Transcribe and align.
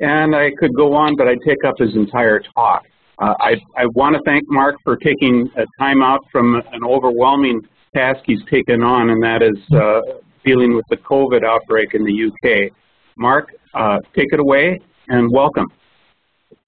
And 0.00 0.34
I 0.34 0.50
could 0.58 0.74
go 0.74 0.92
on, 0.92 1.14
but 1.16 1.28
I'd 1.28 1.38
take 1.46 1.64
up 1.64 1.76
his 1.78 1.94
entire 1.94 2.40
talk. 2.52 2.82
Uh, 3.20 3.34
I, 3.38 3.54
I 3.76 3.86
want 3.94 4.16
to 4.16 4.22
thank 4.26 4.42
Mark 4.48 4.74
for 4.82 4.96
taking 4.96 5.48
a 5.56 5.66
time 5.78 6.02
out 6.02 6.18
from 6.32 6.56
an 6.72 6.82
overwhelming 6.84 7.60
task 7.94 8.24
he's 8.26 8.42
taken 8.50 8.82
on, 8.82 9.10
and 9.10 9.22
that 9.22 9.40
is 9.40 9.56
uh, 9.72 10.00
dealing 10.44 10.74
with 10.74 10.84
the 10.90 10.96
COVID 10.96 11.44
outbreak 11.44 11.94
in 11.94 12.02
the 12.02 12.26
UK. 12.26 12.72
Mark, 13.16 13.52
uh, 13.74 13.98
take 14.14 14.28
it 14.32 14.40
away 14.40 14.78
and 15.08 15.30
welcome. 15.32 15.66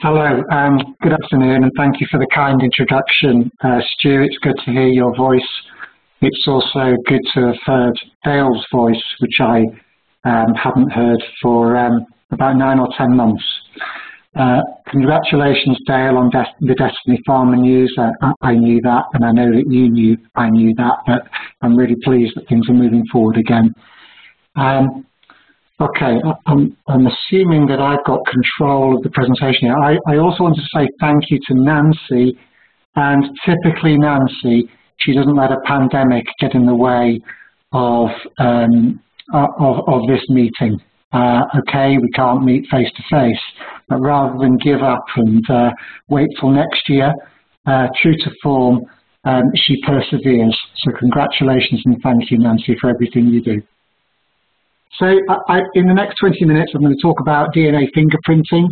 Hello, 0.00 0.42
um, 0.50 0.96
good 1.02 1.12
afternoon, 1.12 1.62
and 1.62 1.72
thank 1.76 2.00
you 2.00 2.06
for 2.10 2.18
the 2.18 2.26
kind 2.34 2.60
introduction, 2.62 3.50
uh, 3.62 3.80
Stu. 3.80 4.22
It's 4.22 4.38
good 4.38 4.56
to 4.64 4.70
hear 4.70 4.88
your 4.88 5.14
voice. 5.16 5.40
It's 6.20 6.44
also 6.46 6.96
good 7.06 7.20
to 7.34 7.46
have 7.46 7.58
heard 7.64 7.94
Dale's 8.24 8.66
voice, 8.72 9.02
which 9.20 9.36
I 9.40 9.62
um, 10.24 10.54
haven't 10.54 10.90
heard 10.90 11.22
for 11.40 11.76
um, 11.76 12.06
about 12.30 12.56
nine 12.56 12.78
or 12.78 12.88
ten 12.98 13.16
months. 13.16 13.44
Uh, 14.36 14.60
congratulations, 14.88 15.78
Dale, 15.86 16.16
on 16.16 16.28
Des 16.30 16.46
the 16.60 16.74
Destiny 16.74 17.20
Pharma 17.28 17.56
news. 17.56 17.94
Uh, 17.96 18.32
I 18.42 18.54
knew 18.54 18.80
that, 18.82 19.04
and 19.12 19.24
I 19.24 19.30
know 19.30 19.50
that 19.52 19.64
you 19.68 19.88
knew 19.88 20.16
I 20.34 20.50
knew 20.50 20.74
that, 20.76 20.96
but 21.06 21.22
I'm 21.62 21.76
really 21.76 21.96
pleased 22.02 22.32
that 22.36 22.48
things 22.48 22.68
are 22.68 22.74
moving 22.74 23.04
forward 23.12 23.36
again. 23.36 23.72
Um, 24.56 25.06
Okay, 25.80 26.20
I'm, 26.46 26.76
I'm, 26.86 27.08
assuming 27.08 27.66
that 27.66 27.80
I've 27.80 28.04
got 28.04 28.20
control 28.26 28.96
of 28.96 29.02
the 29.02 29.10
presentation 29.10 29.62
here. 29.62 29.74
I, 29.76 29.96
I, 30.06 30.18
also 30.18 30.44
want 30.44 30.54
to 30.54 30.62
say 30.72 30.86
thank 31.00 31.30
you 31.30 31.38
to 31.48 31.54
Nancy, 31.54 32.38
and 32.94 33.24
typically 33.44 33.98
Nancy, 33.98 34.70
she 34.98 35.14
doesn't 35.14 35.34
let 35.34 35.50
a 35.50 35.58
pandemic 35.66 36.26
get 36.38 36.54
in 36.54 36.64
the 36.64 36.74
way 36.76 37.20
of, 37.72 38.08
um, 38.38 39.00
of, 39.32 39.80
of, 39.88 40.02
this 40.06 40.22
meeting. 40.28 40.78
Uh, 41.12 41.42
okay, 41.58 41.98
we 41.98 42.08
can't 42.14 42.44
meet 42.44 42.64
face 42.70 42.90
to 42.96 43.02
face, 43.10 43.42
but 43.88 43.98
rather 44.00 44.38
than 44.38 44.56
give 44.58 44.80
up 44.80 45.04
and 45.16 45.42
uh, 45.50 45.70
wait 46.08 46.28
till 46.38 46.50
next 46.50 46.88
year, 46.88 47.12
uh, 47.66 47.88
true 48.00 48.14
to 48.14 48.30
form, 48.44 48.80
um, 49.24 49.42
she 49.56 49.74
perseveres. 49.84 50.56
So 50.84 50.92
congratulations 51.00 51.82
and 51.84 52.00
thank 52.00 52.30
you, 52.30 52.38
Nancy, 52.38 52.76
for 52.80 52.90
everything 52.90 53.26
you 53.26 53.42
do. 53.42 53.60
So 54.98 55.06
I, 55.48 55.60
in 55.74 55.86
the 55.86 55.94
next 55.94 56.16
20 56.20 56.44
minutes, 56.44 56.72
I'm 56.74 56.82
going 56.82 56.94
to 56.94 57.02
talk 57.02 57.20
about 57.20 57.54
DNA 57.54 57.88
fingerprinting 57.96 58.66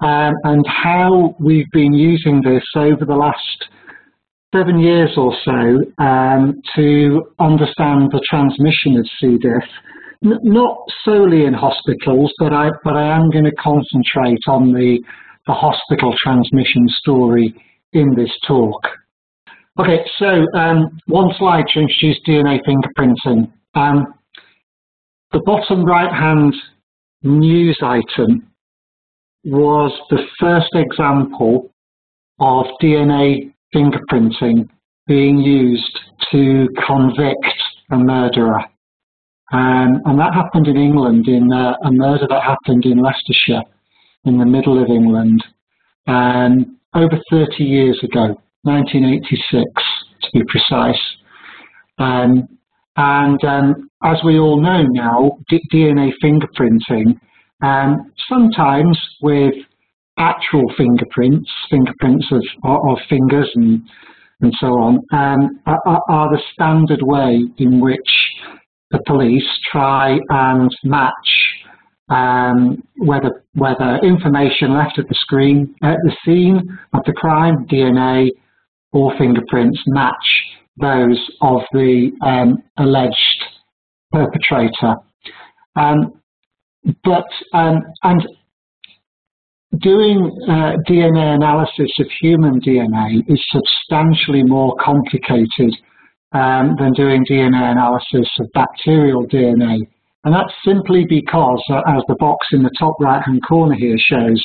um, 0.00 0.34
and 0.44 0.64
how 0.66 1.36
we've 1.38 1.70
been 1.72 1.92
using 1.92 2.42
this 2.42 2.64
over 2.74 3.04
the 3.04 3.14
last 3.14 3.68
seven 4.52 4.80
years 4.80 5.10
or 5.16 5.32
so 5.44 6.04
um, 6.04 6.60
to 6.74 7.22
understand 7.38 8.10
the 8.10 8.20
transmission 8.28 8.96
of 8.98 9.06
C. 9.20 9.38
diff. 9.38 9.68
N 10.22 10.38
not 10.42 10.76
solely 11.04 11.44
in 11.44 11.54
hospitals, 11.54 12.32
but 12.38 12.52
I, 12.52 12.70
but 12.84 12.94
I 12.94 13.16
am 13.16 13.30
going 13.30 13.44
to 13.44 13.52
concentrate 13.52 14.42
on 14.48 14.72
the, 14.72 14.98
the 15.46 15.52
hospital 15.52 16.14
transmission 16.22 16.86
story 16.98 17.54
in 17.92 18.14
this 18.14 18.30
talk. 18.46 18.86
Okay, 19.78 20.04
so 20.18 20.44
um, 20.58 20.98
one 21.06 21.30
slide 21.38 21.64
to 21.72 21.80
introduce 21.80 22.20
DNA 22.26 22.60
fingerprinting. 22.66 23.50
Um, 23.74 24.14
the 25.32 25.40
bottom 25.40 25.84
right-hand 25.84 26.54
news 27.22 27.78
item 27.82 28.50
was 29.44 29.92
the 30.10 30.22
first 30.38 30.70
example 30.74 31.72
of 32.40 32.66
DNA 32.82 33.52
fingerprinting 33.74 34.68
being 35.06 35.38
used 35.38 35.98
to 36.32 36.68
convict 36.86 37.62
a 37.90 37.96
murderer. 37.96 38.64
Um, 39.52 40.00
and 40.04 40.18
that 40.18 40.34
happened 40.34 40.66
in 40.66 40.76
England, 40.76 41.26
in 41.26 41.52
uh, 41.52 41.74
a 41.84 41.90
murder 41.90 42.26
that 42.28 42.42
happened 42.42 42.84
in 42.84 42.98
Leicestershire, 42.98 43.62
in 44.24 44.38
the 44.38 44.46
middle 44.46 44.80
of 44.82 44.88
England, 44.88 45.44
um, 46.06 46.78
over 46.94 47.18
30 47.30 47.64
years 47.64 47.98
ago, 48.02 48.36
1986 48.62 49.64
to 50.22 50.30
be 50.32 50.44
precise. 50.48 51.00
Um, 51.98 52.48
and 53.00 53.42
um, 53.44 53.90
as 54.04 54.18
we 54.24 54.38
all 54.38 54.60
know 54.60 54.82
now, 54.82 55.38
DNA 55.72 56.12
fingerprinting, 56.22 57.18
um, 57.62 58.12
sometimes 58.28 58.98
with 59.22 59.54
actual 60.18 60.70
fingerprints, 60.76 61.50
fingerprints 61.70 62.26
of, 62.30 62.44
of 62.62 62.98
fingers 63.08 63.50
and, 63.54 63.82
and 64.42 64.52
so 64.60 64.66
on, 64.66 64.98
um, 65.12 65.60
are, 65.64 66.02
are 66.10 66.28
the 66.30 66.42
standard 66.52 67.00
way 67.00 67.42
in 67.56 67.80
which 67.80 67.98
the 68.90 69.00
police 69.06 69.48
try 69.72 70.18
and 70.28 70.70
match 70.84 71.56
um, 72.10 72.82
whether 72.96 73.44
whether 73.54 73.98
information 74.02 74.74
left 74.74 74.98
at 74.98 75.08
the 75.08 75.14
screen 75.14 75.74
at 75.82 75.96
the 76.02 76.12
scene 76.24 76.78
of 76.92 77.02
the 77.06 77.12
crime, 77.12 77.66
DNA 77.70 78.30
or 78.92 79.16
fingerprints 79.16 79.80
match 79.86 80.49
those 80.80 81.30
of 81.40 81.60
the 81.72 82.10
um, 82.22 82.62
alleged 82.78 83.44
perpetrator. 84.12 84.96
Um, 85.76 86.20
but 87.04 87.26
um, 87.52 87.82
and 88.02 88.26
doing 89.78 90.30
uh, 90.48 90.76
DNA 90.88 91.34
analysis 91.34 91.90
of 92.00 92.06
human 92.20 92.60
DNA 92.60 93.22
is 93.28 93.42
substantially 93.50 94.42
more 94.42 94.74
complicated 94.80 95.76
um, 96.32 96.76
than 96.78 96.92
doing 96.94 97.24
DNA 97.30 97.72
analysis 97.72 98.28
of 98.40 98.48
bacterial 98.52 99.26
DNA. 99.26 99.78
And 100.24 100.34
that's 100.34 100.52
simply 100.64 101.06
because, 101.08 101.62
uh, 101.70 101.82
as 101.86 102.02
the 102.08 102.16
box 102.18 102.48
in 102.52 102.62
the 102.62 102.70
top 102.78 102.94
right 103.00 103.22
hand 103.24 103.40
corner 103.46 103.74
here 103.74 103.96
shows, 103.98 104.44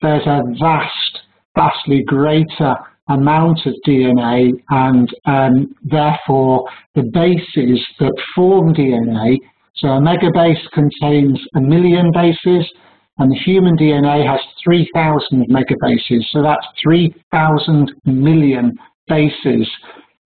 there's 0.00 0.26
a 0.26 0.42
vast, 0.60 1.20
vastly 1.56 2.04
greater 2.06 2.76
amount 3.08 3.60
of 3.66 3.74
DNA 3.86 4.52
and 4.70 5.08
um, 5.26 5.74
therefore 5.84 6.68
the 6.94 7.02
bases 7.12 7.84
that 8.00 8.14
form 8.34 8.74
DNA. 8.74 9.36
So 9.76 9.88
a 9.88 10.00
megabase 10.00 10.70
contains 10.72 11.40
a 11.54 11.60
million 11.60 12.10
bases 12.12 12.70
and 13.18 13.30
the 13.30 13.38
human 13.44 13.76
DNA 13.76 14.26
has 14.28 14.40
3,000 14.64 15.48
megabases. 15.48 16.24
So 16.30 16.42
that's 16.42 16.66
3,000 16.82 17.92
million 18.04 18.76
bases 19.08 19.68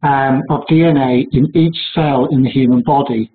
um, 0.02 0.42
of 0.50 0.62
DNA 0.70 1.24
in 1.32 1.56
each 1.56 1.76
cell 1.94 2.28
in 2.30 2.42
the 2.42 2.50
human 2.50 2.82
body. 2.82 3.30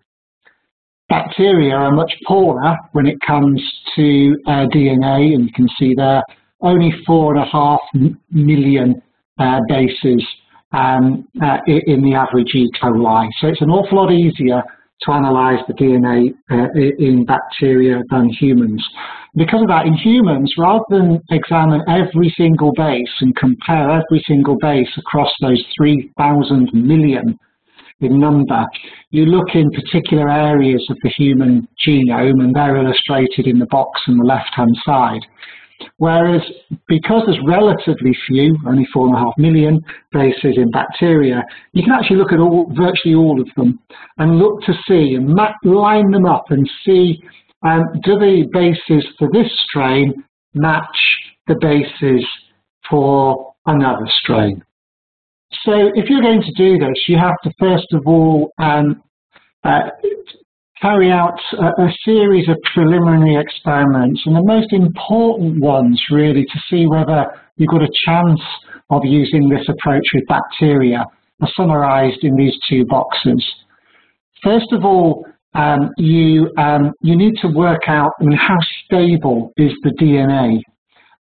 Bacteria 1.09 1.73
are 1.73 1.91
much 1.91 2.13
poorer 2.27 2.77
when 2.91 3.07
it 3.07 3.17
comes 3.25 3.61
to 3.95 4.35
uh, 4.45 4.65
DNA, 4.73 5.33
and 5.33 5.45
you 5.45 5.53
can 5.55 5.69
see 5.79 5.93
there 5.95 6.21
only 6.61 6.91
four 7.05 7.35
and 7.35 7.43
a 7.43 7.49
half 7.49 7.79
million 8.29 9.01
bases 9.67 10.25
um, 10.71 11.27
uh, 11.41 11.57
in 11.67 12.01
the 12.01 12.13
average 12.13 12.53
E. 12.53 12.69
coli. 12.81 13.27
So 13.39 13.47
it's 13.47 13.61
an 13.61 13.69
awful 13.69 13.97
lot 13.97 14.11
easier 14.11 14.61
to 15.01 15.11
analyze 15.11 15.59
the 15.67 15.73
DNA 15.73 16.33
uh, 16.51 16.67
in 16.97 17.25
bacteria 17.25 18.01
than 18.09 18.29
humans. 18.29 18.83
Because 19.35 19.61
of 19.61 19.67
that, 19.67 19.85
in 19.85 19.93
humans, 19.93 20.51
rather 20.57 20.83
than 20.89 21.21
examine 21.29 21.81
every 21.87 22.33
single 22.35 22.71
base 22.75 23.13
and 23.21 23.35
compare 23.35 23.91
every 23.91 24.23
single 24.27 24.57
base 24.59 24.89
across 24.97 25.31
those 25.41 25.63
3,000 25.77 26.71
million 26.73 27.37
in 27.99 28.19
number, 28.19 28.65
you 29.11 29.25
look 29.25 29.49
in 29.53 29.69
particular 29.71 30.29
areas 30.29 30.85
of 30.89 30.97
the 31.03 31.11
human 31.17 31.67
genome, 31.85 32.43
and 32.43 32.55
they're 32.55 32.77
illustrated 32.77 33.45
in 33.45 33.59
the 33.59 33.67
box 33.67 34.01
on 34.07 34.17
the 34.17 34.25
left-hand 34.25 34.75
side. 34.83 35.21
Whereas 35.97 36.41
because 36.87 37.23
there's 37.25 37.39
relatively 37.45 38.15
few, 38.27 38.57
only 38.67 38.85
four 38.93 39.07
and 39.07 39.15
a 39.15 39.19
half 39.19 39.33
million 39.37 39.79
bases 40.11 40.57
in 40.57 40.69
bacteria, 40.71 41.43
you 41.73 41.83
can 41.83 41.91
actually 41.91 42.17
look 42.17 42.31
at 42.31 42.39
all, 42.39 42.71
virtually 42.75 43.15
all 43.15 43.39
of 43.39 43.47
them 43.55 43.79
and 44.17 44.37
look 44.37 44.61
to 44.63 44.73
see 44.87 45.15
and 45.15 45.27
map, 45.27 45.55
line 45.63 46.11
them 46.11 46.25
up 46.25 46.45
and 46.49 46.69
see 46.85 47.19
um, 47.65 47.83
do 48.03 48.19
the 48.19 48.47
bases 48.51 49.07
for 49.17 49.27
this 49.31 49.51
strain 49.67 50.23
match 50.53 51.17
the 51.47 51.55
bases 51.61 52.25
for 52.89 53.53
another 53.65 54.07
strain. 54.21 54.63
So 55.63 55.91
if 55.95 56.09
you're 56.09 56.21
going 56.21 56.41
to 56.41 56.51
do 56.53 56.77
this, 56.77 56.95
you 57.07 57.17
have 57.17 57.35
to 57.43 57.51
first 57.59 57.87
of 57.93 58.03
all 58.05 58.51
um, 58.59 59.01
uh, 59.63 59.89
carry 60.81 61.11
out 61.11 61.39
a, 61.53 61.83
a, 61.83 61.93
series 62.05 62.47
of 62.49 62.57
preliminary 62.73 63.35
experiments, 63.35 64.21
and 64.25 64.35
the 64.35 64.43
most 64.43 64.71
important 64.71 65.59
ones 65.59 66.01
really 66.11 66.43
to 66.45 66.59
see 66.69 66.85
whether 66.85 67.25
you've 67.55 67.69
got 67.69 67.81
a 67.81 67.89
chance 68.05 68.41
of 68.89 69.01
using 69.03 69.49
this 69.49 69.67
approach 69.67 70.03
with 70.13 70.23
bacteria 70.27 71.03
are 71.41 71.49
summarized 71.55 72.23
in 72.23 72.35
these 72.35 72.53
two 72.69 72.85
boxes. 72.85 73.43
First 74.43 74.71
of 74.71 74.85
all, 74.85 75.25
um, 75.53 75.89
you, 75.97 76.51
um, 76.57 76.91
you 77.01 77.15
need 77.15 77.33
to 77.41 77.47
work 77.47 77.81
out 77.87 78.11
I 78.19 78.25
mean, 78.25 78.37
how 78.37 78.57
stable 78.85 79.51
is 79.57 79.71
the 79.83 79.91
DNA 79.99 80.61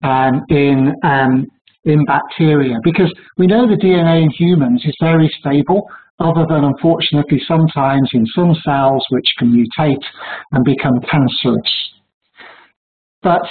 um, 0.03 0.41
in, 0.49 0.93
um, 1.03 1.45
in 1.85 2.03
bacteria, 2.05 2.77
because 2.83 3.13
we 3.37 3.45
know 3.45 3.67
the 3.67 3.75
DNA 3.75 4.23
in 4.23 4.29
humans 4.31 4.83
is 4.85 4.95
very 4.99 5.29
stable, 5.39 5.87
other 6.23 6.45
than 6.49 6.63
unfortunately 6.63 7.41
sometimes 7.47 8.09
in 8.13 8.25
some 8.35 8.55
cells 8.65 9.05
which 9.09 9.27
can 9.37 9.51
mutate 9.51 10.03
and 10.51 10.63
become 10.63 10.99
cancerous. 11.01 11.91
But 13.21 13.41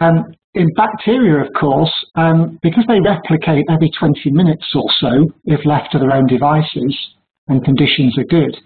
um, 0.00 0.24
in 0.54 0.68
bacteria, 0.76 1.44
of 1.44 1.52
course, 1.58 1.92
um, 2.14 2.58
because 2.62 2.84
they 2.88 3.00
replicate 3.00 3.64
every 3.70 3.90
20 3.98 4.30
minutes 4.30 4.66
or 4.74 4.84
so, 5.00 5.28
if 5.44 5.64
left 5.66 5.92
to 5.92 5.98
their 5.98 6.12
own 6.12 6.26
devices 6.26 6.96
and 7.48 7.64
conditions 7.64 8.16
are 8.18 8.24
good, 8.24 8.56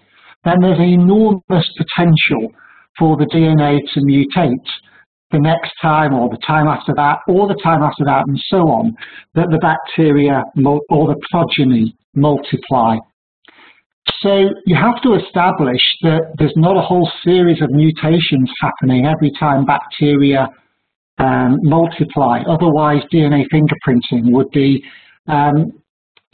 then 0.45 0.57
there's 0.61 0.79
enormous 0.79 1.69
potential 1.77 2.51
for 2.97 3.17
the 3.17 3.25
DNA 3.25 3.79
to 3.93 3.99
mutate 4.01 4.67
the 5.31 5.39
next 5.39 5.71
time 5.81 6.13
or 6.13 6.29
the 6.29 6.39
time 6.45 6.67
after 6.67 6.93
that 6.95 7.19
or 7.27 7.47
the 7.47 7.59
time 7.63 7.83
after 7.83 8.03
that 8.03 8.23
and 8.27 8.39
so 8.47 8.57
on, 8.69 8.95
that 9.35 9.47
the 9.51 9.59
bacteria 9.59 10.43
or 10.89 11.07
the 11.07 11.19
progeny 11.31 11.95
multiply 12.15 12.97
so 14.21 14.49
you 14.65 14.75
have 14.75 15.01
to 15.03 15.15
establish 15.15 15.81
that 16.01 16.21
there's 16.37 16.53
not 16.55 16.77
a 16.77 16.81
whole 16.81 17.09
series 17.23 17.61
of 17.61 17.69
mutations 17.71 18.49
happening 18.61 19.05
every 19.05 19.31
time 19.39 19.65
bacteria 19.65 20.47
um, 21.17 21.57
multiply. 21.63 22.41
Otherwise, 22.47 23.01
DNA 23.13 23.45
fingerprinting 23.53 24.31
would 24.31 24.49
be 24.51 24.83
um, 25.27 25.71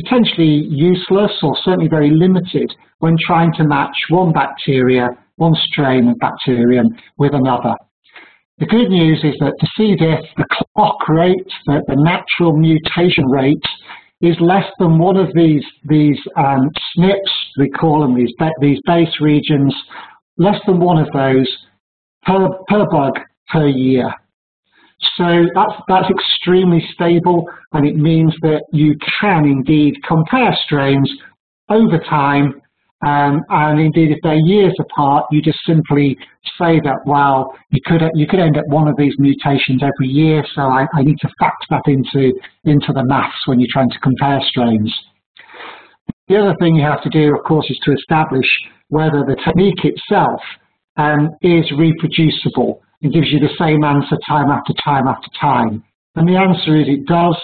potentially 0.02 0.68
useless 0.70 1.32
or 1.42 1.58
certainly 1.64 1.88
very 1.88 2.12
limited 2.12 2.72
when 3.00 3.16
trying 3.26 3.52
to 3.54 3.64
match 3.64 3.96
one 4.10 4.32
bacteria, 4.32 5.10
one 5.38 5.56
strain 5.68 6.08
of 6.10 6.16
bacterium 6.20 6.88
with 7.18 7.34
another. 7.34 7.74
The 8.58 8.66
good 8.66 8.90
news 8.90 9.20
is 9.24 9.36
that 9.40 9.54
the 9.60 9.68
C. 9.76 9.96
diff, 9.96 10.26
the 10.38 10.46
clock 10.76 11.10
rate, 11.10 11.52
the, 11.66 11.82
the 11.88 11.96
natural 11.98 12.56
mutation 12.56 13.26
rate 13.26 13.64
is 14.22 14.36
less 14.40 14.66
than 14.80 14.98
one 14.98 15.18
of 15.18 15.28
these, 15.34 15.64
these 15.84 16.18
um, 16.38 16.70
SNPs, 16.98 17.20
we 17.58 17.70
call 17.70 18.02
them 18.02 18.16
these, 18.16 18.34
these 18.62 18.80
base 18.86 19.20
regions, 19.20 19.74
less 20.38 20.60
than 20.66 20.80
one 20.80 20.98
of 20.98 21.08
those 21.14 21.48
per, 22.24 22.48
per 22.68 22.86
bug 22.90 23.20
per 23.52 23.68
year. 23.68 24.14
So 25.18 25.46
that's, 25.54 25.74
that's 25.88 26.10
extremely 26.10 26.84
stable 26.94 27.46
and 27.74 27.86
it 27.86 27.96
means 27.96 28.34
that 28.42 28.64
you 28.72 28.96
can 29.20 29.46
indeed 29.46 29.96
compare 30.08 30.58
strains 30.66 31.12
over 31.70 32.00
time 32.10 32.62
um, 33.06 33.44
and 33.50 33.80
indeed, 33.80 34.12
if 34.12 34.18
they're 34.24 34.34
years 34.34 34.74
apart, 34.80 35.26
you 35.30 35.40
just 35.40 35.60
simply 35.66 36.18
say 36.60 36.80
that, 36.84 36.98
well, 37.06 37.56
you 37.70 37.80
could, 37.86 38.02
you 38.16 38.26
could 38.26 38.40
end 38.40 38.58
up 38.58 38.66
one 38.68 38.88
of 38.88 38.98
these 38.98 39.14
mutations 39.20 39.84
every 39.84 40.08
year, 40.08 40.44
so 40.56 40.64
I, 40.64 40.88
I 40.96 41.04
need 41.04 41.20
to 41.20 41.30
factor 41.40 41.68
that 41.70 41.84
into, 41.86 42.34
into 42.64 42.92
the 42.94 43.06
maths 43.06 43.38
when 43.46 43.60
you're 43.60 43.70
trying 43.72 43.92
to 43.92 44.00
compare 44.00 44.40
strains. 44.50 44.92
The 46.28 46.38
other 46.38 46.56
thing 46.60 46.76
you 46.76 46.84
have 46.84 47.04
to 47.04 47.10
do, 47.10 47.36
of 47.36 47.44
course, 47.44 47.70
is 47.70 47.78
to 47.84 47.94
establish 47.94 48.48
whether 48.90 49.24
the 49.24 49.38
technique 49.46 49.86
itself 49.86 50.42
um, 50.98 51.30
is 51.44 51.72
reproducible 51.78 52.82
and 53.04 53.14
gives 53.14 53.28
you 53.30 53.40
the 53.40 53.54
same 53.60 53.84
answer 53.84 54.18
time 54.28 54.50
after 54.50 54.74
time 54.84 55.08
after 55.08 55.28
time. 55.40 55.84
And 56.16 56.28
the 56.28 56.38
answer 56.38 56.76
is 56.76 56.88
it 56.88 57.06
does. 57.06 57.38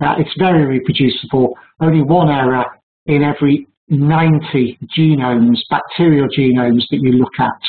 Uh, 0.00 0.14
it's 0.18 0.30
very 0.38 0.64
reproducible. 0.64 1.54
Only 1.80 2.02
one 2.02 2.28
error 2.28 2.66
in 3.06 3.24
every 3.24 3.66
90 3.90 4.78
genomes, 4.96 5.58
bacterial 5.70 6.28
genomes 6.28 6.82
that 6.90 7.00
you 7.00 7.12
look 7.12 7.32
at. 7.38 7.60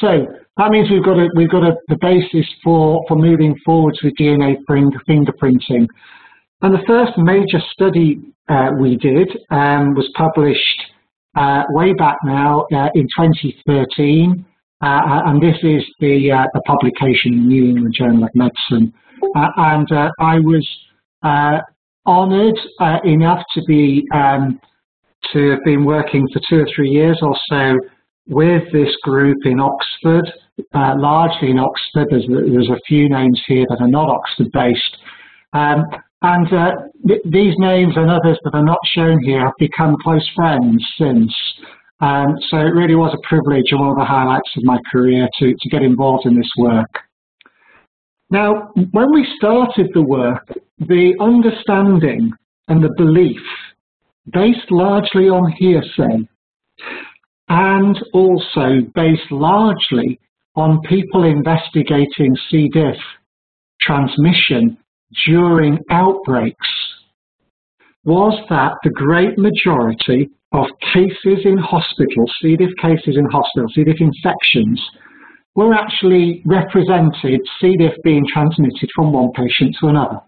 So 0.00 0.26
that 0.58 0.70
means 0.70 0.90
we've 0.90 1.04
got 1.04 1.18
a, 1.18 1.28
we've 1.34 1.50
got 1.50 1.62
a, 1.62 1.76
the 1.88 1.96
basis 2.00 2.46
for, 2.62 3.04
for 3.08 3.16
moving 3.16 3.56
forwards 3.64 3.98
with 4.02 4.14
DNA 4.20 4.56
fingerprinting. 4.68 5.86
And 6.62 6.74
the 6.74 6.82
first 6.86 7.12
major 7.16 7.60
study 7.72 8.18
uh, 8.48 8.70
we 8.78 8.96
did 8.96 9.28
um, 9.50 9.94
was 9.94 10.08
published 10.16 10.82
uh, 11.36 11.64
way 11.70 11.92
back 11.94 12.16
now 12.24 12.66
uh, 12.72 12.88
in 12.94 13.06
2013, 13.18 14.44
uh, 14.80 15.00
and 15.26 15.42
this 15.42 15.56
is 15.62 15.84
the, 16.00 16.32
uh, 16.32 16.46
the 16.54 16.62
publication 16.66 17.34
in 17.34 17.40
the 17.40 17.46
New 17.46 17.64
England 17.70 17.94
Journal 17.96 18.24
of 18.24 18.30
Medicine. 18.34 18.92
Uh, 19.34 19.48
and 19.56 19.88
I 20.18 20.38
was 20.38 20.66
honoured 22.06 22.58
uh, 22.80 22.98
enough 23.04 23.42
to 23.54 23.62
be 23.66 24.06
um, 24.14 24.60
to 25.32 25.50
have 25.50 25.64
been 25.64 25.84
working 25.84 26.26
for 26.32 26.40
two 26.48 26.60
or 26.62 26.68
three 26.74 26.90
years 26.90 27.18
or 27.22 27.36
so 27.50 27.76
with 28.28 28.62
this 28.72 28.94
group 29.02 29.38
in 29.44 29.60
Oxford, 29.60 30.30
uh, 30.74 30.94
largely 30.96 31.50
in 31.50 31.58
Oxford. 31.58 32.06
There's, 32.10 32.26
there's 32.28 32.70
a 32.70 32.80
few 32.86 33.08
names 33.08 33.40
here 33.46 33.66
that 33.68 33.80
are 33.80 33.88
not 33.88 34.08
Oxford-based. 34.08 34.96
Um, 35.52 35.84
and 36.22 36.52
uh, 36.52 36.72
th 37.06 37.20
these 37.24 37.54
names 37.58 37.94
and 37.96 38.10
others 38.10 38.38
that 38.44 38.54
are 38.54 38.64
not 38.64 38.78
shown 38.94 39.22
here 39.22 39.40
have 39.40 39.58
become 39.58 39.96
close 40.02 40.28
friends 40.34 40.84
since. 40.98 41.32
Um, 42.00 42.36
so 42.48 42.58
it 42.58 42.74
really 42.74 42.94
was 42.94 43.14
a 43.14 43.26
privilege 43.26 43.68
and 43.70 43.80
one 43.80 43.90
of 43.90 43.96
the 43.96 44.04
highlights 44.04 44.50
of 44.56 44.64
my 44.64 44.78
career 44.92 45.28
to, 45.38 45.46
to 45.52 45.68
get 45.70 45.82
involved 45.82 46.26
in 46.26 46.34
this 46.36 46.50
work. 46.58 46.90
Now, 48.30 48.70
when 48.90 49.12
we 49.12 49.26
started 49.36 49.90
the 49.94 50.02
work, 50.02 50.46
the 50.78 51.14
understanding 51.20 52.32
and 52.68 52.82
the 52.82 52.92
belief, 52.96 53.40
based 54.32 54.70
largely 54.70 55.28
on 55.28 55.52
hearsay, 55.52 56.28
and 57.48 57.98
also 58.12 58.80
based 58.94 59.30
largely 59.30 60.18
on 60.56 60.80
people 60.88 61.22
investigating 61.22 62.34
C. 62.50 62.68
diff 62.72 62.96
transmission 63.80 64.76
during 65.26 65.78
outbreaks, 65.90 66.68
was 68.04 68.34
that 68.48 68.72
the 68.82 68.90
great 68.90 69.38
majority 69.38 70.28
of 70.52 70.66
cases 70.92 71.44
in 71.44 71.58
hospital, 71.58 72.24
C. 72.40 72.56
diff 72.56 72.70
cases 72.80 73.16
in 73.16 73.26
hospital, 73.26 73.68
C. 73.72 73.84
diff 73.84 74.00
infections, 74.00 74.82
were 75.56 75.74
actually 75.74 76.42
represented 76.44 77.40
C. 77.60 77.76
diff 77.78 77.94
being 78.04 78.24
transmitted 78.32 78.88
from 78.94 79.12
one 79.12 79.30
patient 79.32 79.74
to 79.80 79.88
another, 79.88 80.20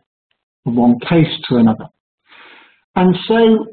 from 0.64 0.76
one 0.76 0.98
case 1.00 1.32
to 1.48 1.56
another. 1.56 1.84
And 2.96 3.14
so 3.28 3.66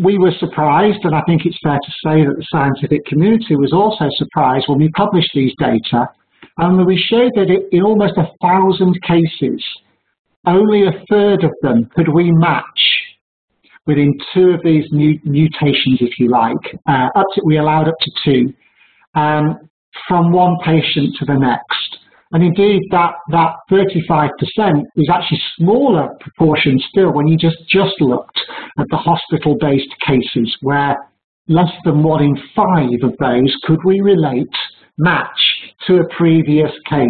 we 0.00 0.18
were 0.18 0.32
surprised, 0.38 0.98
and 1.02 1.14
I 1.14 1.22
think 1.26 1.44
it's 1.44 1.58
fair 1.64 1.78
to 1.82 1.90
say 2.04 2.24
that 2.24 2.34
the 2.36 2.46
scientific 2.52 3.04
community 3.06 3.56
was 3.56 3.72
also 3.72 4.04
surprised 4.16 4.66
when 4.68 4.78
we 4.78 4.90
published 4.90 5.30
these 5.34 5.52
data, 5.58 6.06
and 6.58 6.86
we 6.86 6.96
showed 6.96 7.32
that 7.34 7.48
in 7.72 7.82
almost 7.82 8.14
a 8.18 8.28
thousand 8.42 9.00
cases, 9.02 9.64
only 10.46 10.86
a 10.86 11.04
third 11.10 11.42
of 11.42 11.52
them 11.62 11.88
could 11.96 12.08
we 12.08 12.30
match 12.30 12.64
within 13.86 14.12
two 14.34 14.50
of 14.50 14.60
these 14.62 14.84
mutations, 14.92 15.98
if 16.00 16.18
you 16.18 16.28
like. 16.28 16.76
Uh, 16.86 17.08
up 17.16 17.24
to, 17.34 17.42
we 17.44 17.56
allowed 17.56 17.88
up 17.88 17.94
to 18.02 18.10
two. 18.24 18.54
Um, 19.18 19.68
from 20.06 20.32
one 20.32 20.56
patient 20.64 21.14
to 21.18 21.24
the 21.24 21.38
next. 21.38 21.98
And 22.32 22.44
indeed, 22.44 22.82
that, 22.90 23.12
that 23.30 23.54
35% 23.70 24.30
is 24.96 25.08
actually 25.10 25.40
smaller 25.56 26.08
proportion 26.20 26.78
still 26.90 27.12
when 27.12 27.26
you 27.26 27.38
just, 27.38 27.56
just 27.70 27.98
looked 28.00 28.38
at 28.78 28.86
the 28.90 28.96
hospital-based 28.96 29.94
cases 30.06 30.54
where 30.60 30.96
less 31.48 31.72
than 31.84 32.02
one 32.02 32.22
in 32.22 32.36
five 32.54 33.02
of 33.02 33.16
those 33.18 33.56
could 33.64 33.78
we 33.84 34.00
relate, 34.00 34.46
match 34.98 35.40
to 35.86 35.96
a 35.96 36.16
previous 36.16 36.70
case. 36.88 37.08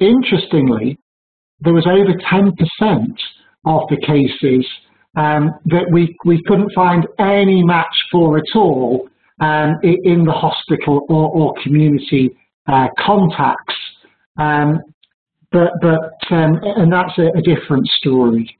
Interestingly, 0.00 0.98
there 1.60 1.72
was 1.72 1.86
over 1.86 2.12
10% 2.30 2.52
of 3.64 3.82
the 3.88 4.00
cases 4.04 4.66
um, 5.16 5.50
that 5.66 5.86
we, 5.92 6.14
we 6.24 6.42
couldn't 6.46 6.72
find 6.74 7.06
any 7.18 7.62
match 7.62 8.04
for 8.10 8.36
at 8.36 8.44
all 8.54 9.08
um, 9.40 9.76
in 9.82 10.24
the 10.24 10.32
hospital 10.32 11.06
or, 11.08 11.28
or 11.28 11.54
community 11.62 12.30
uh, 12.66 12.88
contacts. 12.98 13.74
Um, 14.38 14.80
but, 15.52 15.72
but 15.80 16.34
um, 16.34 16.58
and 16.62 16.92
that's 16.92 17.16
a, 17.18 17.28
a, 17.36 17.42
different 17.42 17.86
story. 17.98 18.58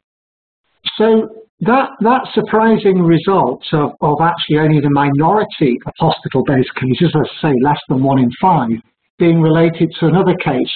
So 0.96 1.28
that, 1.60 1.90
that 2.00 2.22
surprising 2.32 3.02
result 3.02 3.62
of, 3.72 3.92
of 4.00 4.16
actually 4.22 4.58
only 4.58 4.80
the 4.80 4.90
minority 4.90 5.78
of 5.86 5.92
hospital-based 5.98 6.74
cases, 6.76 7.12
as 7.14 7.28
I 7.42 7.48
say, 7.48 7.54
less 7.62 7.80
than 7.88 8.02
one 8.02 8.18
in 8.18 8.30
five, 8.40 8.70
being 9.18 9.40
related 9.40 9.92
to 9.98 10.06
another 10.06 10.34
case, 10.42 10.72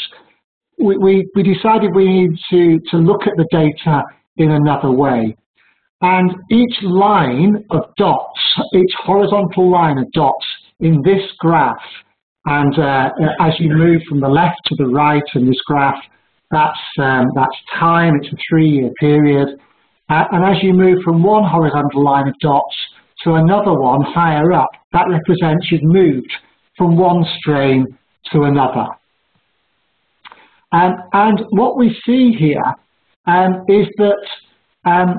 we, 0.79 0.97
we, 0.97 1.29
we 1.35 1.43
decided 1.43 1.95
we 1.95 2.09
need 2.09 2.39
to, 2.51 2.81
to 2.91 2.97
look 2.97 3.27
at 3.27 3.37
the 3.37 3.47
data 3.51 4.03
in 4.37 4.51
another 4.51 4.91
way. 4.91 5.37
And 6.03 6.35
each 6.51 6.77
line 6.83 7.65
of 7.71 7.83
dots, 7.97 8.41
each 8.75 8.93
horizontal 9.05 9.71
line 9.71 9.99
of 9.99 10.11
dots 10.13 10.47
in 10.81 11.03
this 11.03 11.23
graph, 11.39 11.77
and 12.47 12.79
uh, 12.79 13.11
as 13.41 13.53
you 13.59 13.69
move 13.69 14.01
from 14.09 14.21
the 14.21 14.29
left 14.29 14.57
to 14.67 14.77
the 14.77 14.87
right 14.87 15.23
in 15.35 15.47
this 15.47 15.61
graph, 15.67 16.01
that's, 16.51 16.81
um, 16.99 17.27
that's 17.35 17.57
time, 17.79 18.15
it's 18.17 18.33
a 18.33 18.37
three-year 18.49 18.91
period. 18.99 19.49
Uh, 20.09 20.25
and 20.33 20.45
as 20.45 20.63
you 20.63 20.73
move 20.73 20.99
from 21.05 21.23
one 21.23 21.45
horizontal 21.45 22.03
line 22.03 22.27
of 22.27 22.35
dots 22.41 22.75
to 23.25 23.35
another 23.35 23.75
one 23.75 24.03
higher 24.03 24.53
up, 24.53 24.71
that 24.93 25.05
represents 25.09 25.71
you've 25.71 25.83
moved 25.83 26.33
from 26.77 26.97
one 26.97 27.25
strain 27.39 27.87
to 28.33 28.45
another. 28.45 28.87
Um, 30.73 30.95
and 31.13 31.43
what 31.51 31.77
we 31.77 31.95
see 32.07 32.33
here 32.33 32.75
um, 33.27 33.65
is 33.69 33.87
that 33.99 34.27
um, 34.85 35.15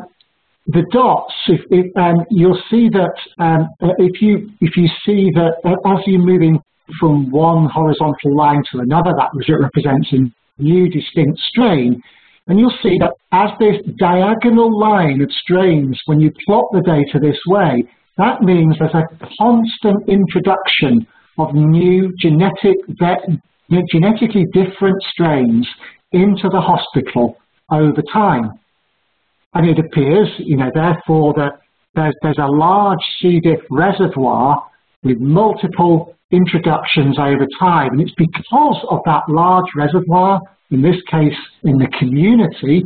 the 0.68 0.84
dots, 0.92 1.34
if, 1.48 1.62
if 1.70 1.98
um, 1.98 2.26
you'll 2.30 2.62
see 2.70 2.90
that 2.90 3.16
um, 3.40 3.68
uh, 3.82 3.94
if 3.98 4.22
you 4.22 4.50
if 4.62 4.78
you 4.78 4.88
see 5.06 5.30
that 5.34 5.54
uh, 5.66 5.94
as 5.94 6.00
you're 6.06 6.20
moving 6.20 6.62
from 7.00 7.32
one 7.32 7.68
horizontal 7.74 8.36
line 8.36 8.62
to 8.72 8.80
another, 8.80 9.12
that 9.18 9.30
represents 9.60 10.10
a 10.14 10.62
new 10.62 10.90
distinct 10.90 11.40
strain. 11.40 12.02
And 12.48 12.60
you'll 12.60 12.78
see 12.84 12.98
that 13.00 13.14
as 13.32 13.50
this 13.60 13.78
diagonal 13.98 14.78
line 14.78 15.22
of 15.22 15.32
strains, 15.32 16.00
when 16.06 16.20
you 16.20 16.32
plot 16.46 16.66
the 16.74 16.82
data 16.82 17.20
this 17.20 17.40
way, 17.48 17.84
that 18.18 18.42
means 18.42 18.76
there's 18.78 18.94
a 18.94 19.28
constant 19.38 20.10
introduction 20.10 21.08
of 21.38 21.54
new 21.54 22.14
genetic, 22.20 22.78
genetically 23.90 24.46
different 24.54 25.02
strains 25.12 25.68
into 26.12 26.50
the 26.50 26.60
hospital 26.60 27.38
over 27.72 28.02
time. 28.12 28.52
And 29.54 29.70
it 29.70 29.80
appears, 29.80 30.30
you 30.40 30.58
know, 30.58 30.72
therefore 30.74 31.34
that 31.34 31.60
there's, 31.96 32.16
there's 32.22 32.38
a 32.40 32.48
large 32.48 33.00
C. 33.22 33.40
diff 33.42 33.60
reservoir 33.70 34.64
with 35.04 35.20
multiple 35.20 36.16
introductions 36.32 37.20
over 37.20 37.46
time. 37.60 37.92
And 37.92 38.02
it's 38.02 38.16
because 38.18 38.86
of 38.90 39.00
that 39.06 39.24
large 39.28 39.66
reservoir, 39.76 40.40
in 40.70 40.82
this 40.82 40.96
case 41.10 41.38
in 41.64 41.78
the 41.78 41.90
community, 42.00 42.84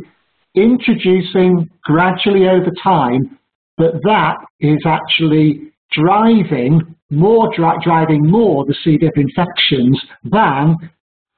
introducing 0.54 1.70
gradually 1.84 2.48
over 2.48 2.70
time, 2.82 3.38
that 3.78 4.00
that 4.02 4.36
is 4.60 4.82
actually 4.86 5.72
driving 5.92 6.96
more, 7.10 7.48
dri 7.54 7.70
driving 7.84 8.26
more 8.26 8.64
the 8.64 8.74
C. 8.82 8.96
diff 8.96 9.12
infections 9.16 10.00
than 10.24 10.76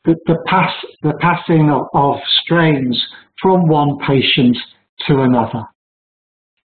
the, 0.04 0.14
the, 0.26 0.38
pass, 0.46 0.72
the 1.02 1.12
passing 1.20 1.70
of, 1.70 1.82
of 1.92 2.16
strains 2.42 2.98
from 3.42 3.68
one 3.68 3.98
patient 4.06 4.56
to 5.06 5.22
another. 5.22 5.64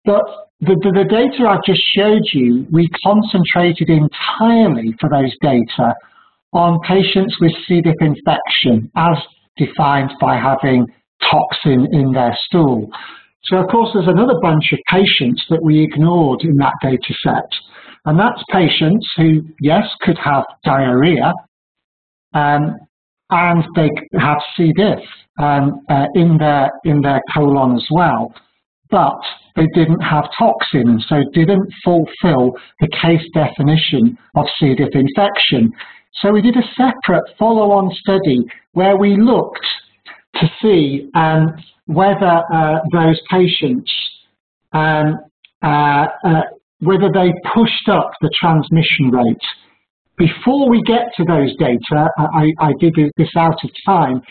But 0.05 0.23
the, 0.61 0.75
the, 0.83 1.03
the, 1.03 1.09
data 1.09 1.49
I've 1.49 1.65
just 1.65 1.83
showed 1.95 2.23
you, 2.33 2.67
we 2.71 2.89
concentrated 3.05 3.89
entirely 3.89 4.95
for 5.01 5.09
those 5.09 5.35
data 5.41 5.95
on 6.53 6.81
patients 6.87 7.37
with 7.41 7.53
C. 7.67 7.81
diff 7.81 7.95
infection 8.01 8.91
as 8.97 9.17
defined 9.57 10.13
by 10.21 10.37
having 10.37 10.87
toxin 11.31 11.87
in 11.93 12.13
their 12.13 12.37
stool. 12.47 12.89
So 13.45 13.57
of 13.57 13.69
course 13.69 13.91
there's 13.95 14.09
another 14.09 14.39
bunch 14.41 14.73
of 14.73 14.79
patients 14.89 15.45
that 15.51 15.63
we 15.63 15.83
ignored 15.83 16.43
in 16.43 16.57
that 16.57 16.75
data 16.83 17.15
set. 17.25 17.49
And 18.05 18.19
that's 18.19 18.43
patients 18.51 19.09
who, 19.17 19.43
yes, 19.61 19.85
could 20.01 20.19
have 20.19 20.45
diarrhea, 20.65 21.33
um, 22.35 22.77
and 23.31 23.65
they 23.77 23.91
have 24.19 24.39
C. 24.57 24.73
diff 24.77 24.99
um, 25.39 25.81
uh, 25.89 26.07
in, 26.15 26.39
their, 26.39 26.71
in 26.85 27.01
their 27.01 27.21
colon 27.35 27.77
as 27.77 27.87
well. 27.91 28.33
But 28.91 29.21
they 29.57 29.67
didn't 29.75 30.01
have 30.01 30.25
toxin 30.39 30.89
and 30.89 31.05
so 31.09 31.23
didn't 31.33 31.69
fulfill 31.85 32.53
the 32.81 32.89
case 33.01 33.23
definition 33.35 34.19
of 34.35 34.47
C. 34.59 34.75
diff 34.75 34.95
infection. 34.95 35.73
So 36.21 36.31
we 36.31 36.43
did 36.43 36.57
a 36.57 36.63
separate 36.77 37.25
follow-on 37.39 37.91
study 37.95 38.41
where 38.73 38.97
we 38.97 39.17
looked 39.17 39.67
to 40.37 40.47
see 40.61 41.11
um, 41.15 41.55
whether 41.87 42.43
uh, 42.53 42.81
those 42.93 43.21
patients, 43.31 43.91
um, 44.73 45.19
uh, 45.63 46.07
uh, 46.25 46.43
whether 46.81 47.11
they 47.13 47.33
pushed 47.55 47.89
up 47.89 48.11
the 48.21 48.31
transmission 48.39 49.11
rate. 49.11 49.37
Before 50.17 50.69
we 50.69 50.83
get 50.83 51.07
to 51.17 51.25
those 51.25 51.55
data, 51.57 52.09
I, 52.19 52.53
I 52.61 52.73
did 52.79 52.95
this 53.17 53.31
out 53.37 53.59
of 53.65 53.71
time, 53.87 54.23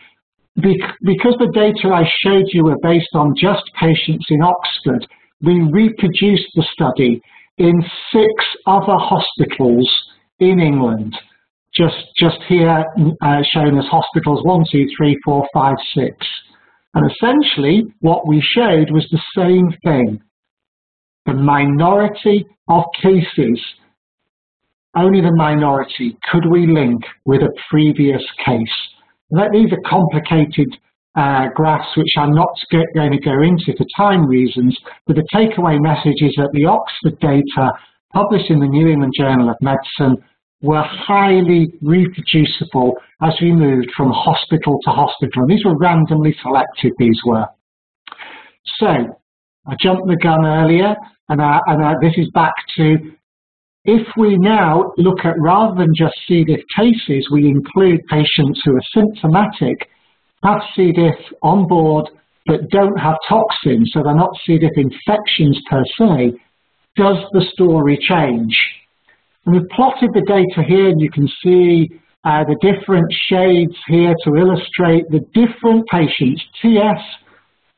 because 0.55 1.35
the 1.39 1.51
data 1.53 1.93
I 1.93 2.03
showed 2.23 2.45
you 2.51 2.65
were 2.65 2.77
based 2.83 3.13
on 3.13 3.35
just 3.39 3.63
patients 3.79 4.25
in 4.29 4.41
Oxford, 4.41 5.07
we 5.41 5.61
reproduced 5.71 6.47
the 6.55 6.65
study 6.73 7.21
in 7.57 7.81
six 8.11 8.31
other 8.67 8.97
hospitals 8.97 9.89
in 10.39 10.59
England, 10.59 11.15
just, 11.73 11.95
just 12.19 12.37
here 12.47 12.85
uh, 13.21 13.41
shown 13.53 13.77
as 13.77 13.85
hospitals 13.85 14.43
one, 14.43 14.63
two, 14.71 14.85
three, 14.97 15.17
four, 15.23 15.47
five, 15.53 15.75
six. 15.95 16.15
And 16.93 17.09
essentially, 17.09 17.83
what 17.99 18.27
we 18.27 18.41
showed 18.41 18.91
was 18.91 19.07
the 19.11 19.21
same 19.35 19.73
thing. 19.83 20.21
The 21.25 21.33
minority 21.33 22.45
of 22.67 22.83
cases, 23.01 23.61
only 24.95 25.21
the 25.21 25.33
minority, 25.35 26.17
could 26.29 26.45
we 26.49 26.67
link 26.67 27.01
with 27.25 27.41
a 27.41 27.53
previous 27.69 28.23
case. 28.45 28.67
These 29.31 29.71
are 29.71 29.89
complicated 29.89 30.77
uh, 31.15 31.47
graphs 31.55 31.97
which 31.97 32.13
I'm 32.17 32.33
not 32.33 32.49
going 32.95 33.11
to 33.11 33.19
go 33.19 33.41
into 33.41 33.75
for 33.77 33.85
time 33.97 34.27
reasons, 34.27 34.77
but 35.07 35.15
the 35.15 35.27
takeaway 35.33 35.79
message 35.81 36.21
is 36.21 36.33
that 36.37 36.51
the 36.53 36.65
Oxford 36.65 37.19
data 37.19 37.71
published 38.13 38.49
in 38.49 38.59
the 38.59 38.67
New 38.67 38.87
England 38.87 39.13
Journal 39.17 39.49
of 39.49 39.55
Medicine 39.61 40.23
were 40.61 40.83
highly 40.83 41.73
reproducible 41.81 42.93
as 43.21 43.33
we 43.41 43.51
moved 43.51 43.89
from 43.95 44.11
hospital 44.11 44.79
to 44.83 44.89
hospital. 44.91 45.43
And 45.43 45.49
these 45.49 45.65
were 45.65 45.77
randomly 45.77 46.35
selected, 46.41 46.93
these 46.97 47.19
were. 47.25 47.45
So, 48.77 48.87
I 49.67 49.75
jumped 49.81 50.07
the 50.07 50.17
gun 50.17 50.45
earlier, 50.45 50.95
and, 51.29 51.41
I, 51.41 51.59
and 51.67 51.83
I, 51.83 51.93
this 52.01 52.13
is 52.17 52.29
back 52.33 52.53
to 52.77 52.97
if 53.85 54.07
we 54.15 54.37
now 54.37 54.91
look 54.97 55.19
at, 55.23 55.33
rather 55.39 55.75
than 55.75 55.93
just 55.95 56.13
C. 56.27 56.43
diff 56.43 56.61
cases, 56.75 57.27
we 57.31 57.47
include 57.47 58.01
patients 58.07 58.61
who 58.63 58.75
are 58.75 58.81
symptomatic, 58.93 59.89
have 60.43 60.61
C. 60.75 60.91
diff 60.91 61.15
on 61.41 61.67
board, 61.67 62.07
but 62.45 62.69
don't 62.69 62.97
have 62.97 63.15
toxins, 63.27 63.89
so 63.93 64.03
they're 64.03 64.15
not 64.15 64.29
C. 64.45 64.59
diff 64.59 64.71
infections 64.75 65.59
per 65.69 65.83
se, 65.97 66.33
does 66.95 67.17
the 67.31 67.45
story 67.53 67.97
change? 68.01 68.55
And 69.45 69.55
we've 69.55 69.69
plotted 69.69 70.11
the 70.13 70.21
data 70.27 70.67
here, 70.67 70.89
and 70.89 71.01
you 71.01 71.09
can 71.09 71.27
see 71.43 71.89
uh, 72.23 72.43
the 72.43 72.57
different 72.61 73.11
shades 73.29 73.75
here 73.87 74.13
to 74.23 74.35
illustrate 74.35 75.05
the 75.09 75.21
different 75.33 75.87
patients. 75.87 76.43
TS 76.61 77.01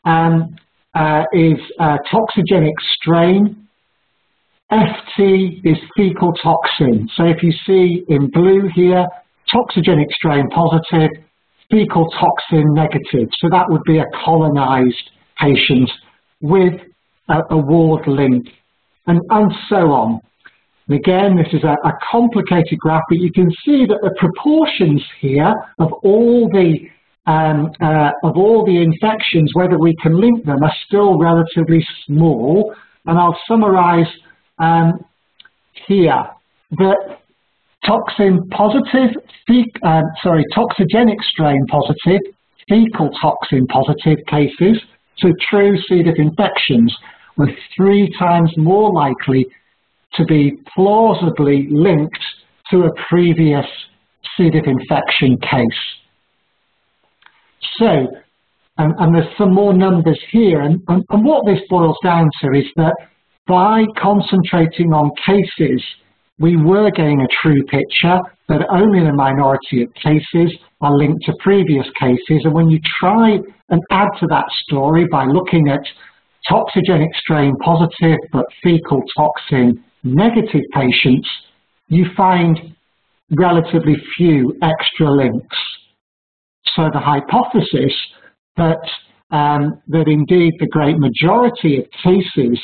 um, 0.03 0.55
uh, 0.93 1.24
is 1.31 1.60
a 1.79 1.98
toxigenic 2.12 2.74
strain, 2.95 3.62
FT 4.73 5.61
is 5.63 5.77
fecal 5.95 6.33
toxin. 6.41 7.07
So 7.15 7.25
if 7.25 7.43
you 7.43 7.53
see 7.65 8.03
in 8.07 8.31
blue 8.31 8.69
here, 8.73 9.05
toxigenic 9.53 10.11
strain 10.11 10.49
positive, 10.49 11.11
fecal 11.69 12.09
toxin 12.19 12.73
negative. 12.73 13.29
So 13.39 13.49
that 13.51 13.65
would 13.69 13.83
be 13.83 13.99
a 13.99 14.05
colonized 14.25 15.11
patient 15.39 15.91
with 16.41 16.73
a, 17.29 17.41
a 17.51 17.57
ward 17.57 18.07
link 18.07 18.47
and, 19.05 19.21
and 19.29 19.53
so 19.69 19.91
on. 19.91 20.19
And 20.87 20.97
again, 20.97 21.37
this 21.37 21.53
is 21.53 21.63
a, 21.63 21.75
a 21.87 21.93
complicated 22.11 22.79
graph, 22.79 23.03
but 23.09 23.19
you 23.19 23.31
can 23.31 23.51
see 23.63 23.85
that 23.85 23.99
the 24.01 24.15
proportions 24.17 25.03
here 25.19 25.53
of 25.77 25.93
all 26.03 26.49
the 26.49 26.89
um, 27.25 27.71
uh, 27.81 28.11
of 28.25 28.35
all 28.35 28.65
the 28.65 28.81
infections, 28.81 29.49
whether 29.53 29.79
we 29.79 29.95
can 30.01 30.19
link 30.19 30.43
them, 30.45 30.61
are 30.61 30.73
still 30.85 31.17
relatively 31.17 31.85
small. 32.05 32.75
And 33.05 33.17
I'll 33.17 33.37
summarize 33.47 34.07
um, 34.60 34.93
here 35.88 36.24
that 36.72 37.19
toxin 37.86 38.48
positive, 38.50 39.15
uh, 39.83 40.01
sorry, 40.22 40.45
toxigenic 40.55 41.22
strain 41.31 41.65
positive, 41.67 42.22
fecal 42.69 43.10
toxin 43.22 43.67
positive 43.67 44.19
cases, 44.27 44.79
so 45.17 45.29
true 45.50 45.77
C. 45.88 46.03
diff 46.03 46.15
infections, 46.17 46.95
were 47.38 47.50
three 47.75 48.12
times 48.17 48.51
more 48.57 48.91
likely 48.93 49.45
to 50.13 50.25
be 50.25 50.53
plausibly 50.74 51.67
linked 51.69 52.19
to 52.72 52.83
a 52.83 52.89
previous 53.10 53.65
C. 54.38 54.50
diff 54.50 54.65
infection 54.65 55.38
case. 55.39 55.81
So, 57.77 58.07
and, 58.77 58.93
and, 59.00 59.15
there's 59.15 59.38
some 59.38 59.53
more 59.53 59.74
numbers 59.74 60.19
here, 60.31 60.62
and, 60.62 60.81
and, 60.88 61.03
and 61.10 61.25
what 61.25 61.45
this 61.45 61.60
boils 61.69 61.98
down 62.03 62.29
to 62.41 62.51
is 62.57 62.65
that 62.75 62.93
by 63.47 63.83
concentrating 63.97 64.93
on 64.93 65.12
cases, 65.25 65.83
we 66.39 66.55
were 66.57 66.89
getting 66.91 67.21
a 67.21 67.27
true 67.41 67.63
picture, 67.65 68.19
but 68.47 68.65
only 68.69 69.00
a 69.00 69.13
minority 69.13 69.83
of 69.83 69.93
cases 69.93 70.55
are 70.81 70.95
linked 70.95 71.23
to 71.25 71.33
previous 71.39 71.85
cases. 72.00 72.41
And 72.43 72.53
when 72.53 72.69
you 72.69 72.79
try 73.00 73.38
and 73.69 73.81
add 73.91 74.09
to 74.19 74.27
that 74.27 74.45
story 74.63 75.05
by 75.12 75.25
looking 75.25 75.69
at 75.69 75.81
toxigenic 76.50 77.15
strain 77.15 77.55
positive 77.63 78.17
but 78.31 78.45
fecal 78.62 79.01
toxin 79.15 79.83
negative 80.03 80.63
patients, 80.73 81.27
you 81.88 82.05
find 82.17 82.59
relatively 83.38 83.95
few 84.17 84.57
extra 84.62 85.09
links. 85.09 85.57
So 86.75 86.89
the 86.91 87.00
hypothesis 87.00 87.93
that, 88.57 88.79
um, 89.31 89.81
that 89.88 90.07
indeed 90.07 90.53
the 90.59 90.67
great 90.67 90.97
majority 90.97 91.79
of 91.79 91.85
cases 92.03 92.59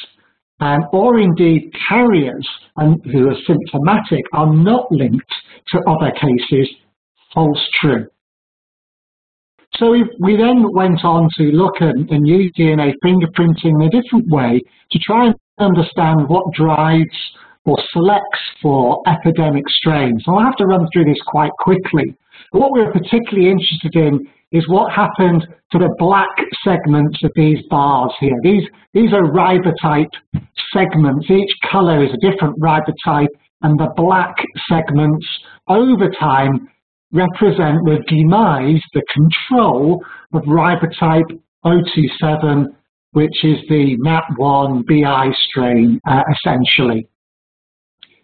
um, 0.60 0.80
or 0.92 1.20
indeed 1.20 1.72
carriers 1.88 2.48
and 2.78 3.04
who 3.06 3.30
are 3.30 3.38
symptomatic 3.48 4.24
are 4.34 4.54
not 4.54 4.92
linked 4.92 5.34
to 5.70 5.80
other 5.88 6.12
cases 6.12 6.70
false 7.34 7.64
true. 7.80 8.08
So 9.76 9.92
we, 9.92 10.04
we 10.20 10.36
then 10.36 10.66
went 10.74 11.06
on 11.06 11.30
to 11.38 11.44
look 11.44 11.76
at 11.82 11.96
and 11.96 12.28
use 12.28 12.52
DNA 12.58 12.94
fingerprinting 13.04 13.76
in 13.76 13.82
a 13.84 13.90
different 13.90 14.28
way 14.28 14.62
to 14.92 15.00
try 15.00 15.28
and 15.28 15.36
understand 15.60 16.28
what 16.28 16.54
drives 16.54 17.16
or 17.66 17.78
selects 17.94 18.40
for 18.62 19.02
epidemic 19.08 19.64
strains. 19.70 20.24
I'll 20.28 20.40
have 20.40 20.56
to 20.58 20.66
run 20.66 20.88
through 20.92 21.06
this 21.06 21.22
quite 21.28 21.52
quickly. 21.60 22.16
But 22.52 22.62
what 22.62 22.72
we're 22.72 22.92
particularly 22.92 23.50
interested 23.50 23.96
in 23.96 24.28
is 24.52 24.68
what 24.68 24.92
happened 24.92 25.46
to 25.72 25.78
the 25.78 25.94
black 26.00 26.30
segments 26.64 27.24
of 27.24 27.32
these 27.36 27.60
bars 27.70 28.12
here. 28.20 28.36
These, 28.42 28.64
these 28.94 29.14
are 29.14 29.24
ribotype 29.24 30.10
segments. 30.74 31.30
Each 31.30 31.54
color 31.72 32.04
is 32.04 32.12
a 32.12 32.32
different 32.32 32.60
ribotype, 32.60 33.28
and 33.62 33.80
the 33.80 33.92
black 33.96 34.36
segments 34.68 35.26
over 35.68 36.10
time 36.20 36.68
represent 37.12 37.78
the 37.86 38.00
demise, 38.08 38.82
the 38.94 39.04
control 39.14 40.04
of 40.34 40.42
ribotype 40.44 41.30
027, 41.64 42.76
which 43.12 43.44
is 43.44 43.58
the 43.68 43.98
NAP1 44.06 44.84
BI 44.88 45.32
strain, 45.50 46.00
uh, 46.08 46.24
essentially. 46.32 47.08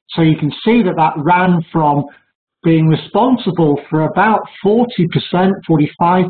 So 0.09 0.21
you 0.21 0.37
can 0.37 0.51
see 0.63 0.81
that 0.83 0.95
that 0.95 1.13
ran 1.17 1.61
from 1.71 2.05
being 2.65 2.87
responsible 2.87 3.79
for 3.89 4.01
about 4.01 4.41
40%, 4.65 4.87
45% 5.69 6.29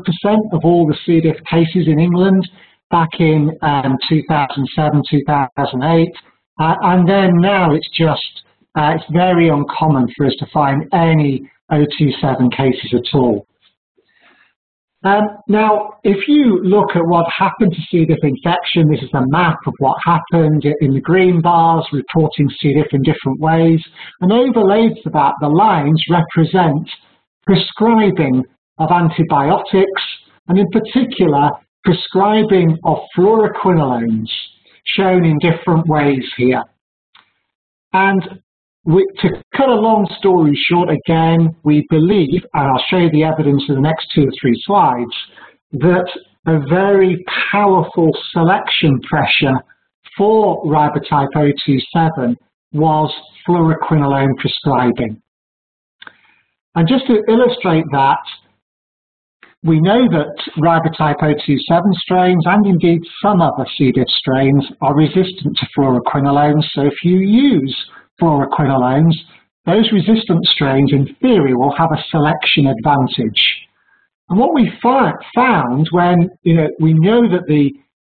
of 0.51 0.65
all 0.65 0.85
the 0.85 0.95
C. 1.05 1.21
diff 1.21 1.37
cases 1.49 1.87
in 1.87 1.99
England 1.99 2.47
back 2.91 3.09
in 3.19 3.49
um, 3.61 3.97
2007, 4.09 5.01
2008. 5.09 6.09
Uh, 6.59 6.75
and 6.81 7.09
then 7.09 7.31
now 7.37 7.71
it's 7.71 7.89
just, 7.89 8.43
uh, 8.77 8.93
it's 8.95 9.11
very 9.11 9.49
uncommon 9.49 10.07
for 10.15 10.27
us 10.27 10.35
to 10.39 10.45
find 10.53 10.83
any 10.93 11.49
027 11.71 12.51
cases 12.51 12.93
at 12.93 13.17
all. 13.17 13.47
Um, 15.05 15.21
now, 15.47 15.99
if 16.03 16.27
you 16.27 16.63
look 16.63 16.95
at 16.95 17.05
what 17.05 17.27
happened 17.37 17.71
to 17.73 17.81
C. 17.91 18.05
diff 18.05 18.17
infection, 18.23 18.89
this 18.89 19.03
is 19.03 19.09
a 19.13 19.21
map 19.27 19.57
of 19.67 19.73
what 19.77 19.95
happened 20.03 20.65
in 20.81 20.95
the 20.95 20.99
green 20.99 21.41
bars, 21.41 21.85
reporting 21.93 22.49
C. 22.59 22.73
diff 22.73 22.87
in 22.91 23.03
different 23.03 23.39
ways, 23.39 23.79
and 24.21 24.33
overlaid 24.33 24.93
to 25.03 25.11
that, 25.11 25.33
the 25.41 25.47
lines 25.47 26.01
represent 26.09 26.89
prescribing 27.45 28.43
of 28.79 28.89
antibiotics, 28.91 30.01
and 30.47 30.57
in 30.57 30.65
particular, 30.71 31.51
prescribing 31.83 32.75
of 32.83 32.97
fluoroquinolones, 33.15 34.29
shown 34.97 35.23
in 35.23 35.37
different 35.37 35.85
ways 35.87 36.25
here. 36.35 36.63
And 37.93 38.41
we, 38.85 39.05
to 39.21 39.29
cut 39.55 39.69
a 39.69 39.73
long 39.73 40.07
story 40.19 40.57
short, 40.69 40.89
again, 40.89 41.55
we 41.63 41.85
believe, 41.89 42.41
and 42.53 42.67
I'll 42.67 42.83
show 42.89 42.97
you 42.97 43.09
the 43.11 43.23
evidence 43.23 43.63
in 43.67 43.75
the 43.75 43.81
next 43.81 44.07
two 44.13 44.23
or 44.23 44.31
three 44.39 44.59
slides, 44.65 45.11
that 45.73 46.07
a 46.47 46.59
very 46.69 47.23
powerful 47.51 48.11
selection 48.31 48.99
pressure 49.09 49.55
for 50.15 50.63
ribotype 50.65 51.31
027 51.33 52.37
was 52.73 53.11
fluoroquinolone 53.47 54.37
prescribing. 54.37 55.21
And 56.75 56.87
just 56.87 57.07
to 57.07 57.23
illustrate 57.27 57.85
that, 57.91 58.19
we 59.63 59.79
know 59.81 60.07
that 60.11 60.35
ribotype 60.59 61.17
027 61.19 61.57
strains 61.93 62.43
and 62.45 62.67
indeed 62.67 63.01
some 63.23 63.41
other 63.41 63.65
C. 63.77 63.91
diff 63.91 64.07
strains 64.09 64.63
are 64.81 64.95
resistant 64.95 65.57
to 65.57 65.67
fluoroquinolones. 65.75 66.63
So 66.73 66.81
if 66.81 66.93
you 67.03 67.17
use 67.17 67.75
fluoroquinolones, 68.21 69.15
those 69.65 69.91
resistant 69.91 70.45
strains 70.45 70.91
in 70.93 71.15
theory 71.21 71.55
will 71.55 71.75
have 71.75 71.91
a 71.91 72.03
selection 72.09 72.67
advantage. 72.67 73.65
And 74.29 74.39
what 74.39 74.53
we 74.53 74.71
found 74.81 75.87
when 75.91 76.29
you 76.43 76.55
know 76.55 76.67
we 76.79 76.93
know 76.93 77.21
that 77.29 77.47
the 77.47 77.71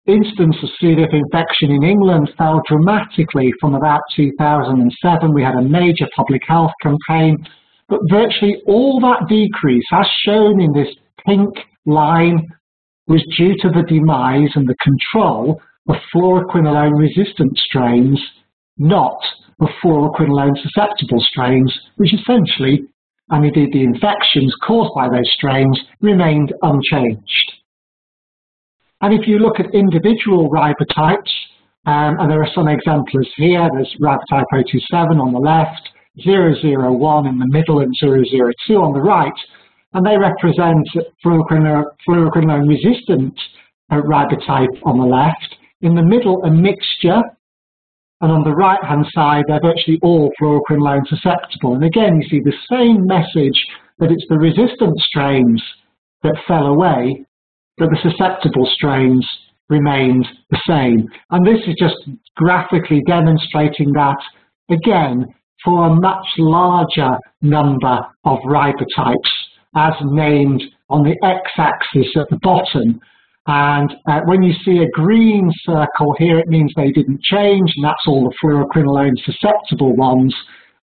incidence 0.06 0.56
of 0.62 0.70
C. 0.80 0.94
diff 0.94 1.10
infection 1.12 1.70
in 1.70 1.82
England 1.82 2.30
fell 2.38 2.62
dramatically 2.66 3.52
from 3.60 3.74
about 3.74 4.00
2007. 4.16 5.34
We 5.34 5.42
had 5.42 5.54
a 5.54 5.62
major 5.62 6.08
public 6.16 6.42
health 6.46 6.72
campaign, 6.82 7.36
but 7.88 8.00
virtually 8.10 8.56
all 8.66 9.00
that 9.00 9.28
decrease, 9.28 9.84
as 9.92 10.06
shown 10.24 10.60
in 10.60 10.72
this 10.72 10.88
pink 11.26 11.50
line, 11.84 12.46
was 13.06 13.22
due 13.36 13.54
to 13.60 13.68
the 13.68 13.84
demise 13.86 14.50
and 14.54 14.66
the 14.66 14.76
control 14.82 15.60
of 15.88 15.96
fluoroquinolone 16.14 16.98
resistant 16.98 17.56
strains, 17.58 18.20
not 18.78 19.18
of 19.60 19.68
fluoroquinolone 19.82 20.56
susceptible 20.62 21.20
strains, 21.20 21.72
which 21.96 22.14
essentially, 22.14 22.84
and 23.30 23.44
indeed 23.44 23.72
the 23.72 23.82
infections 23.82 24.54
caused 24.66 24.94
by 24.94 25.08
those 25.08 25.30
strains, 25.34 25.78
remained 26.00 26.52
unchanged. 26.62 27.52
And 29.00 29.14
if 29.14 29.28
you 29.28 29.38
look 29.38 29.60
at 29.60 29.74
individual 29.74 30.50
ribotypes, 30.50 31.32
um, 31.86 32.18
and 32.18 32.30
there 32.30 32.42
are 32.42 32.52
some 32.54 32.68
exemplars 32.68 33.30
here, 33.36 33.68
there's 33.72 33.94
ribotype 34.00 34.44
027 34.52 35.18
on 35.18 35.32
the 35.32 35.38
left, 35.38 35.88
001 36.24 37.26
in 37.26 37.38
the 37.38 37.46
middle, 37.48 37.80
and 37.80 37.94
002 38.00 38.74
on 38.74 38.92
the 38.92 39.00
right, 39.00 39.32
and 39.94 40.04
they 40.04 40.16
represent 40.18 40.86
fluoroquinolone 41.24 42.68
resistant 42.68 43.38
uh, 43.90 43.96
ribotype 44.02 44.66
on 44.84 44.98
the 44.98 45.06
left. 45.06 45.56
In 45.80 45.94
the 45.94 46.02
middle, 46.02 46.42
a 46.44 46.50
mixture 46.50 47.22
and 48.20 48.32
on 48.32 48.42
the 48.42 48.54
right-hand 48.54 49.06
side, 49.12 49.44
they're 49.46 49.60
virtually 49.60 49.98
all 50.02 50.30
fluoroquinolone 50.40 51.06
susceptible. 51.06 51.74
And 51.74 51.84
again, 51.84 52.20
you 52.20 52.28
see 52.28 52.40
the 52.40 52.56
same 52.70 53.06
message 53.06 53.62
that 53.98 54.10
it's 54.10 54.26
the 54.28 54.38
resistant 54.38 54.98
strains 54.98 55.62
that 56.22 56.36
fell 56.46 56.66
away, 56.66 57.24
but 57.76 57.90
the 57.90 57.98
susceptible 58.02 58.68
strains 58.74 59.26
remained 59.68 60.26
the 60.50 60.60
same. 60.66 61.06
And 61.30 61.46
this 61.46 61.60
is 61.66 61.74
just 61.78 61.96
graphically 62.36 63.02
demonstrating 63.06 63.92
that, 63.92 64.16
again, 64.70 65.26
for 65.64 65.86
a 65.86 65.94
much 65.94 66.26
larger 66.38 67.10
number 67.42 67.98
of 68.24 68.38
ribotypes, 68.46 69.14
as 69.76 69.92
named 70.02 70.62
on 70.90 71.02
the 71.02 71.16
x-axis 71.22 72.16
at 72.16 72.28
the 72.30 72.38
bottom, 72.42 73.00
and 73.48 73.90
uh, 74.06 74.20
when 74.26 74.42
you 74.42 74.52
see 74.62 74.82
a 74.82 74.90
green 74.90 75.50
circle 75.64 76.14
here, 76.18 76.38
it 76.38 76.48
means 76.48 76.70
they 76.76 76.92
didn't 76.92 77.22
change, 77.22 77.72
and 77.76 77.84
that's 77.84 78.06
all 78.06 78.24
the 78.24 78.34
fluoroquinolone 78.44 79.16
susceptible 79.24 79.96
ones, 79.96 80.34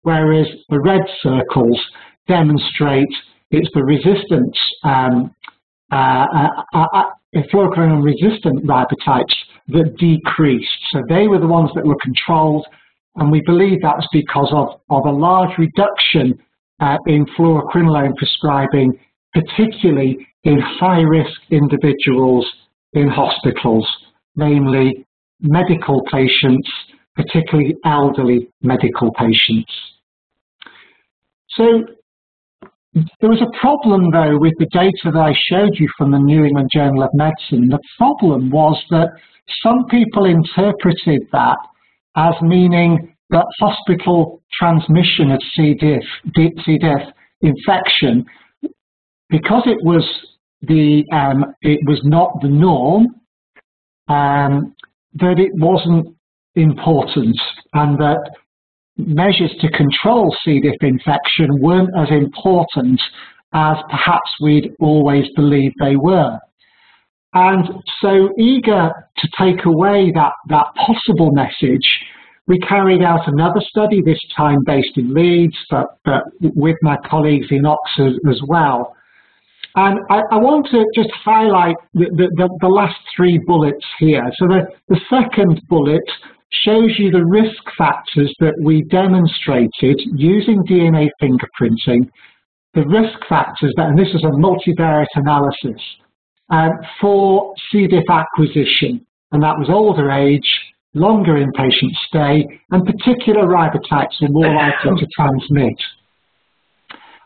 whereas 0.01 0.47
the 0.69 0.79
red 0.79 1.01
circles 1.21 1.79
demonstrate 2.27 3.07
it's 3.51 3.69
the 3.75 3.83
resistant, 3.83 4.57
um, 4.83 5.31
uh, 5.91 6.25
uh, 6.35 6.63
uh, 6.73 6.85
uh 6.93 7.03
fluoroquinolone 7.53 8.03
resistant 8.03 8.65
ribotypes 8.65 9.35
that 9.67 9.95
decreased. 9.99 10.79
So 10.91 11.03
they 11.07 11.27
were 11.27 11.39
the 11.39 11.47
ones 11.47 11.69
that 11.75 11.85
were 11.85 11.97
controlled, 12.01 12.65
and 13.17 13.31
we 13.31 13.43
believe 13.45 13.77
that's 13.83 14.07
because 14.11 14.51
of, 14.51 14.81
of 14.89 15.05
a 15.05 15.15
large 15.15 15.55
reduction 15.59 16.33
uh, 16.79 16.97
in 17.05 17.27
fluoroquinolone 17.37 18.15
prescribing, 18.15 18.97
particularly 19.33 20.17
in 20.45 20.59
high-risk 20.59 21.39
individuals 21.51 22.49
in 22.93 23.09
hospitals, 23.09 23.87
namely 24.35 25.05
medical 25.41 26.01
patients 26.11 26.69
particularly 27.15 27.75
elderly 27.85 28.49
medical 28.61 29.11
patients. 29.13 29.71
So 31.49 31.85
there 32.93 33.29
was 33.29 33.41
a 33.41 33.59
problem, 33.59 34.11
though, 34.11 34.37
with 34.37 34.53
the 34.59 34.67
data 34.71 35.11
that 35.11 35.15
I 35.15 35.33
showed 35.49 35.75
you 35.79 35.89
from 35.97 36.11
the 36.11 36.19
New 36.19 36.43
England 36.43 36.69
Journal 36.73 37.03
of 37.03 37.09
Medicine. 37.13 37.69
The 37.69 37.79
problem 37.97 38.49
was 38.49 38.81
that 38.89 39.09
some 39.63 39.85
people 39.89 40.25
interpreted 40.25 41.21
that 41.31 41.57
as 42.15 42.33
meaning 42.41 43.13
that 43.29 43.45
hospital 43.59 44.41
transmission 44.57 45.31
of 45.31 45.41
C. 45.55 45.73
diff, 45.73 46.03
C. 46.65 46.77
diff 46.77 47.01
infection, 47.41 48.25
because 49.29 49.63
it 49.65 49.77
was 49.83 50.05
the 50.67 51.03
um, 51.11 51.45
it 51.61 51.79
was 51.87 52.01
not 52.03 52.31
the 52.41 52.49
norm, 52.49 53.07
um, 54.07 54.75
that 55.15 55.39
it 55.39 55.51
wasn't 55.55 56.15
important, 56.55 57.37
and 57.73 57.97
that 57.97 58.31
measures 58.97 59.53
to 59.59 59.69
control 59.71 60.33
C. 60.43 60.61
diff 60.61 60.81
infection 60.81 61.47
weren't 61.59 61.89
as 61.97 62.09
important 62.11 63.01
as 63.53 63.77
perhaps 63.89 64.29
we'd 64.41 64.71
always 64.79 65.25
believed 65.35 65.75
they 65.79 65.95
were. 65.95 66.39
And 67.33 67.67
so 68.01 68.29
eager 68.37 68.89
to 69.17 69.27
take 69.37 69.65
away 69.65 70.11
that, 70.15 70.31
that 70.47 70.67
possible 70.75 71.31
message, 71.31 71.87
we 72.47 72.59
carried 72.59 73.01
out 73.01 73.27
another 73.27 73.59
study, 73.59 74.01
this 74.01 74.19
time 74.35 74.59
based 74.65 74.97
in 74.97 75.13
Leeds, 75.13 75.57
but, 75.69 75.87
but 76.05 76.23
with 76.41 76.77
my 76.81 76.95
colleagues 77.09 77.47
in 77.49 77.65
Oxford 77.65 78.13
as 78.29 78.39
well. 78.47 78.94
And 79.75 79.99
I, 80.09 80.21
I 80.31 80.37
want 80.37 80.67
to 80.71 80.85
just 80.95 81.11
highlight 81.23 81.75
the, 81.93 82.05
the, 82.15 82.49
the, 82.61 82.67
last 82.67 82.95
three 83.15 83.39
bullets 83.45 83.85
here. 83.99 84.23
So 84.37 84.47
the, 84.47 84.67
the 84.87 84.99
second 85.09 85.61
bullet 85.67 86.03
shows 86.63 86.95
you 86.97 87.11
the 87.11 87.25
risk 87.25 87.61
factors 87.77 88.33
that 88.39 88.53
we 88.63 88.83
demonstrated 88.83 89.99
using 90.15 90.63
DNA 90.63 91.09
fingerprinting, 91.21 92.09
the 92.73 92.87
risk 92.87 93.19
factors, 93.27 93.73
that, 93.75 93.87
and 93.87 93.99
this 93.99 94.13
is 94.13 94.23
a 94.23 94.31
multivariate 94.39 95.07
analysis, 95.15 95.81
um, 96.49 96.71
for 97.01 97.53
C. 97.71 97.87
diff 97.87 98.09
acquisition. 98.09 99.05
And 99.31 99.43
that 99.43 99.57
was 99.57 99.69
older 99.69 100.09
age, 100.11 100.47
longer 100.93 101.33
inpatient 101.33 101.91
stay, 102.07 102.45
and 102.71 102.85
particular 102.85 103.47
ribotypes 103.47 104.21
are 104.21 104.29
more 104.29 104.53
likely 104.55 104.91
to 104.99 105.07
transmit. 105.17 105.77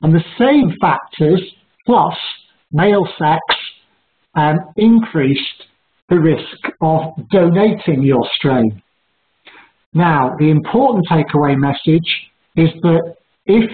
And 0.01 0.15
the 0.15 0.23
same 0.39 0.73
factors, 0.81 1.41
plus 1.89 2.13
male 2.71 3.07
sex, 3.17 3.41
um, 4.35 4.57
increased 4.77 5.63
the 6.09 6.19
risk 6.19 6.61
of 6.81 7.01
donating 7.31 8.03
your 8.03 8.23
strain. 8.35 8.79
Now, 9.95 10.35
the 10.37 10.51
important 10.51 11.07
takeaway 11.07 11.57
message 11.57 12.07
is 12.55 12.69
that 12.83 13.15
if 13.47 13.71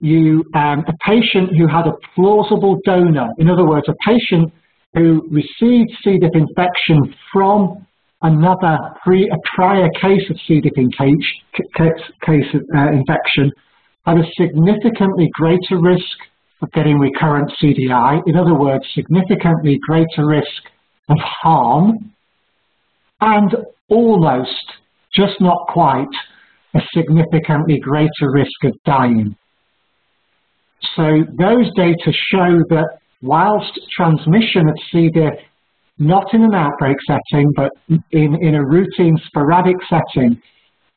you, 0.00 0.44
um, 0.54 0.82
a 0.88 0.94
patient 1.04 1.50
who 1.58 1.66
had 1.68 1.86
a 1.86 1.92
plausible 2.14 2.78
donor, 2.86 3.28
in 3.36 3.50
other 3.50 3.66
words, 3.66 3.86
a 3.86 3.94
patient 4.06 4.50
who 4.94 5.28
received 5.30 5.90
C. 6.02 6.16
diff 6.18 6.30
infection 6.32 7.14
from 7.30 7.86
another 8.22 8.78
pre, 9.04 9.28
a 9.28 9.36
prior 9.54 9.88
case 10.00 10.22
of 10.30 10.36
C. 10.46 10.62
diff 10.62 10.72
case, 10.72 12.00
case 12.24 12.50
uh, 12.74 12.92
infection, 12.92 13.52
had 14.06 14.16
a 14.16 14.24
significantly 14.38 15.28
greater 15.34 15.78
risk 15.82 16.16
of 16.62 16.70
getting 16.72 16.98
recurrent 16.98 17.50
CDI, 17.62 18.20
in 18.26 18.36
other 18.36 18.54
words, 18.54 18.84
significantly 18.94 19.78
greater 19.86 20.26
risk 20.26 20.62
of 21.08 21.16
harm, 21.18 22.12
and 23.20 23.56
almost, 23.88 24.72
just 25.14 25.40
not 25.40 25.58
quite, 25.68 26.06
a 26.74 26.80
significantly 26.94 27.78
greater 27.80 28.30
risk 28.32 28.64
of 28.64 28.74
dying. 28.84 29.36
So 30.96 31.24
those 31.38 31.70
data 31.74 32.12
show 32.30 32.62
that 32.70 32.98
whilst 33.22 33.78
transmission 33.96 34.68
of 34.68 34.74
C. 34.92 35.10
diff, 35.10 35.34
not 35.98 36.32
in 36.32 36.44
an 36.44 36.54
outbreak 36.54 36.96
setting, 37.06 37.52
but 37.56 37.70
in, 38.12 38.36
in 38.40 38.54
a 38.54 38.64
routine 38.64 39.18
sporadic 39.26 39.76
setting, 39.88 40.40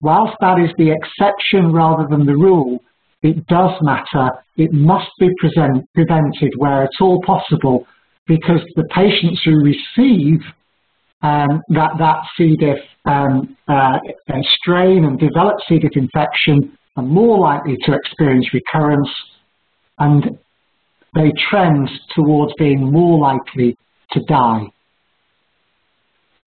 whilst 0.02 0.34
that 0.41 0.60
is 0.60 0.69
the 0.78 0.91
exception 0.91 1.71
rather 1.71 2.08
than 2.10 2.26
the 2.26 2.36
rule, 2.36 2.80
it 3.24 3.46
does 3.48 3.72
matter. 3.82 4.32
It 4.58 4.74
must 4.74 5.10
be 5.20 5.30
present, 5.40 5.88
prevented 5.94 6.54
where 6.58 6.84
at 6.84 6.90
all 7.00 7.22
possible 7.22 7.86
because 8.28 8.62
the 8.76 8.86
patients 8.86 9.42
who 9.44 9.64
receive 9.64 10.42
um, 11.22 11.62
that, 11.70 11.92
that 12.00 12.22
C. 12.36 12.56
diff 12.56 12.80
um, 13.06 13.56
uh, 13.68 14.00
strain 14.60 15.06
and 15.06 15.20
develop 15.20 15.58
C. 15.68 15.78
diff 15.78 15.92
infection 15.96 16.78
are 16.96 17.04
more 17.04 17.40
likely 17.40 17.78
to 17.86 17.94
experience 17.94 18.48
recurrence 18.54 19.10
and 20.00 20.38
they 21.14 21.32
trend 21.50 21.90
towards 22.16 22.54
being 22.58 22.92
more 22.92 23.20
likely 23.20 23.78
to 24.12 24.22
die. 24.28 24.66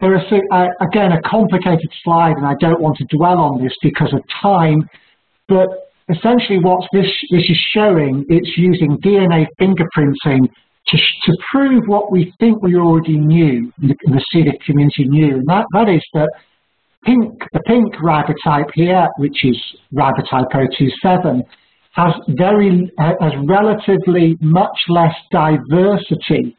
There 0.01 0.17
is, 0.17 0.23
uh, 0.53 0.67
again, 0.81 1.13
a 1.13 1.23
complicated 1.23 1.91
slide, 2.03 2.37
and 2.37 2.47
I 2.47 2.55
don't 2.59 2.81
want 2.81 2.97
to 2.97 3.17
dwell 3.17 3.39
on 3.39 3.63
this 3.63 3.73
because 3.81 4.13
of 4.13 4.23
time, 4.43 4.89
but 5.49 5.84
essentially 6.09 6.59
what 6.59 6.87
this, 6.93 7.07
this 7.31 7.45
is 7.49 7.59
showing, 7.73 8.25
it's 8.29 8.57
using 8.57 8.99
DNA 8.99 9.47
fingerprinting 9.61 10.49
to, 10.88 10.97
to 10.97 11.37
prove 11.51 11.85
what 11.87 12.12
we 12.12 12.33
think 12.38 12.62
we 12.62 12.77
already 12.77 13.17
knew, 13.17 13.73
the, 13.79 13.95
the 14.05 14.59
community 14.67 15.05
knew, 15.05 15.37
and 15.37 15.47
that, 15.47 15.64
that 15.73 15.88
is 15.88 16.05
that 16.12 16.31
pink, 17.05 17.43
the 17.53 17.61
pink 17.67 17.95
ribotype 17.97 18.69
here, 18.75 19.09
which 19.19 19.45
is 19.45 19.57
ribotype 19.95 20.51
027, 20.53 21.43
has 21.93 22.12
very 22.31 22.90
has 22.99 23.33
relatively 23.47 24.37
much 24.40 24.77
less 24.88 25.14
diversity 25.31 26.57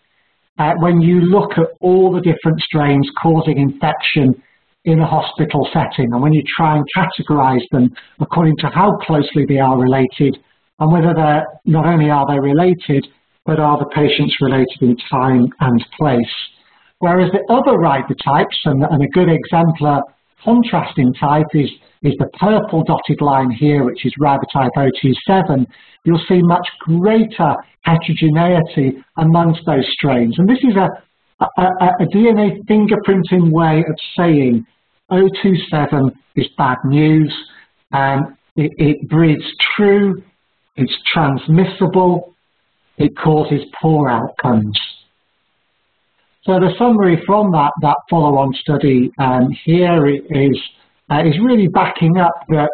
uh, 0.57 0.71
when 0.79 1.01
you 1.01 1.19
look 1.19 1.51
at 1.57 1.67
all 1.81 2.13
the 2.13 2.21
different 2.21 2.59
strains 2.61 3.09
causing 3.21 3.57
infection 3.57 4.41
in 4.85 4.99
a 4.99 5.05
hospital 5.05 5.67
setting 5.73 6.13
and 6.13 6.21
when 6.21 6.33
you 6.33 6.43
try 6.57 6.77
and 6.77 6.85
categorize 6.95 7.65
them 7.71 7.89
according 8.19 8.55
to 8.57 8.67
how 8.67 8.95
closely 8.97 9.45
they 9.47 9.59
are 9.59 9.79
related 9.79 10.37
and 10.79 10.91
whether 10.91 11.13
they're 11.15 11.45
not 11.65 11.85
only 11.85 12.09
are 12.09 12.25
they 12.27 12.39
related 12.39 13.05
but 13.45 13.59
are 13.59 13.77
the 13.77 13.85
patients 13.93 14.35
related 14.41 14.81
in 14.81 14.97
time 15.09 15.47
and 15.59 15.85
place. 15.97 16.35
Whereas 16.99 17.31
the 17.31 17.45
other 17.53 17.77
ribotypes, 17.77 18.57
and, 18.65 18.83
and 18.83 19.03
a 19.03 19.07
good 19.09 19.29
exemplar 19.29 20.01
contrasting 20.43 21.13
type 21.13 21.47
is 21.53 21.69
is 22.03 22.13
the 22.19 22.29
purple 22.39 22.83
dotted 22.83 23.19
line 23.19 23.49
here, 23.49 23.83
which 23.83 24.05
is 24.05 24.13
ribotype 24.19 24.69
027, 24.75 25.65
you'll 26.03 26.21
see 26.29 26.39
much 26.43 26.67
greater 26.81 27.55
heterogeneity 27.81 29.03
amongst 29.17 29.61
those 29.65 29.85
strains. 29.93 30.35
And 30.37 30.47
this 30.47 30.59
is 30.59 30.75
a, 30.75 30.87
a, 31.39 31.63
a 31.99 32.05
DNA 32.13 32.59
fingerprinting 32.69 33.51
way 33.51 33.79
of 33.79 33.95
saying 34.15 34.67
027 35.09 36.11
is 36.35 36.47
bad 36.57 36.77
news, 36.85 37.33
um, 37.91 38.37
it, 38.55 38.71
it 38.77 39.09
breeds 39.09 39.43
true, 39.75 40.21
it's 40.75 40.95
transmissible, 41.13 42.33
it 42.97 43.15
causes 43.17 43.61
poor 43.81 44.09
outcomes. 44.09 44.79
So 46.43 46.53
the 46.59 46.73
summary 46.77 47.21
from 47.25 47.51
that, 47.51 47.71
that 47.81 47.97
follow-on 48.09 48.53
study 48.53 49.11
um, 49.19 49.49
here 49.63 50.07
is 50.07 50.59
uh, 51.09 51.21
is 51.25 51.39
really 51.39 51.67
backing 51.67 52.17
up 52.17 52.33
that 52.49 52.71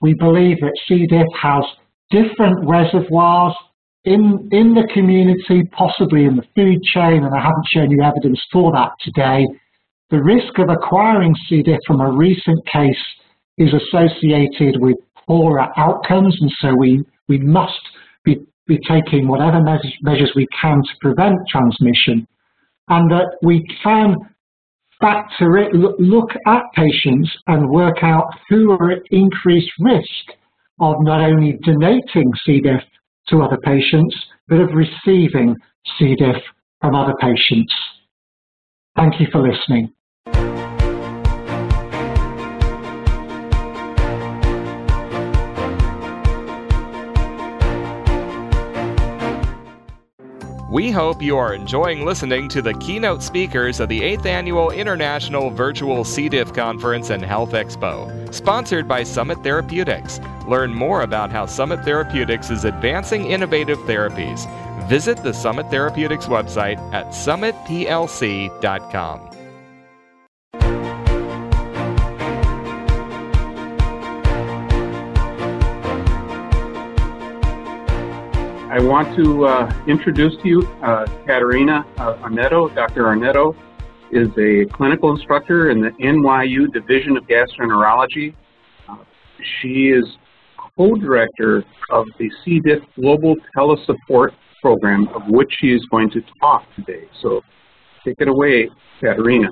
we 0.00 0.14
believe 0.14 0.58
that 0.60 0.72
C. 0.86 1.06
diff 1.06 1.26
has 1.40 1.64
different 2.10 2.68
reservoirs 2.68 3.54
in, 4.04 4.48
in 4.50 4.74
the 4.74 4.88
community, 4.92 5.68
possibly 5.72 6.24
in 6.24 6.36
the 6.36 6.44
food 6.54 6.82
chain, 6.82 7.24
and 7.24 7.34
I 7.34 7.40
haven't 7.40 7.66
shown 7.72 7.90
you 7.90 8.02
evidence 8.02 8.40
for 8.52 8.72
that 8.72 8.90
today. 9.00 9.46
The 10.12 10.22
risk 10.22 10.58
of 10.58 10.68
acquiring 10.68 11.34
C. 11.48 11.62
diff 11.62 11.78
from 11.86 12.02
a 12.02 12.12
recent 12.12 12.60
case 12.66 13.02
is 13.56 13.72
associated 13.72 14.78
with 14.78 14.98
poorer 15.26 15.66
outcomes, 15.78 16.36
and 16.38 16.52
so 16.60 16.74
we, 16.78 17.02
we 17.28 17.38
must 17.38 17.80
be, 18.22 18.36
be 18.66 18.78
taking 18.86 19.26
whatever 19.26 19.62
measures, 19.62 20.32
we 20.36 20.46
can 20.60 20.82
to 20.82 20.92
prevent 21.00 21.38
transmission, 21.48 22.28
and 22.88 23.10
that 23.10 23.38
we 23.42 23.64
can 23.82 24.16
factor 25.00 25.56
it, 25.56 25.72
look 25.72 26.28
at 26.46 26.62
patients 26.74 27.30
and 27.46 27.70
work 27.70 28.02
out 28.02 28.26
who 28.50 28.70
are 28.72 28.90
at 28.90 29.02
increased 29.12 29.72
risk 29.80 30.36
of 30.78 30.96
not 31.00 31.22
only 31.22 31.58
donating 31.64 32.30
C. 32.44 32.60
diff 32.60 32.82
to 33.28 33.40
other 33.40 33.56
patients, 33.64 34.14
but 34.46 34.60
of 34.60 34.68
receiving 34.74 35.56
C. 35.98 36.14
diff 36.16 36.42
from 36.82 36.94
other 36.94 37.14
patients. 37.18 37.72
Thank 38.94 39.18
you 39.18 39.26
for 39.32 39.40
listening. 39.40 39.90
We 50.72 50.90
hope 50.90 51.20
you 51.20 51.36
are 51.36 51.52
enjoying 51.52 52.06
listening 52.06 52.48
to 52.48 52.62
the 52.62 52.72
keynote 52.72 53.22
speakers 53.22 53.78
of 53.78 53.90
the 53.90 54.00
8th 54.00 54.24
Annual 54.24 54.70
International 54.70 55.50
Virtual 55.50 56.02
C. 56.02 56.30
diff 56.30 56.54
Conference 56.54 57.10
and 57.10 57.22
Health 57.22 57.52
Expo, 57.52 58.32
sponsored 58.32 58.88
by 58.88 59.02
Summit 59.02 59.42
Therapeutics. 59.42 60.18
Learn 60.48 60.72
more 60.72 61.02
about 61.02 61.30
how 61.30 61.44
Summit 61.44 61.84
Therapeutics 61.84 62.48
is 62.48 62.64
advancing 62.64 63.26
innovative 63.26 63.76
therapies. 63.80 64.48
Visit 64.88 65.22
the 65.22 65.34
Summit 65.34 65.70
Therapeutics 65.70 66.24
website 66.24 66.78
at 66.94 67.08
summitplc.com. 67.08 69.31
I 78.72 78.80
want 78.80 79.14
to 79.18 79.44
uh, 79.44 79.84
introduce 79.86 80.34
to 80.40 80.48
you 80.48 80.62
uh, 80.82 81.04
Katerina 81.26 81.84
uh, 81.98 82.14
Arnetto. 82.26 82.74
Dr. 82.74 83.02
Arnetto 83.02 83.54
is 84.10 84.28
a 84.38 84.64
clinical 84.74 85.14
instructor 85.14 85.68
in 85.68 85.82
the 85.82 85.90
NYU 86.00 86.72
Division 86.72 87.18
of 87.18 87.24
Gastroenterology. 87.24 88.34
Uh, 88.88 88.96
she 89.60 89.90
is 89.90 90.06
co-director 90.74 91.64
of 91.90 92.06
the 92.18 92.30
C. 92.42 92.60
diff 92.60 92.78
Global 92.98 93.34
Telesupport 93.54 94.30
Program, 94.62 95.06
of 95.08 95.20
which 95.28 95.52
she 95.60 95.74
is 95.74 95.86
going 95.90 96.08
to 96.08 96.22
talk 96.40 96.64
today. 96.74 97.04
So 97.20 97.42
take 98.06 98.16
it 98.20 98.28
away, 98.28 98.70
Katerina. 99.02 99.50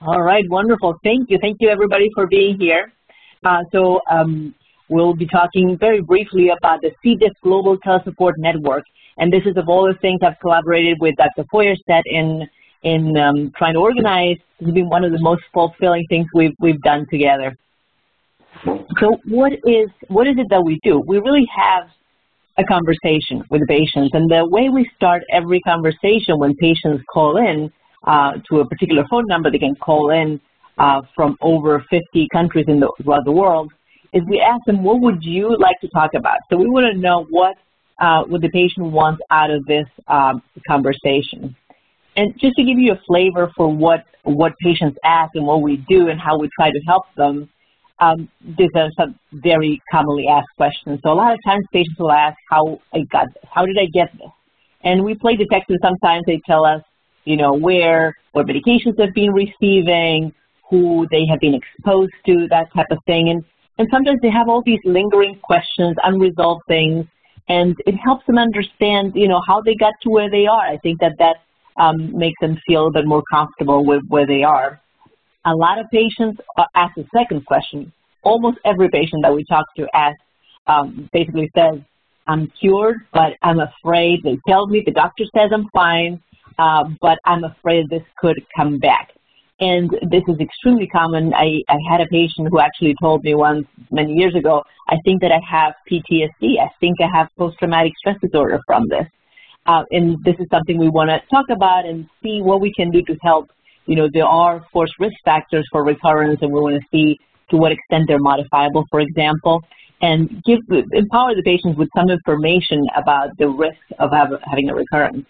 All 0.00 0.22
right, 0.22 0.44
wonderful. 0.48 0.94
Thank 1.04 1.28
you. 1.28 1.36
Thank 1.38 1.58
you, 1.60 1.68
everybody, 1.68 2.08
for 2.14 2.26
being 2.26 2.58
here. 2.58 2.90
Uh, 3.44 3.58
so 3.72 4.00
um, 4.10 4.54
We'll 4.88 5.14
be 5.14 5.26
talking 5.26 5.78
very 5.78 6.00
briefly 6.00 6.50
about 6.50 6.80
the 6.82 6.90
C. 7.02 7.16
diff 7.16 7.32
Global 7.42 7.78
Telesupport 7.78 8.32
Network. 8.36 8.84
And 9.16 9.32
this 9.32 9.42
is 9.46 9.56
of 9.56 9.68
all 9.68 9.86
the 9.86 9.98
things 10.00 10.20
I've 10.22 10.38
collaborated 10.40 10.98
with 11.00 11.14
Dr. 11.16 11.44
Feuerstadt 11.52 12.02
in, 12.06 12.46
in 12.82 13.16
um, 13.16 13.52
trying 13.56 13.74
to 13.74 13.80
organize. 13.80 14.36
Has 14.60 14.72
been 14.72 14.88
one 14.88 15.04
of 15.04 15.12
the 15.12 15.20
most 15.20 15.42
fulfilling 15.52 16.04
things 16.08 16.26
we've, 16.34 16.54
we've 16.60 16.80
done 16.82 17.06
together. 17.10 17.56
So 19.00 19.18
what 19.26 19.52
is, 19.64 19.88
what 20.08 20.26
is 20.26 20.36
it 20.38 20.46
that 20.50 20.62
we 20.64 20.78
do? 20.82 21.02
We 21.06 21.18
really 21.18 21.46
have 21.56 21.88
a 22.56 22.64
conversation 22.64 23.42
with 23.50 23.62
the 23.62 23.66
patients. 23.66 24.10
And 24.14 24.30
the 24.30 24.46
way 24.48 24.68
we 24.68 24.88
start 24.96 25.22
every 25.32 25.60
conversation 25.60 26.38
when 26.38 26.54
patients 26.56 27.02
call 27.12 27.36
in 27.36 27.72
uh, 28.06 28.34
to 28.48 28.60
a 28.60 28.68
particular 28.68 29.04
phone 29.10 29.24
number, 29.26 29.50
they 29.50 29.58
can 29.58 29.74
call 29.76 30.10
in 30.10 30.40
uh, 30.78 31.00
from 31.14 31.36
over 31.40 31.84
50 31.90 32.28
countries 32.32 32.66
in 32.68 32.80
the, 32.80 32.92
throughout 33.02 33.24
the 33.24 33.32
world, 33.32 33.72
is 34.14 34.22
we 34.30 34.40
ask 34.40 34.64
them, 34.64 34.82
what 34.82 35.00
would 35.00 35.22
you 35.22 35.56
like 35.58 35.78
to 35.80 35.88
talk 35.88 36.14
about? 36.14 36.38
So 36.48 36.56
we 36.56 36.68
want 36.70 36.86
to 36.90 36.98
know 36.98 37.26
what, 37.28 37.56
uh, 38.00 38.22
what 38.24 38.40
the 38.40 38.48
patient 38.48 38.92
wants 38.92 39.20
out 39.30 39.50
of 39.50 39.66
this 39.66 39.86
um, 40.08 40.40
conversation. 40.66 41.54
And 42.16 42.32
just 42.38 42.54
to 42.56 42.62
give 42.62 42.78
you 42.78 42.92
a 42.92 43.00
flavor 43.08 43.50
for 43.56 43.68
what, 43.84 44.04
what 44.22 44.52
patients 44.62 44.96
ask 45.04 45.32
and 45.34 45.44
what 45.44 45.62
we 45.62 45.84
do 45.88 46.08
and 46.08 46.20
how 46.20 46.38
we 46.38 46.48
try 46.56 46.70
to 46.70 46.80
help 46.86 47.06
them, 47.16 47.50
um, 47.98 48.28
these 48.56 48.70
are 48.76 48.88
some 48.96 49.18
very 49.32 49.82
commonly 49.90 50.26
asked 50.28 50.54
questions. 50.56 51.00
So 51.04 51.12
a 51.12 51.18
lot 51.22 51.32
of 51.32 51.40
times 51.44 51.64
patients 51.72 51.98
will 51.98 52.12
ask, 52.12 52.36
how 52.50 52.80
I 52.92 53.00
got 53.10 53.26
this, 53.34 53.42
how 53.52 53.66
did 53.66 53.78
I 53.78 53.86
get 53.92 54.12
this? 54.12 54.30
And 54.84 55.02
we 55.02 55.14
play 55.14 55.34
detective 55.34 55.78
sometimes, 55.82 56.22
they 56.26 56.40
tell 56.46 56.64
us, 56.64 56.82
you 57.24 57.36
know, 57.36 57.52
where, 57.52 58.16
what 58.32 58.46
medications 58.46 58.96
they've 58.96 59.14
been 59.14 59.32
receiving, 59.32 60.32
who 60.70 61.06
they 61.10 61.24
have 61.30 61.40
been 61.40 61.54
exposed 61.54 62.12
to, 62.26 62.46
that 62.50 62.72
type 62.74 62.86
of 62.90 62.98
thing. 63.06 63.30
And 63.30 63.44
and 63.78 63.88
sometimes 63.90 64.20
they 64.22 64.30
have 64.30 64.48
all 64.48 64.62
these 64.64 64.80
lingering 64.84 65.38
questions, 65.42 65.96
unresolved 66.02 66.62
things, 66.68 67.06
and 67.48 67.76
it 67.86 67.94
helps 67.96 68.24
them 68.26 68.38
understand, 68.38 69.12
you 69.14 69.28
know, 69.28 69.40
how 69.46 69.60
they 69.60 69.74
got 69.74 69.94
to 70.02 70.10
where 70.10 70.30
they 70.30 70.46
are. 70.46 70.66
I 70.66 70.78
think 70.78 71.00
that 71.00 71.12
that 71.18 71.36
um, 71.76 72.16
makes 72.16 72.40
them 72.40 72.58
feel 72.66 72.86
a 72.86 72.92
bit 72.92 73.06
more 73.06 73.22
comfortable 73.30 73.84
with 73.84 74.02
where 74.08 74.26
they 74.26 74.42
are. 74.42 74.80
A 75.44 75.54
lot 75.54 75.78
of 75.78 75.86
patients 75.90 76.40
ask 76.74 76.94
the 76.94 77.06
second 77.14 77.44
question. 77.44 77.92
Almost 78.22 78.58
every 78.64 78.88
patient 78.88 79.22
that 79.22 79.34
we 79.34 79.44
talk 79.44 79.66
to 79.76 79.86
asks, 79.94 80.20
um, 80.66 81.10
basically 81.12 81.50
says, 81.54 81.80
I'm 82.26 82.50
cured, 82.58 82.96
but 83.12 83.32
I'm 83.42 83.60
afraid. 83.60 84.20
They 84.24 84.38
tell 84.48 84.66
me 84.66 84.82
the 84.84 84.92
doctor 84.92 85.24
says 85.36 85.50
I'm 85.52 85.68
fine, 85.74 86.22
uh, 86.58 86.84
but 87.02 87.18
I'm 87.26 87.44
afraid 87.44 87.90
this 87.90 88.02
could 88.18 88.40
come 88.56 88.78
back. 88.78 89.13
And 89.60 89.88
this 90.10 90.22
is 90.26 90.36
extremely 90.40 90.88
common. 90.88 91.32
I, 91.32 91.62
I 91.68 91.76
had 91.88 92.00
a 92.00 92.06
patient 92.06 92.48
who 92.50 92.58
actually 92.58 92.94
told 93.00 93.22
me 93.22 93.34
once, 93.34 93.66
many 93.90 94.12
years 94.12 94.34
ago, 94.34 94.64
I 94.88 94.96
think 95.04 95.20
that 95.22 95.30
I 95.30 95.40
have 95.48 95.74
PTSD. 95.90 96.58
I 96.60 96.68
think 96.80 96.96
I 97.00 97.08
have 97.16 97.28
post-traumatic 97.38 97.92
stress 97.98 98.16
disorder 98.20 98.60
from 98.66 98.88
this. 98.88 99.06
Uh, 99.66 99.84
and 99.92 100.22
this 100.24 100.34
is 100.40 100.46
something 100.50 100.76
we 100.78 100.88
want 100.88 101.08
to 101.08 101.20
talk 101.30 101.46
about 101.50 101.86
and 101.86 102.06
see 102.22 102.42
what 102.42 102.60
we 102.60 102.72
can 102.74 102.90
do 102.90 103.00
to 103.02 103.16
help. 103.22 103.48
You 103.86 103.96
know, 103.96 104.08
there 104.12 104.26
are, 104.26 104.56
of 104.56 104.64
course, 104.72 104.90
risk 104.98 105.14
factors 105.24 105.66
for 105.70 105.84
recurrence, 105.84 106.40
and 106.42 106.52
we 106.52 106.60
want 106.60 106.74
to 106.74 106.86
see 106.90 107.18
to 107.50 107.56
what 107.56 107.72
extent 107.72 108.04
they're 108.08 108.18
modifiable, 108.18 108.84
for 108.90 109.00
example, 109.00 109.62
and 110.00 110.42
give 110.44 110.58
empower 110.92 111.34
the 111.34 111.42
patients 111.44 111.78
with 111.78 111.88
some 111.96 112.10
information 112.10 112.84
about 112.96 113.28
the 113.38 113.48
risk 113.48 113.78
of 113.98 114.10
have, 114.12 114.30
having 114.44 114.68
a 114.68 114.74
recurrence. 114.74 115.24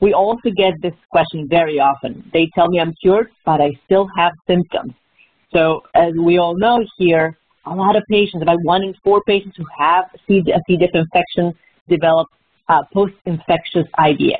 We 0.00 0.14
also 0.14 0.50
get 0.56 0.74
this 0.80 0.94
question 1.10 1.48
very 1.48 1.80
often. 1.80 2.30
They 2.32 2.48
tell 2.54 2.68
me 2.68 2.80
I'm 2.80 2.94
cured, 3.02 3.30
but 3.44 3.60
I 3.60 3.72
still 3.84 4.08
have 4.16 4.32
symptoms. 4.46 4.92
So 5.52 5.82
as 5.94 6.12
we 6.14 6.38
all 6.38 6.56
know 6.56 6.84
here, 6.98 7.36
a 7.66 7.74
lot 7.74 7.96
of 7.96 8.04
patients, 8.08 8.42
about 8.42 8.58
one 8.62 8.82
in 8.84 8.94
four 9.02 9.20
patients 9.26 9.56
who 9.56 9.64
have 9.76 10.04
C. 10.26 10.42
diff 10.42 10.90
infection 10.94 11.52
develop 11.88 12.28
uh, 12.68 12.82
post-infectious 12.92 13.86
IBS. 13.98 14.36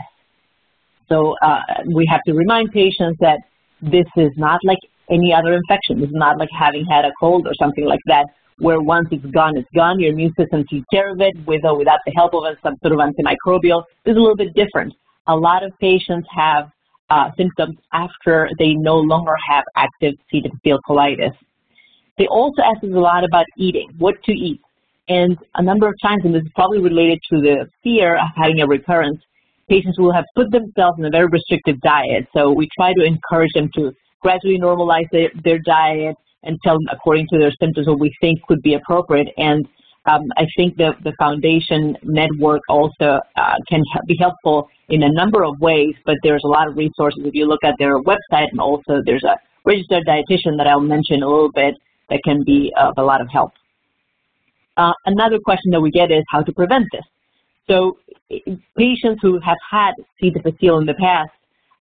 So 1.08 1.34
uh, 1.42 1.60
we 1.92 2.06
have 2.10 2.20
to 2.26 2.34
remind 2.34 2.70
patients 2.70 3.18
that 3.20 3.38
this 3.82 4.06
is 4.16 4.30
not 4.36 4.60
like 4.64 4.78
any 5.10 5.32
other 5.32 5.54
infection. 5.54 6.02
Is 6.04 6.10
not 6.12 6.38
like 6.38 6.50
having 6.56 6.84
had 6.84 7.04
a 7.04 7.10
cold 7.18 7.46
or 7.46 7.54
something 7.58 7.84
like 7.84 8.00
that, 8.06 8.26
where 8.58 8.80
once 8.80 9.08
it's 9.10 9.24
gone, 9.26 9.56
it's 9.56 9.68
gone. 9.74 9.98
Your 9.98 10.12
immune 10.12 10.34
system 10.38 10.64
takes 10.70 10.86
care 10.92 11.10
of 11.10 11.20
it 11.20 11.34
with 11.46 11.64
or 11.64 11.76
without 11.76 12.00
the 12.06 12.12
help 12.14 12.34
of 12.34 12.44
some 12.62 12.76
sort 12.82 12.92
of 12.92 12.98
antimicrobial. 12.98 13.82
This 14.04 14.12
is 14.12 14.18
a 14.18 14.20
little 14.20 14.36
bit 14.36 14.54
different 14.54 14.94
a 15.28 15.36
lot 15.36 15.62
of 15.62 15.72
patients 15.78 16.26
have 16.34 16.70
uh, 17.10 17.30
symptoms 17.36 17.76
after 17.92 18.48
they 18.58 18.74
no 18.74 18.96
longer 18.96 19.34
have 19.48 19.64
active 19.76 20.14
C. 20.30 20.40
difficile 20.40 20.78
colitis. 20.88 21.36
They 22.18 22.26
also 22.26 22.62
ask 22.62 22.82
us 22.82 22.90
a 22.92 22.98
lot 22.98 23.24
about 23.24 23.46
eating, 23.56 23.88
what 23.98 24.16
to 24.24 24.32
eat. 24.32 24.60
And 25.08 25.38
a 25.54 25.62
number 25.62 25.86
of 25.86 25.94
times, 26.02 26.22
and 26.24 26.34
this 26.34 26.42
is 26.42 26.50
probably 26.54 26.80
related 26.80 27.18
to 27.30 27.40
the 27.40 27.66
fear 27.82 28.16
of 28.16 28.28
having 28.36 28.60
a 28.60 28.66
recurrence, 28.66 29.20
patients 29.68 29.98
will 29.98 30.12
have 30.12 30.24
put 30.34 30.50
themselves 30.50 30.98
in 30.98 31.04
a 31.04 31.10
very 31.10 31.26
restrictive 31.26 31.80
diet. 31.80 32.26
So 32.34 32.50
we 32.50 32.68
try 32.76 32.92
to 32.92 33.04
encourage 33.04 33.52
them 33.54 33.70
to 33.76 33.92
gradually 34.20 34.58
normalize 34.58 35.08
their, 35.12 35.30
their 35.44 35.58
diet 35.60 36.16
and 36.42 36.58
tell 36.64 36.74
them 36.74 36.88
according 36.90 37.26
to 37.32 37.38
their 37.38 37.52
symptoms 37.60 37.86
what 37.86 38.00
we 38.00 38.12
think 38.20 38.40
could 38.48 38.62
be 38.62 38.74
appropriate. 38.74 39.28
And 39.36 39.66
um, 40.08 40.24
I 40.36 40.46
think 40.56 40.76
the, 40.76 40.92
the 41.04 41.12
foundation 41.18 41.96
network 42.02 42.62
also 42.68 43.20
uh, 43.36 43.54
can 43.68 43.82
be 44.06 44.16
helpful 44.18 44.68
in 44.88 45.02
a 45.02 45.12
number 45.12 45.44
of 45.44 45.60
ways, 45.60 45.94
but 46.06 46.16
there's 46.22 46.42
a 46.44 46.48
lot 46.48 46.68
of 46.68 46.76
resources. 46.76 47.22
If 47.24 47.34
you 47.34 47.46
look 47.46 47.62
at 47.62 47.74
their 47.78 48.00
website, 48.02 48.48
and 48.50 48.60
also 48.60 49.02
there's 49.04 49.24
a 49.24 49.36
registered 49.64 50.04
dietitian 50.06 50.56
that 50.58 50.66
I'll 50.66 50.80
mention 50.80 51.22
a 51.22 51.28
little 51.28 51.52
bit 51.52 51.74
that 52.10 52.20
can 52.24 52.42
be 52.44 52.72
of 52.76 52.94
a 52.96 53.02
lot 53.02 53.20
of 53.20 53.28
help. 53.30 53.52
Uh, 54.76 54.92
another 55.06 55.38
question 55.44 55.70
that 55.72 55.80
we 55.80 55.90
get 55.90 56.10
is 56.10 56.24
how 56.30 56.42
to 56.42 56.52
prevent 56.52 56.86
this. 56.92 57.04
So 57.68 57.98
patients 58.76 59.20
who 59.20 59.38
have 59.40 59.58
had 59.70 59.92
C. 60.20 60.30
difficile 60.30 60.78
in 60.78 60.86
the 60.86 60.94
past, 60.94 61.30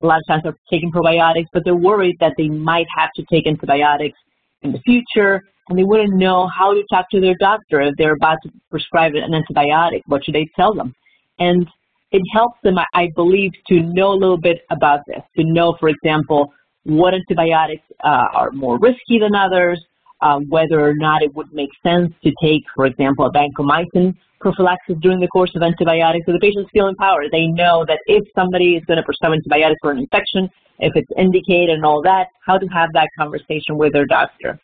a 0.02 0.06
lot 0.06 0.18
of 0.18 0.26
times 0.26 0.42
are 0.44 0.56
taking 0.70 0.90
probiotics, 0.90 1.46
but 1.52 1.62
they're 1.64 1.76
worried 1.76 2.16
that 2.20 2.32
they 2.36 2.48
might 2.48 2.86
have 2.96 3.10
to 3.16 3.24
take 3.30 3.46
antibiotics 3.46 4.18
in 4.62 4.72
the 4.72 4.80
future, 4.80 5.44
and 5.68 5.78
they 5.78 5.84
wouldn't 5.84 6.14
know 6.14 6.48
how 6.56 6.72
to 6.72 6.82
talk 6.90 7.06
to 7.10 7.20
their 7.20 7.34
doctor 7.40 7.80
if 7.80 7.94
they're 7.96 8.14
about 8.14 8.38
to 8.44 8.50
prescribe 8.70 9.12
an 9.14 9.32
antibiotic. 9.32 10.02
What 10.06 10.24
should 10.24 10.34
they 10.34 10.48
tell 10.56 10.74
them? 10.74 10.94
And 11.38 11.66
it 12.12 12.22
helps 12.32 12.58
them, 12.62 12.76
I 12.94 13.10
believe, 13.14 13.52
to 13.68 13.80
know 13.80 14.12
a 14.12 14.18
little 14.18 14.38
bit 14.38 14.62
about 14.70 15.00
this, 15.06 15.22
to 15.36 15.44
know, 15.44 15.76
for 15.80 15.88
example, 15.88 16.52
what 16.84 17.14
antibiotics 17.14 17.82
uh, 18.04 18.26
are 18.32 18.52
more 18.52 18.78
risky 18.78 19.18
than 19.18 19.34
others, 19.34 19.84
uh, 20.20 20.38
whether 20.48 20.80
or 20.80 20.94
not 20.94 21.22
it 21.22 21.34
would 21.34 21.52
make 21.52 21.70
sense 21.82 22.12
to 22.22 22.32
take, 22.40 22.62
for 22.74 22.86
example, 22.86 23.26
a 23.26 23.32
vancomycin 23.32 24.14
prophylaxis 24.40 24.96
during 25.00 25.18
the 25.18 25.26
course 25.28 25.50
of 25.56 25.62
antibiotics. 25.62 26.26
So 26.26 26.32
the 26.32 26.38
patients 26.38 26.70
feel 26.72 26.86
empowered. 26.86 27.28
They 27.32 27.46
know 27.46 27.84
that 27.88 27.98
if 28.06 28.22
somebody 28.34 28.76
is 28.76 28.84
going 28.84 28.98
to 28.98 29.02
prescribe 29.02 29.32
antibiotics 29.32 29.78
for 29.82 29.90
an 29.90 29.98
infection, 29.98 30.48
if 30.78 30.92
it's 30.94 31.10
indicated 31.18 31.70
and 31.70 31.84
all 31.84 32.02
that, 32.02 32.28
how 32.44 32.58
to 32.58 32.66
have 32.66 32.90
that 32.92 33.08
conversation 33.18 33.78
with 33.78 33.92
their 33.92 34.06
doctor. 34.06 34.60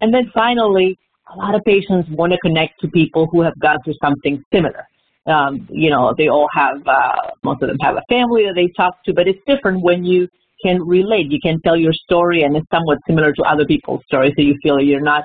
And 0.00 0.12
then 0.12 0.30
finally, 0.34 0.98
a 1.32 1.36
lot 1.36 1.54
of 1.54 1.62
patients 1.64 2.08
want 2.10 2.32
to 2.32 2.38
connect 2.38 2.80
to 2.80 2.88
people 2.88 3.28
who 3.30 3.42
have 3.42 3.58
gone 3.58 3.78
through 3.84 3.94
something 4.02 4.42
similar. 4.52 4.86
Um, 5.26 5.66
you 5.70 5.90
know, 5.90 6.14
they 6.16 6.28
all 6.28 6.48
have, 6.54 6.86
uh, 6.86 7.30
most 7.42 7.62
of 7.62 7.68
them 7.68 7.78
have 7.80 7.96
a 7.96 8.02
family 8.08 8.44
that 8.46 8.54
they 8.54 8.68
talk 8.76 9.02
to, 9.04 9.12
but 9.12 9.26
it's 9.26 9.40
different 9.46 9.82
when 9.82 10.04
you 10.04 10.28
can 10.62 10.80
relate. 10.86 11.32
You 11.32 11.40
can 11.42 11.60
tell 11.62 11.76
your 11.76 11.92
story 11.92 12.42
and 12.42 12.56
it's 12.56 12.68
somewhat 12.72 12.98
similar 13.06 13.32
to 13.32 13.42
other 13.42 13.64
people's 13.64 14.02
stories, 14.06 14.34
so 14.36 14.42
you 14.42 14.56
feel 14.62 14.80
you're 14.80 15.00
not 15.00 15.24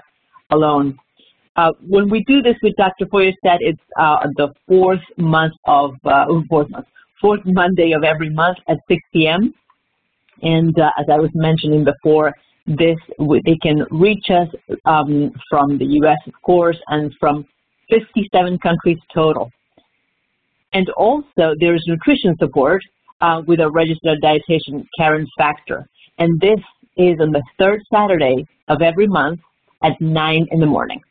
alone. 0.49 0.97
Uh, 1.55 1.71
when 1.87 2.09
we 2.09 2.23
do 2.23 2.41
this 2.41 2.55
with 2.63 2.73
Dr. 2.77 3.05
Feuerstadt, 3.05 3.57
it's 3.59 3.81
uh, 3.97 4.27
the 4.37 4.49
fourth 4.67 5.01
month 5.17 5.53
of, 5.65 5.93
uh, 6.05 6.25
fourth 6.49 6.69
month, 6.69 6.87
fourth 7.19 7.41
Monday 7.45 7.91
of 7.91 8.03
every 8.03 8.29
month 8.29 8.57
at 8.67 8.77
6 8.87 9.01
p.m. 9.13 9.53
And 10.41 10.77
uh, 10.79 10.89
as 10.97 11.05
I 11.11 11.17
was 11.17 11.29
mentioning 11.35 11.83
before, 11.83 12.33
this 12.77 12.97
they 13.45 13.57
can 13.61 13.85
reach 13.91 14.25
us 14.29 14.47
um, 14.85 15.31
from 15.49 15.77
the 15.77 15.85
U.S. 15.85 16.17
of 16.27 16.33
course, 16.43 16.77
and 16.87 17.13
from 17.19 17.45
57 17.89 18.57
countries 18.59 18.97
total. 19.13 19.51
And 20.73 20.89
also 20.91 21.53
there's 21.59 21.83
nutrition 21.87 22.35
support 22.39 22.81
uh, 23.19 23.41
with 23.45 23.59
a 23.59 23.69
registered 23.69 24.19
dietitian, 24.23 24.85
Karen 24.97 25.27
Factor. 25.37 25.87
And 26.17 26.39
this 26.39 26.59
is 26.97 27.19
on 27.19 27.31
the 27.31 27.43
third 27.59 27.81
Saturday 27.93 28.45
of 28.67 28.81
every 28.81 29.07
month 29.07 29.39
at 29.83 29.99
9 29.99 30.47
in 30.51 30.59
the 30.59 30.65
morning. 30.65 31.01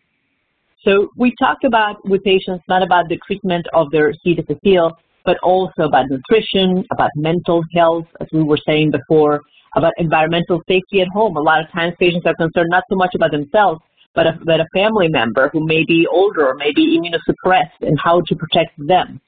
So 0.85 1.11
we 1.16 1.35
talked 1.38 1.64
about 1.64 1.96
with 2.09 2.25
patients 2.25 2.64
not 2.68 2.83
about 2.83 3.09
the 3.09 3.18
treatment 3.27 3.66
of 3.75 3.90
their 3.90 4.14
C. 4.25 4.35
difficile, 4.35 4.96
but 5.27 5.37
also 5.42 5.83
about 5.83 6.07
nutrition, 6.09 6.85
about 6.90 7.11
mental 7.16 7.62
health, 7.75 8.07
as 8.20 8.29
we 8.33 8.42
were 8.42 8.59
saying 8.66 8.90
before, 8.90 9.42
about 9.76 9.92
environmental 9.98 10.61
safety 10.68 11.00
at 11.00 11.09
home. 11.09 11.37
A 11.37 11.40
lot 11.40 11.61
of 11.61 11.70
times 11.70 11.94
patients 11.98 12.26
are 12.26 12.35
concerned 12.35 12.68
not 12.70 12.85
so 12.90 12.96
much 12.96 13.14
about 13.14 13.30
themselves, 13.30 13.80
but 14.14 14.26
a, 14.26 14.30
a 14.30 14.66
family 14.74 15.09
member 15.09 15.48
who 15.52 15.64
may 15.66 15.85
be 15.85 16.06
older 16.11 16.48
or 16.48 16.54
may 16.54 16.72
be 16.72 16.98
immunosuppressed 16.98 17.80
and 17.87 17.98
how 18.02 18.20
to 18.26 18.35
protect 18.35 18.72
them. 18.78 19.20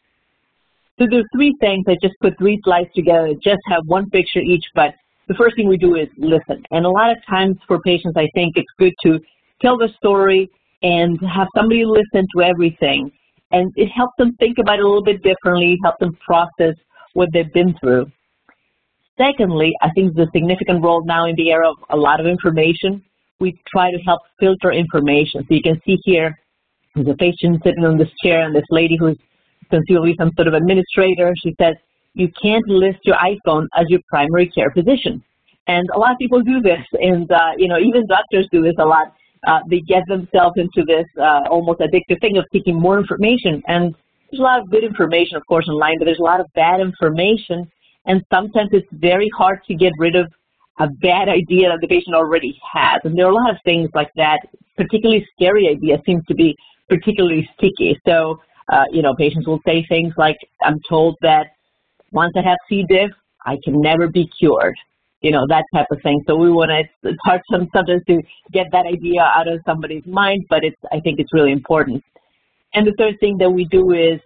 So 0.99 1.07
there's 1.11 1.25
three 1.35 1.55
things. 1.61 1.85
I 1.89 1.97
just 2.03 2.15
put 2.21 2.37
three 2.39 2.61
slides 2.65 2.91
together. 2.95 3.33
Just 3.43 3.61
have 3.69 3.83
one 3.87 4.11
picture 4.11 4.41
each, 4.41 4.65
but 4.75 4.95
the 5.29 5.35
first 5.35 5.57
thing 5.57 5.69
we 5.69 5.79
do 5.79 5.95
is 5.95 6.09
listen. 6.19 6.63
And 6.71 6.85
a 6.85 6.91
lot 6.91 7.11
of 7.11 7.19
times 7.29 7.57
for 7.67 7.81
patients, 7.81 8.17
I 8.17 8.29
think 8.35 8.57
it's 8.57 8.71
good 8.79 8.93
to 9.05 9.21
tell 9.61 9.79
the 9.79 9.89
story 9.97 10.51
and 10.83 11.19
have 11.21 11.47
somebody 11.57 11.85
listen 11.85 12.27
to 12.37 12.43
everything. 12.43 13.11
And 13.53 13.73
it 13.77 13.89
helps 13.89 14.15
them 14.19 14.35
think 14.39 14.59
about 14.59 14.79
it 14.79 14.85
a 14.85 14.87
little 14.87 15.05
bit 15.05 15.23
differently, 15.23 15.79
help 15.83 15.99
them 15.99 16.17
process 16.27 16.75
what 17.15 17.29
they've 17.33 17.53
been 17.53 17.75
through. 17.79 18.11
Secondly, 19.19 19.73
I 19.83 19.91
think 19.95 20.15
the 20.15 20.27
significant 20.35 20.83
role 20.83 21.05
now 21.05 21.27
in 21.27 21.37
the 21.37 21.51
era 21.51 21.71
of 21.71 21.77
a 21.91 21.97
lot 21.97 22.21
of 22.21 22.27
information. 22.27 23.03
We 23.41 23.59
try 23.67 23.91
to 23.91 23.99
help 23.99 24.21
filter 24.39 24.73
information. 24.73 25.43
So 25.49 25.55
you 25.55 25.63
can 25.63 25.81
see 25.85 25.99
here, 26.05 26.39
there's 26.95 27.09
a 27.09 27.15
patient 27.15 27.61
sitting 27.65 27.85
on 27.85 27.99
this 27.99 28.11
chair 28.23 28.43
and 28.43 28.55
this 28.55 28.65
lady 28.71 28.97
who's 28.99 29.19
conceivably 29.71 30.15
some 30.19 30.31
sort 30.37 30.49
of 30.49 30.55
administrator. 30.55 31.35
She 31.43 31.55
says, 31.61 31.75
you 32.15 32.31
can't 32.41 32.67
list 32.69 33.01
your 33.05 33.17
iPhone 33.17 33.67
as 33.75 33.87
your 33.89 34.01
primary 34.09 34.49
care 34.49 34.71
physician. 34.71 35.23
And 35.67 35.89
a 35.95 35.99
lot 35.99 36.13
of 36.13 36.19
people 36.19 36.43
do 36.43 36.61
this, 36.61 36.81
and 36.95 37.31
uh, 37.31 37.53
you 37.57 37.69
know, 37.69 37.79
even 37.79 38.07
doctors 38.07 38.49
do 38.51 38.63
this 38.63 38.75
a 38.79 38.85
lot. 38.85 39.15
Uh, 39.47 39.61
they 39.71 39.81
get 39.81 40.03
themselves 40.09 40.55
into 40.57 40.85
this 40.87 41.07
uh, 41.21 41.43
almost 41.51 41.81
addictive 41.81 42.21
thing 42.21 42.37
of 42.37 42.45
seeking 42.53 42.75
more 42.75 42.99
information. 42.99 43.63
And 43.67 43.95
there's 44.31 44.41
a 44.41 44.43
lot 44.43 44.61
of 44.61 44.71
good 44.71 44.85
information, 44.85 45.37
of 45.37 45.47
course, 45.47 45.69
online, 45.69 45.99
but 45.99 46.07
there's 46.07 46.19
a 46.19 46.23
lot 46.23 46.41
of 46.41 46.47
bad 46.55 46.81
information. 46.81 47.71
And 48.07 48.23
sometimes 48.33 48.71
it's 48.73 48.89
very 48.93 49.31
hard 49.37 49.61
to 49.69 49.75
get 49.75 49.93
rid 49.99 50.17
of 50.17 50.27
a 50.81 50.89
bad 51.01 51.29
idea 51.29 51.69
that 51.69 51.79
the 51.81 51.87
patient 51.87 52.15
already 52.15 52.59
has. 52.73 53.01
And 53.05 53.17
there 53.17 53.27
are 53.27 53.31
a 53.31 53.35
lot 53.35 53.51
of 53.51 53.57
things 53.65 53.91
like 53.95 54.11
that, 54.17 54.41
particularly 54.77 55.27
scary 55.35 55.69
ideas 55.69 56.01
seem 56.05 56.23
to 56.29 56.35
be 56.35 56.57
particularly 56.89 57.49
sticky. 57.57 57.99
So, 58.07 58.41
uh, 58.73 58.85
you 58.91 59.03
know, 59.03 59.15
patients 59.17 59.47
will 59.47 59.61
say 59.67 59.85
things 59.89 60.15
like, 60.17 60.39
I'm 60.63 60.81
told 60.89 61.17
that 61.23 61.49
once 62.11 62.33
I 62.37 62.43
have 62.43 62.59
C. 62.69 62.85
diff, 62.89 63.11
I 63.45 63.57
can 63.65 63.81
never 63.81 64.09
be 64.09 64.29
cured 64.39 64.75
you 65.23 65.31
know, 65.31 65.47
that 65.49 65.65
type 65.73 65.87
of 65.91 65.99
thing. 66.03 66.23
So 66.27 66.35
we 66.35 66.51
want 66.51 66.71
to, 66.71 67.09
it's 67.09 67.19
hard 67.25 67.41
sometimes 67.51 68.03
to 68.09 68.21
get 68.53 68.67
that 68.73 68.87
idea 68.87 69.23
out 69.23 69.49
of 69.49 69.61
somebody's 69.65 70.05
mind, 70.05 70.45
but 70.51 70.65
it's, 70.65 70.77
I 70.91 71.01
think 71.01 71.21
it's 71.21 71.33
really 71.33 71.53
important. 71.53 72.05
And 72.75 72.87
the 72.87 72.95
third 72.99 73.21
thing 73.21 73.39
that 73.39 73.51
we 73.51 73.65
do 73.67 73.93
is 73.93 74.21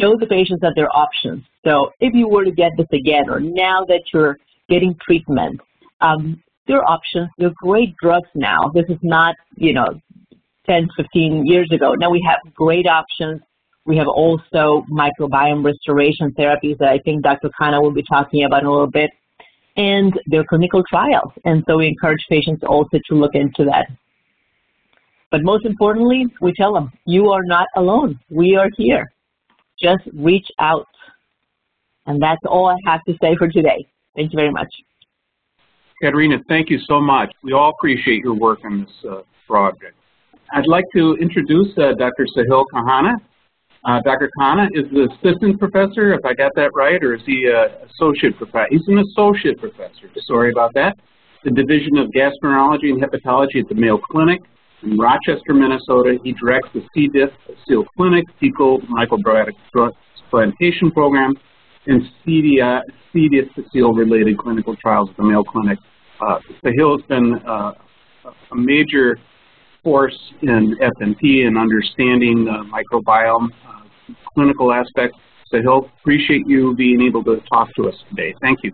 show 0.00 0.16
the 0.18 0.26
patients 0.26 0.60
that 0.60 0.72
there 0.76 0.84
are 0.84 0.96
options. 0.96 1.44
So 1.64 1.90
if 2.00 2.14
you 2.14 2.28
were 2.28 2.44
to 2.44 2.52
get 2.52 2.72
this 2.76 2.86
again, 2.92 3.28
or 3.28 3.40
now 3.40 3.84
that 3.86 4.02
you're 4.12 4.38
getting 4.68 4.94
treatment, 5.04 5.60
um, 6.00 6.42
there 6.66 6.78
are 6.78 6.88
options. 6.88 7.28
There 7.38 7.48
are 7.48 7.54
great 7.56 7.94
drugs 8.02 8.28
now. 8.34 8.70
This 8.74 8.84
is 8.88 8.98
not, 9.02 9.34
you 9.56 9.72
know, 9.72 10.00
10, 10.66 10.88
15 10.96 11.46
years 11.46 11.68
ago. 11.72 11.94
Now 11.94 12.10
we 12.10 12.24
have 12.28 12.54
great 12.54 12.86
options. 12.86 13.40
We 13.86 13.96
have 13.96 14.06
also 14.06 14.84
microbiome 14.90 15.64
restoration 15.64 16.32
therapies 16.38 16.78
that 16.78 16.88
I 16.88 16.98
think 16.98 17.24
Dr. 17.24 17.50
Khanna 17.60 17.82
will 17.82 17.92
be 17.92 18.04
talking 18.04 18.44
about 18.44 18.62
in 18.62 18.66
a 18.66 18.70
little 18.70 18.90
bit 18.90 19.10
and 19.76 20.12
their 20.26 20.44
clinical 20.44 20.82
trials. 20.88 21.32
And 21.44 21.64
so 21.68 21.78
we 21.78 21.88
encourage 21.88 22.24
patients 22.28 22.62
also 22.66 22.98
to 23.08 23.14
look 23.14 23.34
into 23.34 23.64
that. 23.64 23.86
But 25.30 25.42
most 25.42 25.64
importantly, 25.64 26.26
we 26.40 26.52
tell 26.52 26.74
them, 26.74 26.92
you 27.06 27.30
are 27.30 27.44
not 27.44 27.66
alone. 27.76 28.18
We 28.30 28.56
are 28.56 28.68
here. 28.76 29.12
Just 29.82 30.02
reach 30.14 30.46
out. 30.58 30.86
And 32.06 32.20
that's 32.20 32.40
all 32.46 32.68
I 32.68 32.76
have 32.86 33.00
to 33.08 33.14
say 33.20 33.36
for 33.38 33.48
today. 33.48 33.86
Thank 34.16 34.32
you 34.32 34.36
very 34.36 34.50
much. 34.50 34.68
Katerina, 36.02 36.38
thank 36.48 36.70
you 36.70 36.78
so 36.88 37.00
much. 37.00 37.30
We 37.42 37.52
all 37.52 37.70
appreciate 37.70 38.24
your 38.24 38.34
work 38.34 38.60
on 38.64 38.80
this 38.80 39.10
uh, 39.10 39.20
project. 39.46 39.94
I'd 40.52 40.66
like 40.66 40.86
to 40.94 41.16
introduce 41.20 41.68
uh, 41.78 41.92
Dr. 41.98 42.26
Sahil 42.36 42.64
Khanna. 42.74 43.14
Uh, 43.84 44.00
Dr. 44.04 44.30
Khanna 44.38 44.68
is 44.72 44.90
the 44.92 45.08
assistant 45.12 45.58
professor, 45.58 46.12
if 46.14 46.24
I 46.24 46.34
got 46.34 46.52
that 46.56 46.70
right, 46.74 47.02
or 47.02 47.14
is 47.14 47.22
he 47.26 47.46
an 47.46 47.88
associate 47.88 48.36
professor? 48.36 48.66
He's 48.70 48.86
an 48.88 48.98
associate 48.98 49.58
professor. 49.58 50.10
Sorry 50.26 50.50
about 50.50 50.72
that. 50.74 50.98
The 51.44 51.50
Division 51.50 51.96
of 51.98 52.08
Gastroenterology 52.08 52.90
and 52.90 53.02
Hepatology 53.02 53.60
at 53.60 53.68
the 53.68 53.74
Mayo 53.74 53.98
Clinic 54.10 54.40
in 54.82 54.96
Rochester, 54.96 55.54
Minnesota. 55.54 56.18
He 56.22 56.32
directs 56.32 56.68
the 56.74 56.82
C. 56.94 57.08
diff 57.08 57.30
SEAL 57.66 57.84
Clinic, 57.96 58.24
Fecal 58.38 58.80
Microbiotic 58.82 59.54
Transplantation 59.72 60.90
Program, 60.90 61.34
and 61.86 62.02
C. 62.24 62.60
seal-related 63.12 64.38
clinical 64.38 64.76
trials 64.76 65.10
at 65.10 65.16
the 65.16 65.22
Mayo 65.22 65.42
Clinic. 65.42 65.78
Uh, 66.20 66.38
Sahil 66.64 66.98
has 66.98 67.06
been 67.08 67.34
uh, 67.46 67.72
a 68.52 68.56
major 68.56 69.18
force 69.82 70.18
in 70.42 70.76
FMT 70.76 71.46
and 71.46 71.56
understanding 71.56 72.44
the 72.44 72.64
microbiome 72.70 73.48
uh, 73.66 74.12
clinical 74.34 74.72
aspects. 74.72 75.18
So 75.50 75.60
he'll 75.60 75.90
appreciate 76.00 76.46
you 76.46 76.74
being 76.76 77.00
able 77.00 77.24
to 77.24 77.40
talk 77.50 77.68
to 77.76 77.88
us 77.88 77.94
today. 78.10 78.34
Thank 78.40 78.60
you. 78.62 78.72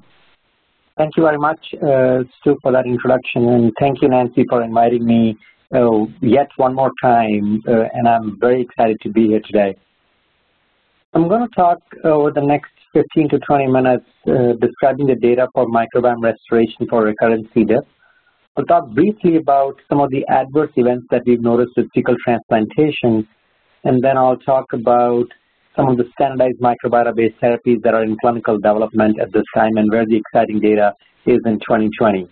Thank 0.96 1.16
you 1.16 1.22
very 1.22 1.38
much, 1.38 1.60
uh, 1.74 2.24
Stu, 2.40 2.56
for 2.62 2.72
that 2.72 2.86
introduction, 2.86 3.48
and 3.50 3.72
thank 3.78 4.00
you, 4.00 4.08
Nancy, 4.08 4.44
for 4.48 4.62
inviting 4.62 5.04
me 5.04 5.36
uh, 5.74 6.04
yet 6.20 6.48
one 6.56 6.74
more 6.74 6.92
time, 7.02 7.62
uh, 7.68 7.84
and 7.92 8.08
I'm 8.08 8.38
very 8.38 8.62
excited 8.62 8.98
to 9.02 9.10
be 9.10 9.28
here 9.28 9.40
today. 9.44 9.74
I'm 11.14 11.28
going 11.28 11.42
to 11.48 11.54
talk 11.54 11.78
over 12.04 12.30
the 12.30 12.42
next 12.42 12.70
15 12.92 13.28
to 13.30 13.38
20 13.38 13.66
minutes 13.68 14.06
uh, 14.28 14.52
describing 14.60 15.06
the 15.06 15.16
data 15.16 15.48
for 15.54 15.66
microbiome 15.66 16.22
restoration 16.22 16.86
for 16.88 17.04
recurrent 17.04 17.48
C. 17.52 17.64
diff. 17.64 17.84
I'll 18.56 18.64
talk 18.64 18.90
briefly 18.90 19.36
about 19.36 19.80
some 19.88 20.00
of 20.00 20.10
the 20.10 20.24
adverse 20.28 20.70
events 20.76 21.06
that 21.10 21.22
we've 21.26 21.42
noticed 21.42 21.72
with 21.76 21.88
fecal 21.94 22.16
transplantation, 22.24 23.26
and 23.84 24.02
then 24.02 24.16
I'll 24.16 24.38
talk 24.38 24.72
about 24.72 25.26
some 25.76 25.88
of 25.88 25.98
the 25.98 26.04
standardized 26.14 26.58
microbiota-based 26.60 27.38
therapies 27.42 27.82
that 27.82 27.92
are 27.94 28.02
in 28.02 28.16
clinical 28.20 28.56
development 28.56 29.20
at 29.20 29.32
this 29.32 29.44
time 29.54 29.76
and 29.76 29.90
where 29.90 30.06
the 30.06 30.16
exciting 30.16 30.58
data 30.60 30.92
is 31.26 31.38
in 31.44 31.58
2020. 31.60 32.28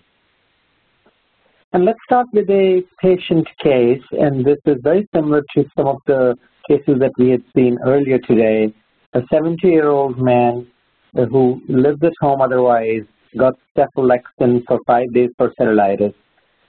And 1.74 1.84
let's 1.84 1.98
start 2.04 2.28
with 2.32 2.48
a 2.50 2.82
patient 3.02 3.48
case, 3.60 4.00
and 4.12 4.44
this 4.44 4.58
is 4.64 4.76
very 4.84 5.08
similar 5.12 5.42
to 5.56 5.64
some 5.76 5.88
of 5.88 5.96
the 6.06 6.36
cases 6.70 7.00
that 7.00 7.10
we 7.18 7.30
had 7.30 7.42
seen 7.52 7.78
earlier 7.84 8.18
today. 8.18 8.72
A 9.14 9.22
70-year-old 9.22 10.16
man 10.16 10.68
who 11.14 11.60
lived 11.68 12.04
at 12.04 12.12
home 12.20 12.40
otherwise 12.40 13.02
got 13.36 13.54
cephalexin 13.76 14.62
for 14.68 14.78
five 14.86 15.12
days 15.12 15.30
for 15.36 15.52
cellulitis. 15.58 16.14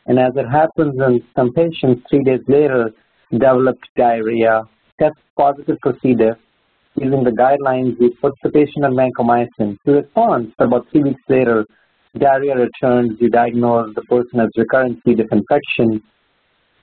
And 0.08 0.18
as 0.18 0.32
it 0.36 0.48
happens 0.48 0.96
in 1.00 1.22
some 1.36 1.54
patients, 1.54 2.02
three 2.10 2.24
days 2.24 2.42
later, 2.48 2.90
developed 3.32 3.88
diarrhea, 3.96 4.64
test 5.00 5.18
positive 5.38 5.78
for 5.84 5.94
C. 6.02 6.16
diff. 6.16 6.38
Using 6.96 7.24
the 7.24 7.30
guidelines, 7.30 7.96
we 8.00 8.10
put 8.24 8.34
the 8.42 8.50
patient 8.50 8.86
on 8.86 8.94
vancomycin. 8.94 9.78
To 9.86 9.92
response, 9.92 10.48
about 10.58 10.88
three 10.92 11.04
weeks 11.04 11.22
later, 11.30 11.64
diarrhea 12.20 12.56
returns, 12.56 13.18
you 13.20 13.30
diagnose 13.30 13.94
the 13.96 14.02
person 14.04 14.40
as 14.40 14.50
recurrent 14.58 15.00
C. 15.06 15.16
diff 15.16 15.28
infection. 15.32 16.02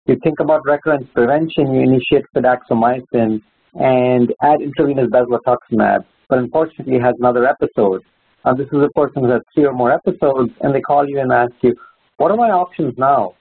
You 0.07 0.17
think 0.23 0.41
about 0.41 0.61
recurrence 0.65 1.07
prevention, 1.15 1.75
you 1.75 1.81
initiate 1.81 2.25
fidaxomicin 2.35 3.41
and 3.75 4.35
add 4.43 4.61
intravenous 4.61 5.09
bezlotoxumab, 5.09 6.05
but 6.29 6.39
unfortunately 6.39 6.99
has 6.99 7.15
another 7.19 7.47
episode. 7.47 8.03
Uh, 8.45 8.53
this 8.55 8.67
is 8.73 8.83
a 8.83 8.89
person 8.99 9.25
who 9.25 9.31
has 9.31 9.41
three 9.55 9.65
or 9.65 9.73
more 9.73 9.93
episodes, 9.93 10.53
and 10.61 10.75
they 10.75 10.81
call 10.81 11.09
you 11.09 11.21
and 11.21 11.33
ask 11.33 11.53
you, 11.63 11.75
what 12.17 12.31
are 12.31 12.37
my 12.37 12.51
options 12.51 12.93
now? 12.99 13.35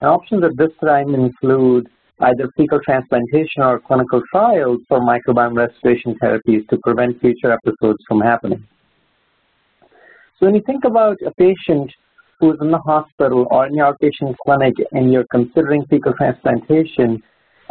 And 0.00 0.10
options 0.10 0.44
at 0.44 0.56
this 0.56 0.70
time 0.84 1.14
include 1.14 1.88
either 2.20 2.48
fecal 2.56 2.78
transplantation 2.84 3.62
or 3.62 3.80
clinical 3.80 4.22
trials 4.32 4.78
for 4.88 5.00
microbiome 5.00 5.56
restoration 5.56 6.14
therapies 6.22 6.66
to 6.68 6.78
prevent 6.84 7.20
future 7.20 7.52
episodes 7.52 7.98
from 8.06 8.20
happening. 8.20 8.64
So 10.38 10.46
when 10.46 10.54
you 10.54 10.62
think 10.66 10.84
about 10.84 11.16
a 11.24 11.30
patient 11.32 11.92
who's 12.40 12.56
in 12.60 12.70
the 12.70 12.78
hospital 12.78 13.46
or 13.50 13.66
in 13.66 13.74
your 13.74 13.92
outpatient 13.92 14.34
clinic 14.44 14.74
and 14.92 15.12
you're 15.12 15.26
considering 15.30 15.84
fecal 15.86 16.12
transplantation, 16.14 17.22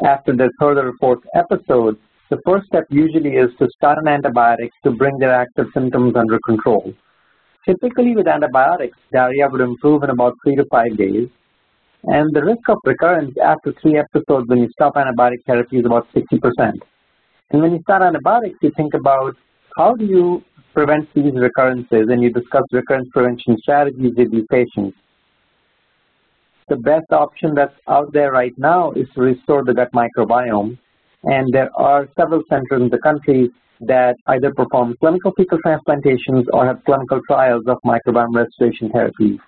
after 0.06 0.34
the 0.36 0.50
third 0.60 0.78
or 0.78 0.94
fourth 1.00 1.20
episode, 1.36 1.98
the 2.30 2.40
first 2.46 2.66
step 2.68 2.86
usually 2.90 3.32
is 3.32 3.50
to 3.60 3.68
start 3.76 3.98
an 4.04 4.06
antibiotic 4.06 4.70
to 4.84 4.92
bring 4.92 5.18
their 5.20 5.34
active 5.34 5.68
symptoms 5.74 6.16
under 6.16 6.40
control. 6.48 6.94
Typically 7.66 8.16
with 8.16 8.28
antibiotics, 8.28 8.98
diarrhea 9.12 9.48
would 9.50 9.62
improve 9.62 10.04
in 10.04 10.10
about 10.10 10.34
three 10.44 10.56
to 10.56 10.66
five 10.72 10.98
days, 10.98 11.28
and 12.06 12.34
the 12.34 12.44
risk 12.44 12.68
of 12.70 12.78
recurrence 12.86 13.36
after 13.44 13.74
three 13.82 13.98
episodes 13.98 14.48
when 14.48 14.60
you 14.60 14.70
stop 14.72 14.96
antibiotic 14.96 15.44
therapy 15.46 15.78
is 15.78 15.86
about 15.86 16.08
60%. 16.14 16.74
And 17.52 17.62
when 17.62 17.74
you 17.74 17.82
start 17.82 18.02
antibiotics, 18.02 18.58
you 18.62 18.72
think 18.76 18.94
about 18.94 19.36
how 19.78 19.96
do 19.96 20.06
you 20.06 20.44
prevent 20.74 21.08
these 21.14 21.34
recurrences, 21.34 22.08
and 22.10 22.22
you 22.22 22.32
discuss 22.32 22.64
recurrence 22.72 23.08
prevention 23.12 23.58
strategies 23.58 24.14
with 24.18 24.32
these 24.32 24.46
patients. 24.50 24.98
The 26.70 26.78
best 26.78 27.12
option 27.12 27.54
that's 27.54 27.76
out 27.88 28.12
there 28.14 28.32
right 28.32 28.54
now 28.58 28.92
is 28.94 29.08
to 29.16 29.22
restore 29.22 29.64
the 29.64 29.74
gut 29.74 29.92
microbiome, 29.92 30.78
and 31.24 31.54
there 31.54 31.70
are 31.76 32.08
several 32.18 32.42
centers 32.50 32.82
in 32.82 32.90
the 32.90 33.00
country 33.00 33.52
that 33.82 34.16
either 34.28 34.54
perform 34.54 34.96
clinical 35.00 35.34
fecal 35.36 35.60
transplantations 35.60 36.46
or 36.54 36.66
have 36.66 36.84
clinical 36.86 37.20
trials 37.28 37.64
of 37.68 37.78
microbiome 37.86 38.34
restoration 38.34 38.90
therapies. 38.90 39.40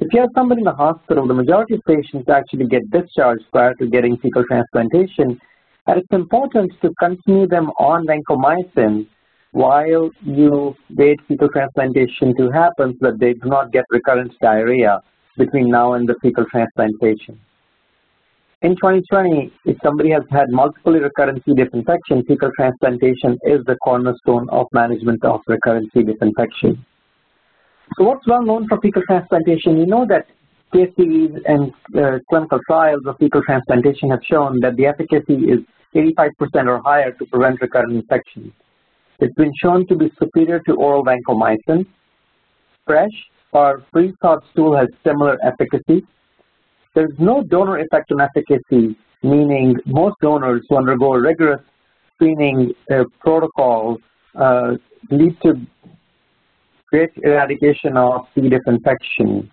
If 0.00 0.12
you 0.12 0.20
have 0.20 0.30
somebody 0.34 0.60
in 0.60 0.64
the 0.64 0.72
hospital, 0.72 1.26
the 1.26 1.34
majority 1.34 1.74
of 1.74 1.82
patients 1.86 2.28
actually 2.28 2.66
get 2.66 2.90
discharged 2.90 3.44
prior 3.52 3.74
to 3.74 3.86
getting 3.86 4.16
fecal 4.18 4.44
transplantation, 4.44 5.40
and 5.86 5.98
it's 5.98 6.12
important 6.12 6.72
to 6.82 6.90
continue 6.98 7.46
them 7.46 7.70
on 7.78 8.06
vancomycin 8.06 9.06
while 9.52 10.10
you 10.22 10.74
wait 10.96 11.18
fecal 11.26 11.48
transplantation 11.48 12.34
to 12.36 12.50
happen 12.50 12.96
so 13.00 13.10
that 13.10 13.18
they 13.18 13.32
do 13.34 13.48
not 13.48 13.72
get 13.72 13.84
recurrent 13.90 14.32
diarrhea 14.40 15.00
between 15.36 15.68
now 15.68 15.94
and 15.94 16.08
the 16.08 16.14
fecal 16.22 16.44
transplantation. 16.50 17.40
In 18.62 18.76
2020, 18.76 19.50
if 19.64 19.78
somebody 19.82 20.10
has 20.10 20.22
had 20.30 20.50
multiple 20.50 20.92
recurrent 20.92 21.42
C. 21.46 21.54
diff 21.54 21.68
infection, 21.72 22.22
fecal 22.28 22.50
transplantation 22.56 23.38
is 23.44 23.64
the 23.64 23.76
cornerstone 23.82 24.48
of 24.50 24.66
management 24.72 25.24
of 25.24 25.40
recurrent 25.46 25.90
C. 25.94 26.02
diff 26.02 26.20
infection. 26.20 26.84
So 27.96 28.04
what's 28.04 28.26
well 28.28 28.42
known 28.42 28.68
for 28.68 28.78
fecal 28.80 29.02
transplantation? 29.08 29.78
You 29.78 29.86
know 29.86 30.06
that 30.08 30.26
case 30.72 30.90
series 30.96 31.30
and 31.46 31.72
uh, 31.96 32.18
clinical 32.28 32.60
trials 32.68 33.00
of 33.06 33.16
fecal 33.18 33.42
transplantation 33.42 34.10
have 34.10 34.20
shown 34.30 34.60
that 34.60 34.76
the 34.76 34.86
efficacy 34.86 35.50
is 35.50 35.60
85% 35.94 36.66
or 36.66 36.82
higher 36.84 37.12
to 37.12 37.24
prevent 37.26 37.60
recurrent 37.60 37.92
infections. 37.92 38.52
It's 39.20 39.34
been 39.34 39.52
shown 39.62 39.86
to 39.88 39.96
be 39.96 40.10
superior 40.18 40.60
to 40.60 40.74
oral 40.74 41.04
vancomycin. 41.04 41.84
Fresh 42.86 43.12
or 43.52 43.84
pre-thawed 43.92 44.42
stool 44.52 44.76
has 44.76 44.88
similar 45.04 45.38
efficacy. 45.44 46.06
There's 46.94 47.12
no 47.18 47.42
donor 47.42 47.78
effect 47.78 48.10
on 48.12 48.20
efficacy, 48.20 48.96
meaning 49.22 49.76
most 49.86 50.16
donors 50.22 50.62
who 50.68 50.76
undergo 50.76 51.10
rigorous 51.12 51.60
screening 52.14 52.72
uh, 52.90 53.04
protocols 53.20 53.98
uh, 54.34 54.72
lead 55.10 55.36
to 55.42 55.54
great 56.88 57.10
eradication 57.22 57.96
of 57.96 58.26
C. 58.34 58.48
diff 58.48 58.62
infection. 58.66 59.50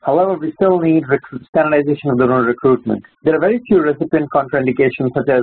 However, 0.00 0.34
we 0.34 0.52
still 0.52 0.78
need 0.78 1.02
standardization 1.48 2.10
of 2.10 2.18
donor 2.18 2.42
recruitment. 2.42 3.02
There 3.24 3.34
are 3.34 3.40
very 3.40 3.60
few 3.66 3.80
recipient 3.80 4.30
contraindications 4.30 5.10
such 5.14 5.28
as 5.28 5.42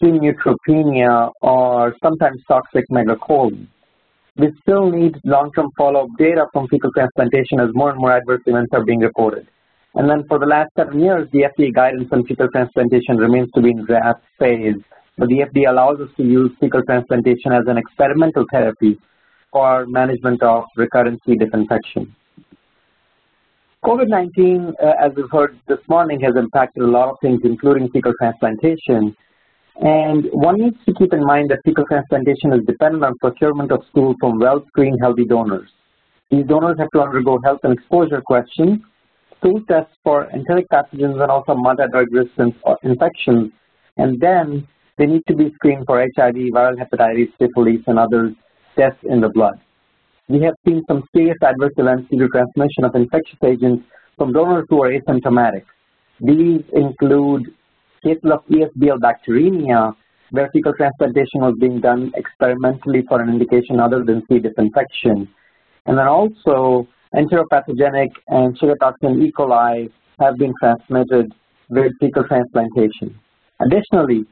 extreme 0.00 0.20
neutropenia 0.20 1.30
or 1.42 1.94
sometimes 2.02 2.40
toxic 2.46 2.84
megacolon. 2.90 3.66
We 4.36 4.52
still 4.62 4.90
need 4.90 5.16
long-term 5.24 5.70
follow-up 5.76 6.10
data 6.18 6.46
from 6.52 6.68
fecal 6.68 6.90
transplantation 6.92 7.58
as 7.60 7.70
more 7.74 7.90
and 7.90 7.98
more 7.98 8.12
adverse 8.12 8.40
events 8.46 8.70
are 8.72 8.84
being 8.84 9.00
reported. 9.00 9.48
And 9.94 10.08
then 10.08 10.24
for 10.28 10.38
the 10.38 10.46
last 10.46 10.70
seven 10.76 11.00
years, 11.00 11.28
the 11.32 11.48
FDA 11.50 11.74
guidance 11.74 12.08
on 12.12 12.24
fecal 12.24 12.48
transplantation 12.48 13.16
remains 13.16 13.50
to 13.54 13.60
be 13.62 13.70
in 13.70 13.84
draft 13.84 14.22
phase, 14.38 14.76
but 15.16 15.28
the 15.28 15.40
FDA 15.40 15.68
allows 15.68 15.98
us 16.00 16.08
to 16.18 16.22
use 16.22 16.52
fecal 16.60 16.82
transplantation 16.84 17.52
as 17.52 17.64
an 17.66 17.78
experimental 17.78 18.44
therapy 18.52 18.98
for 19.50 19.86
management 19.86 20.42
of 20.42 20.64
recurrent 20.76 21.20
C. 21.26 21.34
diff 21.34 21.48
infection. 21.52 22.14
COVID-19, 23.84 24.74
uh, 24.82 24.92
as 25.00 25.12
we've 25.16 25.30
heard 25.32 25.58
this 25.66 25.78
morning, 25.88 26.20
has 26.20 26.34
impacted 26.36 26.82
a 26.82 26.86
lot 26.86 27.08
of 27.08 27.16
things, 27.20 27.40
including 27.42 27.88
fecal 27.90 28.12
transplantation. 28.20 29.16
And 29.80 30.26
one 30.32 30.56
needs 30.58 30.76
to 30.86 30.94
keep 30.94 31.12
in 31.12 31.24
mind 31.24 31.50
that 31.50 31.60
fecal 31.64 31.84
transplantation 31.86 32.52
is 32.52 32.66
dependent 32.66 33.04
on 33.04 33.16
procurement 33.20 33.70
of 33.70 33.84
stool 33.90 34.14
from 34.20 34.40
well-screened 34.40 34.98
healthy 35.00 35.24
donors. 35.24 35.70
These 36.30 36.46
donors 36.46 36.76
have 36.78 36.90
to 36.94 37.00
undergo 37.00 37.38
health 37.44 37.60
and 37.62 37.72
exposure 37.72 38.20
questions, 38.20 38.80
stool 39.38 39.62
tests 39.68 39.92
for 40.02 40.28
enteric 40.32 40.68
pathogens 40.68 41.22
and 41.22 41.30
also 41.30 41.54
multi-drug 41.54 42.08
resistant 42.10 42.56
infections, 42.82 43.52
and 43.96 44.20
then 44.20 44.66
they 44.98 45.06
need 45.06 45.22
to 45.28 45.36
be 45.36 45.52
screened 45.54 45.86
for 45.86 46.00
HIV, 46.00 46.34
viral 46.34 46.76
hepatitis, 46.76 47.32
syphilis, 47.38 47.80
and 47.86 48.00
other 48.00 48.34
tests 48.76 48.98
in 49.04 49.20
the 49.20 49.28
blood. 49.28 49.60
We 50.28 50.42
have 50.42 50.54
seen 50.66 50.82
some 50.88 51.04
serious 51.14 51.38
adverse 51.42 51.72
events 51.78 52.10
due 52.10 52.18
to 52.18 52.28
transmission 52.28 52.84
of 52.84 52.94
infectious 52.96 53.38
agents 53.44 53.84
from 54.16 54.32
donors 54.32 54.66
who 54.68 54.82
are 54.82 54.90
asymptomatic. 54.90 55.64
These 56.20 56.62
include 56.72 57.54
cases 58.02 58.30
of 58.30 58.44
ESBL 58.46 58.98
bacteremia, 58.98 59.94
where 60.30 60.50
fecal 60.52 60.74
transplantation 60.74 61.40
was 61.40 61.54
being 61.58 61.80
done 61.80 62.12
experimentally 62.14 63.02
for 63.08 63.20
an 63.20 63.28
indication 63.28 63.80
other 63.80 64.04
than 64.04 64.22
C. 64.28 64.38
diff 64.38 64.52
infection. 64.58 65.28
And 65.86 65.96
then 65.96 66.06
also 66.06 66.86
enteropathogenic 67.14 68.10
and 68.28 68.58
Shiga 68.58 68.74
toxin 68.78 69.22
E. 69.22 69.32
coli 69.32 69.90
have 70.20 70.36
been 70.36 70.52
transmitted 70.60 71.32
with 71.70 71.92
fecal 72.00 72.24
transplantation. 72.24 73.18
Additionally, 73.60 74.26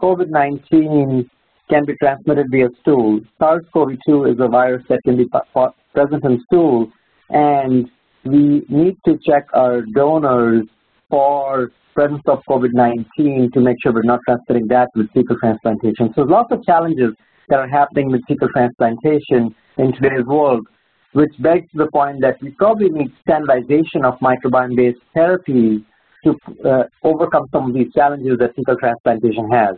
COVID-19 0.00 1.28
can 1.68 1.84
be 1.84 1.94
transmitted 1.96 2.46
via 2.50 2.68
stool. 2.80 3.20
SARS-CoV-2 3.38 4.32
is 4.32 4.40
a 4.40 4.48
virus 4.48 4.82
that 4.88 5.00
can 5.04 5.16
be 5.16 5.26
present 5.94 6.24
in 6.24 6.42
stool, 6.46 6.90
and 7.30 7.90
we 8.24 8.64
need 8.68 8.96
to 9.06 9.18
check 9.26 9.44
our 9.54 9.82
donors 9.94 10.64
for 11.10 11.70
presence 11.94 12.22
of 12.26 12.40
COVID-19 12.48 13.52
to 13.52 13.60
make 13.60 13.76
sure 13.82 13.92
we're 13.92 14.02
not 14.02 14.20
transmitting 14.26 14.66
that 14.68 14.88
with 14.94 15.10
fecal 15.12 15.36
transplantation. 15.38 16.12
So 16.14 16.22
lots 16.22 16.52
of 16.52 16.62
challenges 16.64 17.14
that 17.48 17.58
are 17.58 17.68
happening 17.68 18.10
with 18.10 18.22
fecal 18.26 18.48
transplantation 18.48 19.54
in 19.78 19.92
today's 19.92 20.24
world, 20.26 20.66
which 21.12 21.32
begs 21.38 21.68
the 21.74 21.88
point 21.92 22.20
that 22.22 22.36
we 22.42 22.50
probably 22.50 22.90
need 22.90 23.12
standardization 23.22 24.04
of 24.04 24.14
microbiome-based 24.20 24.98
therapies 25.16 25.84
to 26.24 26.34
uh, 26.64 26.84
overcome 27.02 27.46
some 27.52 27.68
of 27.68 27.74
these 27.74 27.92
challenges 27.92 28.38
that 28.38 28.54
fecal 28.56 28.76
transplantation 28.76 29.48
has. 29.50 29.76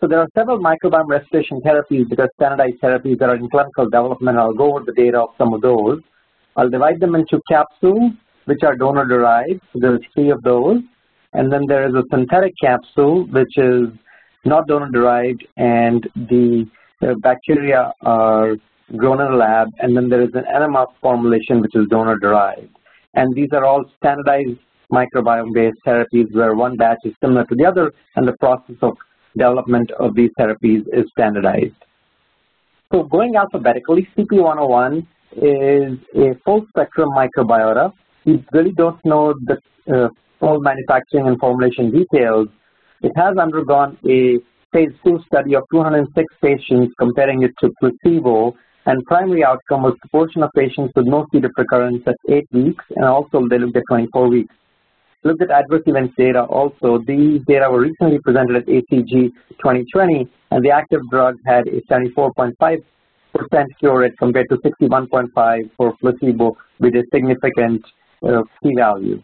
So 0.00 0.08
there 0.08 0.20
are 0.20 0.28
several 0.34 0.58
microbiome 0.58 1.08
restoration 1.08 1.60
therapies 1.62 2.08
that 2.10 2.20
are 2.20 2.28
standardized 2.36 2.80
therapies 2.82 3.18
that 3.20 3.30
are 3.30 3.36
in 3.36 3.48
clinical 3.48 3.86
development. 3.86 4.38
I'll 4.38 4.52
go 4.52 4.76
over 4.76 4.84
the 4.84 4.92
data 4.92 5.20
of 5.20 5.30
some 5.38 5.54
of 5.54 5.62
those. 5.62 6.00
I'll 6.56 6.68
divide 6.68 7.00
them 7.00 7.14
into 7.14 7.40
capsules 7.48 8.12
which 8.46 8.62
are 8.62 8.76
donor 8.76 9.06
derived. 9.06 9.60
There's 9.74 10.00
three 10.14 10.30
of 10.30 10.42
those. 10.42 10.78
And 11.32 11.52
then 11.52 11.62
there 11.66 11.88
is 11.88 11.94
a 11.94 12.04
synthetic 12.10 12.54
capsule, 12.60 13.24
which 13.26 13.58
is 13.58 13.88
not 14.44 14.66
donor 14.68 14.90
derived, 14.90 15.44
and 15.56 16.06
the, 16.14 16.66
the 17.00 17.16
bacteria 17.22 17.92
are 18.02 18.56
grown 18.96 19.20
in 19.20 19.32
a 19.32 19.36
lab. 19.36 19.68
And 19.78 19.96
then 19.96 20.08
there 20.08 20.22
is 20.22 20.30
an 20.34 20.44
enema 20.54 20.86
formulation, 21.00 21.60
which 21.60 21.74
is 21.74 21.86
donor 21.88 22.18
derived. 22.18 22.76
And 23.14 23.34
these 23.34 23.48
are 23.52 23.64
all 23.64 23.84
standardized 23.98 24.58
microbiome-based 24.92 25.78
therapies 25.86 26.32
where 26.32 26.54
one 26.54 26.76
batch 26.76 26.98
is 27.04 27.14
similar 27.20 27.44
to 27.46 27.54
the 27.54 27.64
other, 27.64 27.92
and 28.16 28.28
the 28.28 28.36
process 28.38 28.76
of 28.82 28.96
development 29.36 29.90
of 29.98 30.14
these 30.14 30.30
therapies 30.38 30.82
is 30.92 31.04
standardized. 31.10 31.74
So 32.92 33.02
going 33.02 33.34
alphabetically, 33.34 34.08
CP101 34.16 35.06
is 35.36 35.98
a 36.14 36.38
full 36.44 36.64
spectrum 36.68 37.08
microbiota 37.10 37.92
we 38.24 38.44
really 38.52 38.72
don't 38.72 39.02
know 39.04 39.34
the 39.44 39.58
uh, 39.92 40.08
full 40.40 40.60
manufacturing 40.60 41.26
and 41.28 41.38
formulation 41.38 41.90
details. 41.90 42.48
It 43.02 43.12
has 43.16 43.36
undergone 43.36 43.98
a 44.08 44.38
phase 44.72 44.92
two 45.04 45.20
study 45.26 45.54
of 45.54 45.62
206 45.70 46.34
patients 46.42 46.94
comparing 46.98 47.42
it 47.42 47.52
to 47.60 47.70
placebo 47.80 48.54
and 48.86 49.04
primary 49.06 49.44
outcome 49.44 49.82
was 49.82 49.94
proportion 50.00 50.42
of 50.42 50.50
patients 50.54 50.92
with 50.94 51.06
no 51.06 51.26
diff 51.32 51.50
recurrence 51.56 52.02
at 52.06 52.16
8 52.28 52.46
weeks 52.52 52.84
and 52.96 53.04
also 53.04 53.46
they 53.48 53.58
looked 53.58 53.76
at 53.76 53.84
24 53.88 54.28
weeks. 54.28 54.54
Looked 55.22 55.42
at 55.42 55.50
adverse 55.50 55.82
events 55.86 56.14
data 56.18 56.42
also. 56.44 56.98
These 57.06 57.40
data 57.46 57.70
were 57.70 57.80
recently 57.80 58.18
presented 58.18 58.56
at 58.56 58.66
ACG 58.66 59.32
2020 59.62 60.28
and 60.50 60.64
the 60.64 60.70
active 60.70 61.00
drug 61.10 61.36
had 61.46 61.66
a 61.66 61.80
74.5% 61.90 62.82
cure 63.78 63.98
rate 64.00 64.18
compared 64.18 64.48
to 64.50 64.56
61.5 64.56 65.70
for 65.76 65.96
placebo 65.96 66.56
with 66.78 66.94
a 66.94 67.04
significant 67.12 67.82
p-value. 68.62 69.22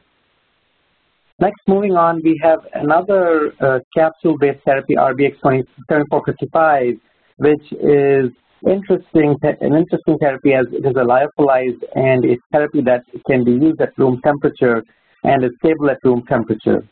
Next, 1.40 1.60
moving 1.66 1.96
on, 1.96 2.20
we 2.22 2.38
have 2.42 2.60
another 2.74 3.54
uh, 3.60 3.80
capsule-based 3.96 4.62
therapy, 4.64 4.94
RBX-7455, 4.94 7.00
which 7.38 7.72
is 7.72 8.30
interesting, 8.68 9.36
an 9.42 9.74
interesting 9.74 10.18
therapy 10.18 10.52
as 10.52 10.66
it 10.70 10.84
is 10.84 10.94
a 10.96 11.04
lyophilized 11.04 11.82
and 11.94 12.26
a 12.26 12.36
therapy 12.52 12.82
that 12.82 13.04
can 13.26 13.42
be 13.44 13.52
used 13.52 13.80
at 13.80 13.96
room 13.96 14.20
temperature 14.22 14.84
and 15.24 15.42
is 15.44 15.50
stable 15.64 15.88
at 15.90 15.96
room 16.04 16.22
temperature. 16.28 16.86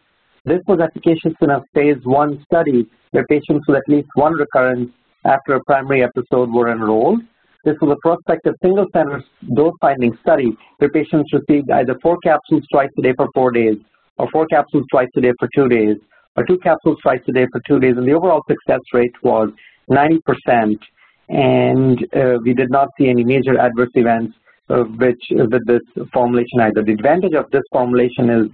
This 0.44 0.60
was 0.66 0.80
efficacious 0.80 1.34
in 1.42 1.50
a 1.50 1.62
phase 1.74 2.02
one 2.04 2.42
study 2.44 2.88
where 3.10 3.26
patients 3.26 3.66
with 3.68 3.76
at 3.76 3.86
least 3.86 4.08
one 4.14 4.32
recurrence 4.32 4.90
after 5.26 5.52
a 5.54 5.64
primary 5.64 6.02
episode 6.02 6.50
were 6.50 6.70
enrolled. 6.70 7.20
This 7.64 7.74
was 7.80 7.90
a 7.92 8.00
prospective 8.06 8.54
single-center 8.62 9.22
dose-finding 9.54 10.16
study 10.22 10.56
where 10.78 10.90
patients 10.90 11.32
received 11.32 11.70
either 11.70 11.96
four 12.02 12.16
capsules 12.22 12.62
twice 12.72 12.90
a 12.98 13.02
day 13.02 13.12
for 13.16 13.28
four 13.34 13.50
days, 13.50 13.76
or 14.16 14.30
four 14.30 14.46
capsules 14.46 14.84
twice 14.90 15.08
a 15.16 15.20
day 15.20 15.32
for 15.38 15.48
two 15.54 15.68
days, 15.68 15.96
or 16.36 16.44
two 16.46 16.58
capsules 16.58 16.98
twice 17.02 17.20
a 17.28 17.32
day 17.32 17.46
for 17.50 17.60
two 17.66 17.80
days, 17.80 17.94
and 17.96 18.06
the 18.06 18.12
overall 18.12 18.42
success 18.48 18.80
rate 18.92 19.14
was 19.22 19.50
90%, 19.90 20.78
and 21.28 21.98
uh, 22.14 22.38
we 22.44 22.54
did 22.54 22.70
not 22.70 22.88
see 22.96 23.08
any 23.08 23.24
major 23.24 23.58
adverse 23.58 23.90
events 23.94 24.34
uh, 24.70 24.84
which 24.98 25.22
uh, 25.32 25.46
with 25.50 25.66
this 25.66 25.82
formulation 26.12 26.60
either. 26.60 26.82
The 26.82 26.92
advantage 26.92 27.34
of 27.34 27.50
this 27.50 27.62
formulation 27.72 28.30
is 28.30 28.46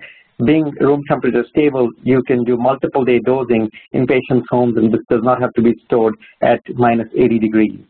being 0.45 0.65
room 0.81 1.03
temperature 1.09 1.45
stable, 1.49 1.91
you 2.03 2.23
can 2.23 2.43
do 2.45 2.57
multiple 2.57 3.05
day 3.05 3.21
dosing 3.21 3.71
in 3.93 4.07
patients' 4.07 4.47
homes 4.51 4.77
and 4.77 4.93
this 4.93 5.01
does 5.09 5.23
not 5.23 5.41
have 5.41 5.53
to 5.55 5.63
be 5.63 5.75
stored 5.85 6.15
at 6.43 6.61
minus 6.75 7.09
80 7.17 7.39
degrees. 7.39 7.81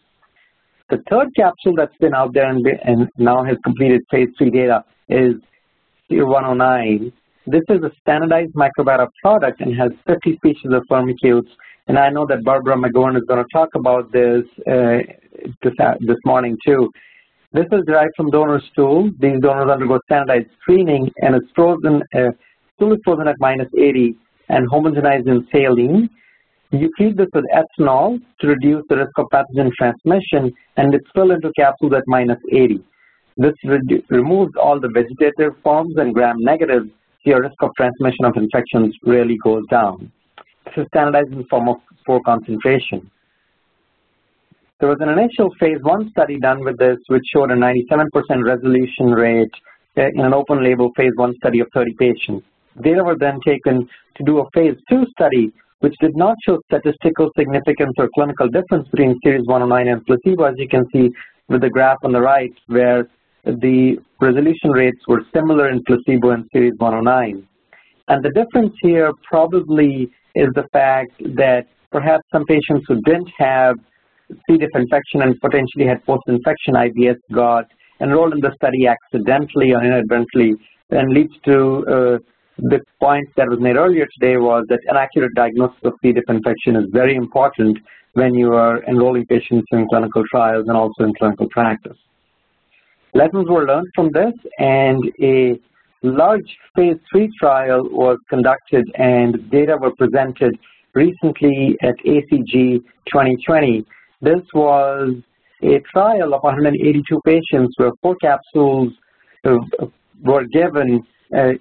The 0.91 1.03
third 1.11 1.29
capsule 1.35 1.75
that's 1.77 1.97
been 1.99 2.15
out 2.15 2.35
there 2.35 2.49
and, 2.49 2.65
and 2.85 3.09
now 3.17 3.43
has 3.43 3.57
completed 3.65 4.03
phase 4.11 4.29
three 4.37 4.51
data 4.51 4.85
is 5.09 5.35
SER-109. 6.11 7.13
This 7.47 7.63
is 7.69 7.83
a 7.83 7.91
standardized 8.01 8.53
microbiota 8.55 9.09
product 9.23 9.61
and 9.61 9.75
has 9.77 9.93
50 10.07 10.37
species 10.37 10.73
of 10.73 10.83
firmicutes. 10.91 11.49
And 11.87 11.99
I 11.99 12.11
know 12.11 12.27
that 12.27 12.45
Barbara 12.45 12.77
McGovern 12.77 13.17
is 13.17 13.25
going 13.27 13.43
to 13.43 13.49
talk 13.53 13.71
about 13.75 14.13
this 14.13 14.45
uh, 14.67 14.99
this, 15.63 15.73
uh, 15.81 15.95
this 16.01 16.17
morning 16.25 16.57
too. 16.67 16.91
This 17.53 17.67
is 17.73 17.81
derived 17.87 18.13
from 18.17 18.31
donor 18.31 18.61
stool. 18.73 19.11
These 19.21 19.41
donors 19.41 19.71
undergo 19.71 20.01
standardized 20.07 20.49
screening 20.61 21.11
and 21.19 21.35
it's 21.35 21.47
frozen, 21.55 22.03
uh, 22.15 22.31
stool 22.77 22.93
is 22.95 23.01
frozen 23.05 23.29
at 23.29 23.37
minus 23.39 23.69
80 23.79 24.15
and 24.49 24.69
homogenized 24.69 25.29
in 25.29 25.47
saline. 25.53 26.11
You 26.75 26.91
treat 26.97 27.17
this 27.17 27.29
with 27.33 27.45
ethanol 27.55 28.21
to 28.41 28.49
reduce 28.49 28.83
the 28.89 28.97
risk 28.97 29.17
of 29.19 29.27
pathogen 29.33 29.71
transmission 29.79 30.53
and 30.77 30.93
it's 30.93 31.07
filled 31.15 31.31
into 31.31 31.53
capsules 31.57 31.93
at 31.93 32.03
minus 32.09 32.41
80. 32.53 32.83
This 33.37 33.53
removes 34.11 34.53
all 34.61 34.81
the 34.81 34.89
vegetative 34.89 35.53
forms 35.63 35.95
and 35.99 36.13
gram-negatives, 36.13 36.89
so 36.89 37.31
your 37.31 37.43
risk 37.43 37.55
of 37.63 37.71
transmission 37.77 38.25
of 38.25 38.37
infections 38.37 38.93
really 39.05 39.37
goes 39.45 39.63
down. 39.71 40.11
This 40.65 40.79
is 40.79 40.87
standardized 40.89 41.31
in 41.31 41.45
form 41.47 41.69
of 41.69 41.77
4 42.07 42.21
concentration. 42.25 43.09
There 44.81 44.89
was 44.89 44.99
an 45.01 45.11
initial 45.11 45.51
phase 45.61 45.79
one 45.83 46.11
study 46.11 46.41
done 46.41 46.65
with 46.65 46.77
this 46.79 46.99
which 47.07 47.23
showed 47.33 47.53
a 47.53 47.55
97% 47.55 48.09
resolution 48.45 49.13
rate 49.13 49.55
eh, 49.97 50.09
in 50.13 50.25
an 50.25 50.35
open 50.35 50.65
label 50.65 50.91
phase 50.97 51.13
one 51.15 51.35
study 51.37 51.61
of 51.61 51.69
30 51.73 51.95
patients. 52.01 52.45
Data 52.83 53.05
were 53.05 53.17
then 53.17 53.39
taken 53.47 53.89
to 54.17 54.25
do 54.25 54.41
a 54.41 54.51
phase 54.53 54.77
two 54.91 55.07
study 55.13 55.53
which 55.81 55.95
did 56.01 56.17
not 56.17 56.37
show 56.47 56.59
statistical 56.71 57.31
significance 57.39 57.93
or 57.99 58.09
clinical 58.15 58.49
difference 58.49 58.89
between 58.89 59.19
SER-109 59.25 59.93
and 59.93 60.07
placebo, 60.07 60.45
as 60.45 60.55
you 60.57 60.69
can 60.69 60.85
see 60.93 61.11
with 61.49 61.61
the 61.61 61.71
graph 61.71 61.99
on 62.05 62.13
the 62.13 62.21
right, 62.21 62.53
where 62.69 63.07
the 63.45 63.97
resolution 64.21 64.71
rates 64.71 65.01
were 65.07 65.23
similar 65.35 65.71
in 65.71 65.83
placebo 65.87 66.31
and 66.31 66.45
SER-109. 66.53 67.45
And 68.09 68.25
the 68.25 68.31
difference 68.31 68.75
here 68.83 69.13
probably 69.29 70.11
is 70.35 70.49
the 70.55 70.65
fact 70.73 71.13
that 71.37 71.67
perhaps 71.91 72.25
some 72.33 72.45
patients 72.47 72.85
who 72.89 73.01
didn't 73.03 73.31
have 73.39 73.77
C. 74.31 74.57
diff 74.57 74.71
infection 74.75 75.23
and 75.23 75.39
potentially 75.41 75.87
had 75.87 76.05
post-infection 76.05 76.75
IBS 76.75 77.17
got 77.33 77.65
enrolled 78.01 78.33
in 78.33 78.41
the 78.41 78.53
study 78.57 78.87
accidentally 78.87 79.73
or 79.73 79.85
inadvertently 79.85 80.55
and 80.91 81.13
leads 81.13 81.35
to 81.45 81.85
uh, 81.87 82.19
the 82.59 82.81
point 83.01 83.29
that 83.37 83.49
was 83.49 83.59
made 83.61 83.77
earlier 83.77 84.07
today 84.19 84.37
was 84.37 84.65
that 84.69 84.81
an 84.87 84.97
accurate 84.97 85.35
diagnosis 85.35 85.79
of 85.85 85.95
C. 86.01 86.13
diff 86.13 86.25
infection 86.29 86.77
is 86.77 86.85
very 86.93 87.17
important 87.17 87.79
when 88.13 88.35
you 88.35 88.55
are 88.55 88.83
enrolling 88.85 89.27
patients 89.27 89.67
in 89.73 89.89
clinical 89.89 90.23
trials 90.31 90.67
and 90.69 90.77
also 90.77 91.05
in 91.05 91.15
clinical 91.15 91.49
practice. 91.51 91.97
Lessons 93.13 93.49
were 93.49 93.67
learned 93.67 93.89
from 93.95 94.11
this 94.13 94.33
and 94.59 95.03
a 95.21 95.59
large 96.03 96.57
phase 96.77 96.97
three 97.11 97.31
trial 97.39 97.89
was 97.91 98.19
conducted 98.29 98.85
and 98.97 99.51
data 99.51 99.77
were 99.81 99.95
presented 99.97 100.57
recently 100.95 101.77
at 101.83 101.95
ACG 102.07 102.81
2020. 103.13 103.85
This 104.21 104.43
was 104.53 105.15
a 105.63 105.81
trial 105.93 106.35
of 106.35 106.43
182 106.43 107.21
patients 107.25 107.75
where 107.79 107.91
four 108.01 108.17
capsules 108.17 108.93
were 110.23 110.45
given 110.53 111.05
uh, 111.37 111.53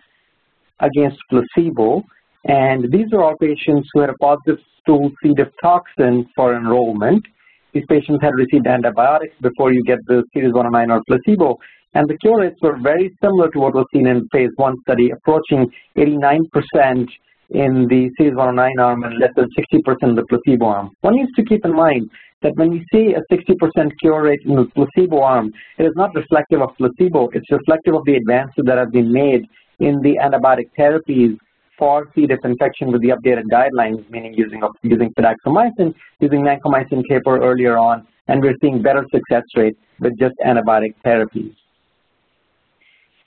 against 0.84 1.18
placebo. 1.30 2.04
And 2.46 2.92
these 2.92 3.08
are 3.14 3.24
all 3.24 3.36
patients 3.40 3.90
who 3.94 4.02
had 4.02 4.10
a 4.10 4.18
positive 4.20 4.58
stool 4.82 5.12
C. 5.22 5.34
diff 5.36 5.48
toxin 5.62 6.28
for 6.36 6.56
enrollment. 6.56 7.26
These 7.74 7.86
patients 7.90 8.20
had 8.22 8.34
received 8.36 8.68
antibiotics 8.68 9.36
before 9.42 9.74
you 9.74 9.84
get 9.84 9.98
the 10.08 10.24
SER-109 10.34 10.92
or 10.92 11.02
placebo. 11.08 11.58
And 11.96 12.08
the 12.08 12.18
cure 12.18 12.40
rates 12.42 12.60
were 12.62 12.78
very 12.82 13.12
similar 13.22 13.50
to 13.52 13.60
what 13.60 13.74
was 13.74 13.86
seen 13.94 14.08
in 14.08 14.28
phase 14.32 14.50
one 14.56 14.76
study, 14.82 15.12
approaching 15.12 15.72
89% 15.98 17.08
in 17.50 17.88
the 17.88 18.10
SER-109 18.18 18.70
arm 18.80 19.04
and 19.04 19.20
less 19.20 19.32
than 19.36 19.48
60% 19.58 20.10
in 20.10 20.16
the 20.16 20.26
placebo 20.26 20.66
arm. 20.66 20.90
One 21.02 21.16
needs 21.16 21.32
to 21.36 21.44
keep 21.44 21.66
in 21.66 21.76
mind 21.76 22.10
that 22.42 22.54
when 22.56 22.72
we 22.72 22.86
see 22.92 23.14
a 23.14 23.22
60% 23.34 23.92
cure 24.02 24.24
rate 24.24 24.42
in 24.46 24.56
the 24.56 24.66
placebo 24.76 25.22
arm, 25.22 25.52
it 25.78 25.84
is 25.84 25.94
not 25.96 26.14
reflective 26.14 26.62
of 26.62 26.70
placebo, 26.78 27.30
it's 27.34 27.50
reflective 27.50 27.96
of 27.96 28.04
the 28.06 28.16
advances 28.16 28.64
that 28.66 28.78
have 28.78 28.92
been 28.92 29.12
made 29.12 29.46
in 29.84 30.02
the 30.02 30.14
antibiotic 30.26 30.70
therapies 30.80 31.38
for 31.78 32.08
C. 32.16 32.26
diff 32.26 32.40
infection 32.44 32.92
with 32.92 33.02
the 33.02 33.10
updated 33.10 33.46
guidelines, 33.52 34.10
meaning 34.10 34.34
using 34.34 34.62
using 34.84 35.12
fidaxomicin, 35.18 35.94
using 36.20 36.42
vancomycin 36.42 37.04
taper 37.10 37.36
earlier 37.44 37.78
on, 37.78 38.08
and 38.28 38.42
we're 38.42 38.56
seeing 38.62 38.82
better 38.82 39.06
success 39.12 39.44
rates 39.56 39.78
with 40.00 40.18
just 40.18 40.36
antibiotic 40.46 40.94
therapies. 41.06 41.56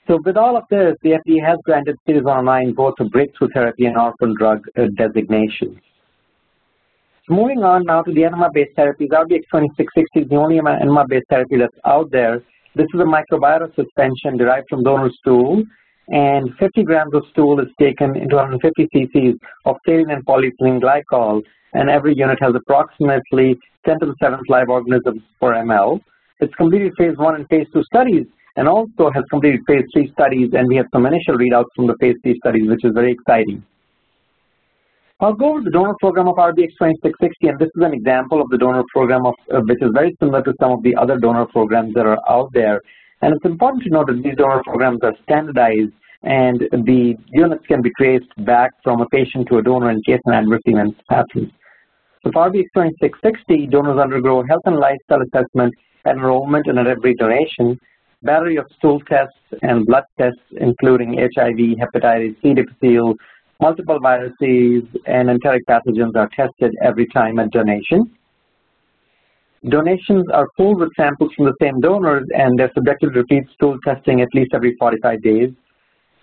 So 0.07 0.19
with 0.23 0.37
all 0.37 0.55
of 0.55 0.63
this, 0.69 0.95
the 1.03 1.11
FDA 1.19 1.45
has 1.45 1.57
granted 1.65 1.97
SER-109 2.07 2.75
both 2.75 2.93
a 2.99 3.05
breakthrough 3.05 3.49
therapy 3.53 3.85
and 3.85 3.97
orphan 3.97 4.33
drug 4.39 4.61
uh, 4.77 4.85
designations. 4.97 5.77
So 7.27 7.35
moving 7.35 7.63
on 7.63 7.83
now 7.83 8.03
to 8.03 8.13
the 8.13 8.23
enema-based 8.23 8.75
therapies, 8.77 9.09
RBX2660 9.09 10.23
is 10.23 10.29
the 10.29 10.37
only 10.37 10.59
enema-based 10.59 11.25
therapy 11.29 11.57
that's 11.57 11.75
out 11.85 12.09
there. 12.09 12.41
This 12.73 12.87
is 12.93 13.01
a 13.01 13.03
microbiota 13.03 13.67
suspension 13.75 14.37
derived 14.37 14.67
from 14.69 14.83
donor 14.83 15.11
stool 15.19 15.63
and 16.09 16.49
50 16.59 16.83
grams 16.83 17.13
of 17.13 17.23
stool 17.31 17.59
is 17.59 17.67
taken 17.79 18.15
into 18.15 18.35
150 18.35 18.87
cc's 18.95 19.37
of 19.65 19.75
saline 19.85 20.09
and 20.09 20.25
polyethylene 20.25 20.81
glycol, 20.81 21.41
and 21.73 21.89
every 21.89 22.15
unit 22.15 22.37
has 22.41 22.53
approximately 22.55 23.57
10 23.85 23.99
to 23.99 24.05
the 24.07 24.15
7th 24.21 24.41
live 24.49 24.69
organisms 24.69 25.21
per 25.39 25.53
ml. 25.53 25.99
It's 26.39 26.53
completed 26.55 26.93
phase 26.97 27.17
1 27.17 27.35
and 27.35 27.47
phase 27.49 27.67
2 27.73 27.83
studies 27.83 28.25
and 28.57 28.67
also 28.67 29.11
has 29.11 29.23
completed 29.29 29.61
phase 29.67 29.85
3 29.93 30.11
studies, 30.11 30.49
and 30.53 30.67
we 30.67 30.75
have 30.75 30.87
some 30.91 31.05
initial 31.05 31.35
readouts 31.35 31.71
from 31.75 31.87
the 31.87 31.95
phase 32.01 32.15
3 32.23 32.37
studies, 32.39 32.67
which 32.67 32.83
is 32.83 32.91
very 32.93 33.11
exciting. 33.11 33.63
I'll 35.19 35.33
go 35.33 35.51
over 35.51 35.61
the 35.61 35.71
donor 35.71 35.95
program 35.99 36.27
of 36.27 36.35
RBX2660, 36.35 37.49
and 37.49 37.59
this 37.59 37.69
is 37.75 37.83
an 37.83 37.93
example 37.93 38.41
of 38.41 38.49
the 38.49 38.57
donor 38.57 38.83
program 38.93 39.25
of, 39.25 39.35
uh, 39.53 39.61
which 39.61 39.81
is 39.81 39.89
very 39.93 40.15
similar 40.19 40.41
to 40.43 40.53
some 40.59 40.71
of 40.71 40.81
the 40.83 40.95
other 40.95 41.17
donor 41.17 41.45
programs 41.45 41.93
that 41.93 42.05
are 42.05 42.17
out 42.29 42.49
there. 42.53 42.81
And 43.21 43.33
it's 43.33 43.45
important 43.45 43.83
to 43.83 43.89
note 43.89 44.07
that 44.07 44.21
these 44.23 44.35
donor 44.35 44.61
programs 44.63 44.99
are 45.03 45.13
standardized 45.23 45.91
and 46.23 46.61
the 46.71 47.15
units 47.31 47.65
can 47.67 47.81
be 47.81 47.91
traced 47.97 48.31
back 48.45 48.71
from 48.83 49.01
a 49.01 49.07
patient 49.09 49.47
to 49.49 49.57
a 49.57 49.63
donor 49.63 49.89
in 49.91 50.01
case 50.03 50.19
an 50.25 50.33
adverse 50.33 50.61
event 50.65 50.95
happens. 51.09 51.51
So 52.23 52.31
for 52.31 52.49
RBX2660, 52.49 53.69
donors 53.71 53.99
undergo 53.99 54.43
health 54.47 54.63
and 54.65 54.77
lifestyle 54.77 55.21
assessment 55.21 55.73
at 56.05 56.15
enrollment 56.15 56.67
and 56.67 56.79
at 56.79 56.87
every 56.87 57.15
donation, 57.15 57.79
battery 58.23 58.57
of 58.57 58.65
stool 58.77 58.99
tests 59.01 59.37
and 59.61 59.85
blood 59.85 60.03
tests 60.17 60.41
including 60.59 61.17
HIV, 61.17 61.77
hepatitis, 61.77 62.35
C. 62.41 62.53
difficile, 62.53 63.13
multiple 63.61 63.99
viruses, 64.01 64.83
and 65.05 65.29
enteric 65.29 65.65
pathogens 65.67 66.15
are 66.15 66.29
tested 66.35 66.75
every 66.83 67.07
time 67.07 67.39
at 67.39 67.51
donation. 67.51 68.16
Donations 69.69 70.25
are 70.33 70.47
pooled 70.55 70.79
with 70.79 70.95
samples 70.95 71.31
from 71.35 71.45
the 71.45 71.55
same 71.61 71.81
donors 71.81 72.25
and 72.33 72.57
they're 72.57 72.71
subjected 72.73 73.13
to 73.13 73.19
repeat 73.19 73.43
stool 73.53 73.77
testing 73.83 74.21
at 74.21 74.29
least 74.33 74.51
every 74.53 74.75
45 74.79 75.21
days. 75.21 75.49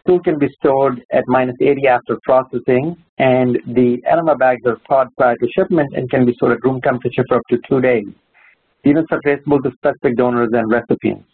Stool 0.01 0.21
can 0.21 0.39
be 0.39 0.49
stored 0.59 1.03
at 1.13 1.25
minus 1.27 1.57
80 1.61 1.87
after 1.87 2.19
processing 2.23 2.97
and 3.19 3.59
the 3.67 4.01
enema 4.11 4.37
bags 4.37 4.63
are 4.65 4.79
thawed 4.89 5.09
prior 5.19 5.37
to 5.37 5.49
shipment 5.55 5.95
and 5.95 6.09
can 6.11 6.25
be 6.25 6.33
stored 6.35 6.53
at 6.53 6.65
room 6.65 6.81
temperature 6.81 7.25
for 7.29 7.37
up 7.37 7.43
to 7.51 7.59
two 7.69 7.83
days. 7.83 8.07
Units 8.85 9.09
are 9.11 9.21
traceable 9.23 9.61
to 9.63 9.71
specific 9.73 10.17
donors 10.17 10.51
and 10.53 10.71
recipients. 10.71 11.29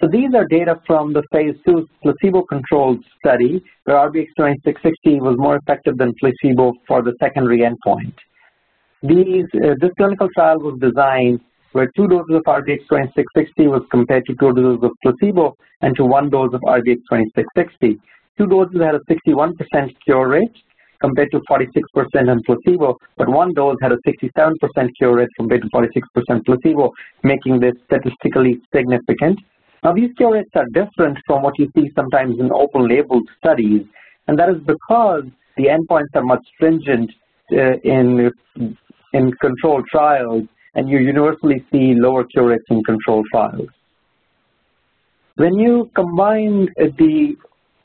So 0.00 0.08
these 0.08 0.34
are 0.34 0.46
data 0.46 0.80
from 0.86 1.12
the 1.12 1.22
phase 1.32 1.56
two 1.66 1.88
placebo-controlled 2.02 3.04
study 3.18 3.64
where 3.84 3.96
RBX2660 3.96 5.20
was 5.20 5.36
more 5.38 5.56
effective 5.56 5.96
than 5.96 6.12
placebo 6.20 6.74
for 6.86 7.02
the 7.02 7.14
secondary 7.20 7.60
endpoint. 7.60 8.14
These, 9.02 9.46
uh, 9.54 9.74
this 9.80 9.90
clinical 9.96 10.28
trial 10.34 10.58
was 10.60 10.78
designed 10.80 11.40
where 11.72 11.90
two 11.96 12.06
doses 12.06 12.36
of 12.36 12.42
RBX2660 12.42 13.66
was 13.66 13.82
compared 13.90 14.24
to 14.26 14.34
two 14.38 14.52
doses 14.52 14.84
of 14.84 14.90
placebo 15.02 15.56
and 15.80 15.96
to 15.96 16.04
one 16.04 16.30
dose 16.30 16.52
of 16.52 16.60
RBX2660. 16.60 17.98
Two 18.38 18.46
doses 18.46 18.80
had 18.80 18.94
a 18.94 19.00
61% 19.10 19.52
cure 20.04 20.28
rate 20.28 20.56
compared 21.00 21.30
to 21.32 21.40
46% 21.50 22.30
on 22.30 22.40
placebo, 22.46 22.96
but 23.16 23.28
one 23.28 23.52
dose 23.54 23.76
had 23.82 23.92
a 23.92 23.98
67% 24.06 24.52
cure 24.96 25.16
rate 25.16 25.28
compared 25.36 25.62
to 25.62 25.68
46% 25.74 26.44
placebo, 26.46 26.92
making 27.24 27.58
this 27.58 27.74
statistically 27.86 28.60
significant. 28.74 29.38
Now, 29.82 29.92
these 29.92 30.10
cure 30.16 30.34
rates 30.34 30.50
are 30.54 30.66
different 30.72 31.18
from 31.26 31.42
what 31.42 31.58
you 31.58 31.68
see 31.74 31.90
sometimes 31.96 32.38
in 32.38 32.52
open 32.52 32.88
label 32.88 33.20
studies, 33.38 33.82
and 34.28 34.38
that 34.38 34.48
is 34.48 34.60
because 34.64 35.24
the 35.56 35.64
endpoints 35.64 36.14
are 36.14 36.22
much 36.22 36.44
stringent 36.54 37.10
uh, 37.50 37.74
in, 37.82 38.30
in 39.12 39.32
controlled 39.40 39.86
trials, 39.90 40.44
and 40.74 40.88
you 40.88 40.98
universally 40.98 41.64
see 41.70 41.94
lower 41.94 42.24
cure 42.24 42.48
rates 42.48 42.64
in 42.70 42.82
controlled 42.84 43.26
trials. 43.30 43.68
When 45.36 45.54
you 45.58 45.90
combine 45.94 46.68
the 46.76 47.36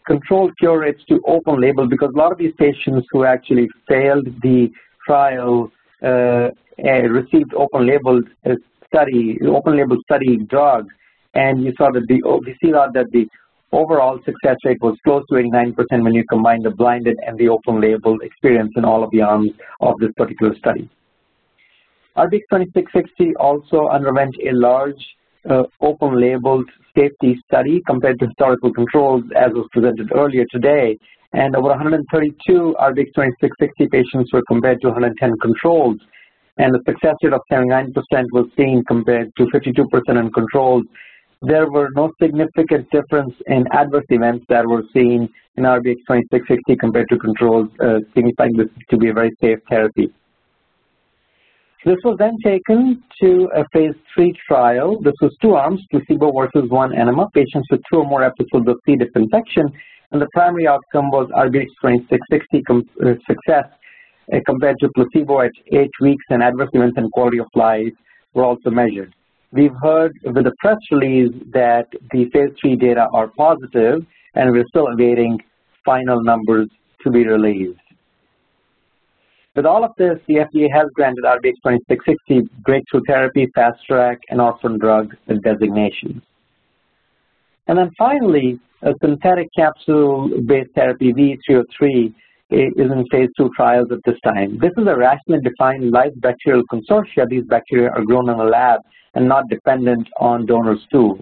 controlled 0.05 0.53
cure 0.59 0.79
rates 0.79 1.03
to 1.09 1.19
open 1.27 1.59
label, 1.61 1.87
because 1.87 2.11
a 2.15 2.17
lot 2.17 2.31
of 2.31 2.37
these 2.37 2.53
patients 2.57 3.05
who 3.11 3.25
actually 3.25 3.67
failed 3.87 4.25
the 4.41 4.69
trial 5.05 5.71
uh, 6.03 6.49
received 6.77 7.53
open 7.53 7.85
label 7.85 8.21
uh, 8.45 8.55
study, 8.85 9.37
open 9.47 9.77
label 9.77 9.97
study 10.03 10.37
drugs, 10.49 10.93
and 11.33 11.63
you 11.63 11.73
saw 11.77 11.91
that 11.91 12.05
the 12.07 12.21
we 12.45 12.55
see 12.61 12.71
that, 12.71 12.93
that 12.93 13.07
the 13.11 13.27
overall 13.71 14.17
success 14.25 14.55
rate 14.63 14.77
was 14.81 14.95
close 15.03 15.23
to 15.29 15.35
89% 15.35 15.75
when 16.03 16.13
you 16.13 16.23
combine 16.29 16.61
the 16.63 16.71
blinded 16.71 17.17
and 17.25 17.37
the 17.37 17.49
open 17.49 17.81
label 17.81 18.17
experience 18.21 18.71
in 18.75 18.85
all 18.85 19.03
of 19.03 19.11
the 19.11 19.21
arms 19.21 19.51
of 19.81 19.95
this 19.99 20.11
particular 20.15 20.55
study. 20.55 20.89
RBX 22.17 22.41
2660 22.49 23.35
also 23.35 23.89
underwent 23.89 24.35
a 24.43 24.51
large 24.51 24.97
uh, 25.47 25.63
open 25.81 26.19
labeled 26.19 26.67
safety 26.97 27.37
study 27.45 27.79
compared 27.85 28.17
to 28.19 28.25
historical 28.25 28.73
controls 28.73 29.23
as 29.35 29.51
was 29.53 29.67
presented 29.71 30.11
earlier 30.15 30.45
today. 30.51 30.97
And 31.33 31.55
over 31.55 31.69
132 31.69 32.75
RBX 32.79 33.05
2660 33.13 33.87
patients 33.89 34.33
were 34.33 34.41
compared 34.47 34.81
to 34.81 34.87
110 34.87 35.31
controls. 35.41 35.97
And 36.57 36.73
the 36.73 36.81
success 36.87 37.13
rate 37.21 37.33
of 37.33 37.41
79% 37.51 37.93
was 38.31 38.47
seen 38.57 38.83
compared 38.87 39.31
to 39.37 39.45
52% 39.45 40.19
in 40.19 40.31
controls 40.31 40.85
there 41.43 41.69
were 41.69 41.89
no 41.95 42.11
significant 42.19 42.89
difference 42.89 43.33
in 43.45 43.63
adverse 43.71 44.05
events 44.09 44.43
that 44.49 44.65
were 44.65 44.81
seen 44.91 45.29
in 45.55 45.63
RBX 45.65 45.97
2660 46.09 46.75
compared 46.77 47.07
to 47.09 47.17
controls, 47.19 47.69
uh, 47.79 47.99
signifying 48.15 48.57
this 48.57 48.67
to 48.89 48.97
be 48.97 49.09
a 49.09 49.13
very 49.13 49.31
safe 49.39 49.59
therapy. 49.69 50.11
This 51.85 51.97
was 52.03 52.17
then 52.17 52.37
taken 52.43 53.03
to 53.21 53.49
a 53.55 53.63
phase 53.71 53.93
three 54.13 54.33
trial. 54.47 54.99
This 55.01 55.13
was 55.21 55.35
two 55.41 55.53
arms, 55.53 55.81
placebo 55.91 56.31
versus 56.31 56.69
one 56.69 56.93
enema, 56.97 57.29
patients 57.33 57.67
with 57.69 57.81
two 57.91 57.99
or 57.99 58.05
more 58.05 58.23
episodes 58.23 58.67
of 58.67 58.79
C. 58.85 58.95
diff 58.95 59.09
infection, 59.15 59.71
and 60.11 60.21
the 60.21 60.27
primary 60.33 60.67
outcome 60.67 61.11
was 61.11 61.29
RBX 61.35 61.67
2660 61.81 62.63
uh, 62.69 63.13
success 63.27 63.65
uh, 64.33 64.39
compared 64.45 64.77
to 64.79 64.89
placebo 64.95 65.41
at 65.41 65.51
eight 65.71 65.91
weeks, 66.01 66.23
and 66.29 66.41
adverse 66.41 66.69
events 66.73 66.97
and 66.97 67.11
quality 67.11 67.39
of 67.39 67.47
life 67.53 67.93
were 68.33 68.43
also 68.43 68.71
measured. 68.71 69.13
We've 69.51 69.75
heard 69.81 70.13
with 70.23 70.43
the 70.43 70.53
press 70.59 70.77
release 70.91 71.31
that 71.53 71.87
the 72.11 72.25
phase 72.33 72.49
three 72.59 72.75
data 72.75 73.07
are 73.13 73.27
positive, 73.27 74.05
and 74.33 74.51
we're 74.51 74.65
still 74.69 74.87
awaiting 74.87 75.39
final 75.85 76.23
numbers 76.23 76.67
to 77.03 77.11
be 77.11 77.25
released. 77.25 77.79
With 79.57 79.65
all 79.65 79.83
of 79.83 79.93
this, 79.97 80.19
the 80.27 80.35
FDA 80.35 80.71
has 80.71 80.85
granted 80.93 81.23
RBX 81.23 81.55
2660 81.65 82.47
breakthrough 82.63 83.01
therapy, 83.07 83.47
fast 83.55 83.83
track, 83.87 84.19
and 84.29 84.39
orphan 84.39 84.77
drug 84.77 85.15
designations. 85.43 86.21
And 87.67 87.79
then 87.79 87.89
finally, 87.97 88.59
a 88.83 88.93
synthetic 89.01 89.47
capsule-based 89.57 90.69
therapy, 90.75 91.11
V303, 91.11 92.13
is 92.51 92.71
in 92.77 93.03
phase 93.11 93.29
two 93.35 93.49
trials 93.55 93.87
at 93.91 93.97
this 94.05 94.19
time. 94.23 94.59
This 94.59 94.73
is 94.77 94.85
a 94.87 94.95
rationally 94.95 95.41
defined 95.41 95.89
live 95.89 96.13
bacterial 96.21 96.61
consortia. 96.71 97.27
These 97.27 97.45
bacteria 97.45 97.89
are 97.89 98.03
grown 98.03 98.29
in 98.29 98.39
a 98.39 98.43
lab 98.43 98.81
and 99.15 99.27
not 99.27 99.49
dependent 99.49 100.07
on 100.19 100.45
donor 100.45 100.77
stool. 100.85 101.17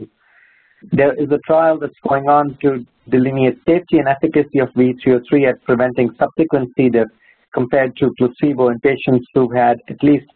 There 0.92 1.14
is 1.14 1.32
a 1.32 1.40
trial 1.48 1.80
that's 1.80 1.94
going 2.06 2.28
on 2.28 2.58
to 2.64 2.86
delineate 3.08 3.60
safety 3.66 4.00
and 4.00 4.10
efficacy 4.10 4.60
of 4.60 4.68
V303 4.72 5.52
at 5.52 5.64
preventing 5.64 6.10
subsequent 6.20 6.74
C. 6.76 6.90
diff 6.90 7.08
compared 7.56 7.96
to 7.98 8.12
placebo 8.20 8.70
in 8.70 8.80
patients 8.82 9.26
who 9.34 9.52
had 9.52 9.78
at 9.90 10.04
least 10.04 10.28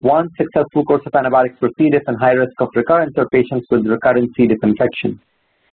one 0.00 0.28
successful 0.36 0.84
course 0.84 1.02
of 1.06 1.14
antibiotics 1.14 1.56
for 1.58 1.70
C. 1.76 1.90
diff 1.90 2.02
and 2.06 2.16
high 2.18 2.36
risk 2.42 2.52
of 2.60 2.68
recurrence 2.76 3.14
or 3.16 3.28
patients 3.30 3.66
with 3.70 3.86
recurrent 3.86 4.30
C. 4.36 4.46
diff 4.46 4.58
infection. 4.62 5.20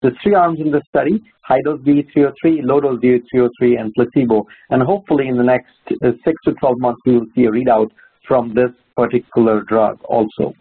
There's 0.01 0.17
three 0.23 0.33
arms 0.33 0.59
in 0.59 0.71
this 0.71 0.81
study, 0.89 1.21
high 1.43 1.61
dose 1.63 1.81
V303, 1.81 2.63
low 2.63 2.79
dose 2.79 2.99
V303, 2.99 3.79
and 3.79 3.93
placebo. 3.93 4.45
And 4.69 4.81
hopefully 4.81 5.27
in 5.27 5.37
the 5.37 5.43
next 5.43 5.71
uh, 6.03 6.11
6 6.23 6.41
to 6.45 6.53
12 6.53 6.79
months, 6.79 7.01
we 7.05 7.13
will 7.17 7.25
see 7.35 7.45
a 7.45 7.51
readout 7.51 7.89
from 8.27 8.53
this 8.53 8.71
particular 8.95 9.61
drug 9.61 10.01
also. 10.05 10.53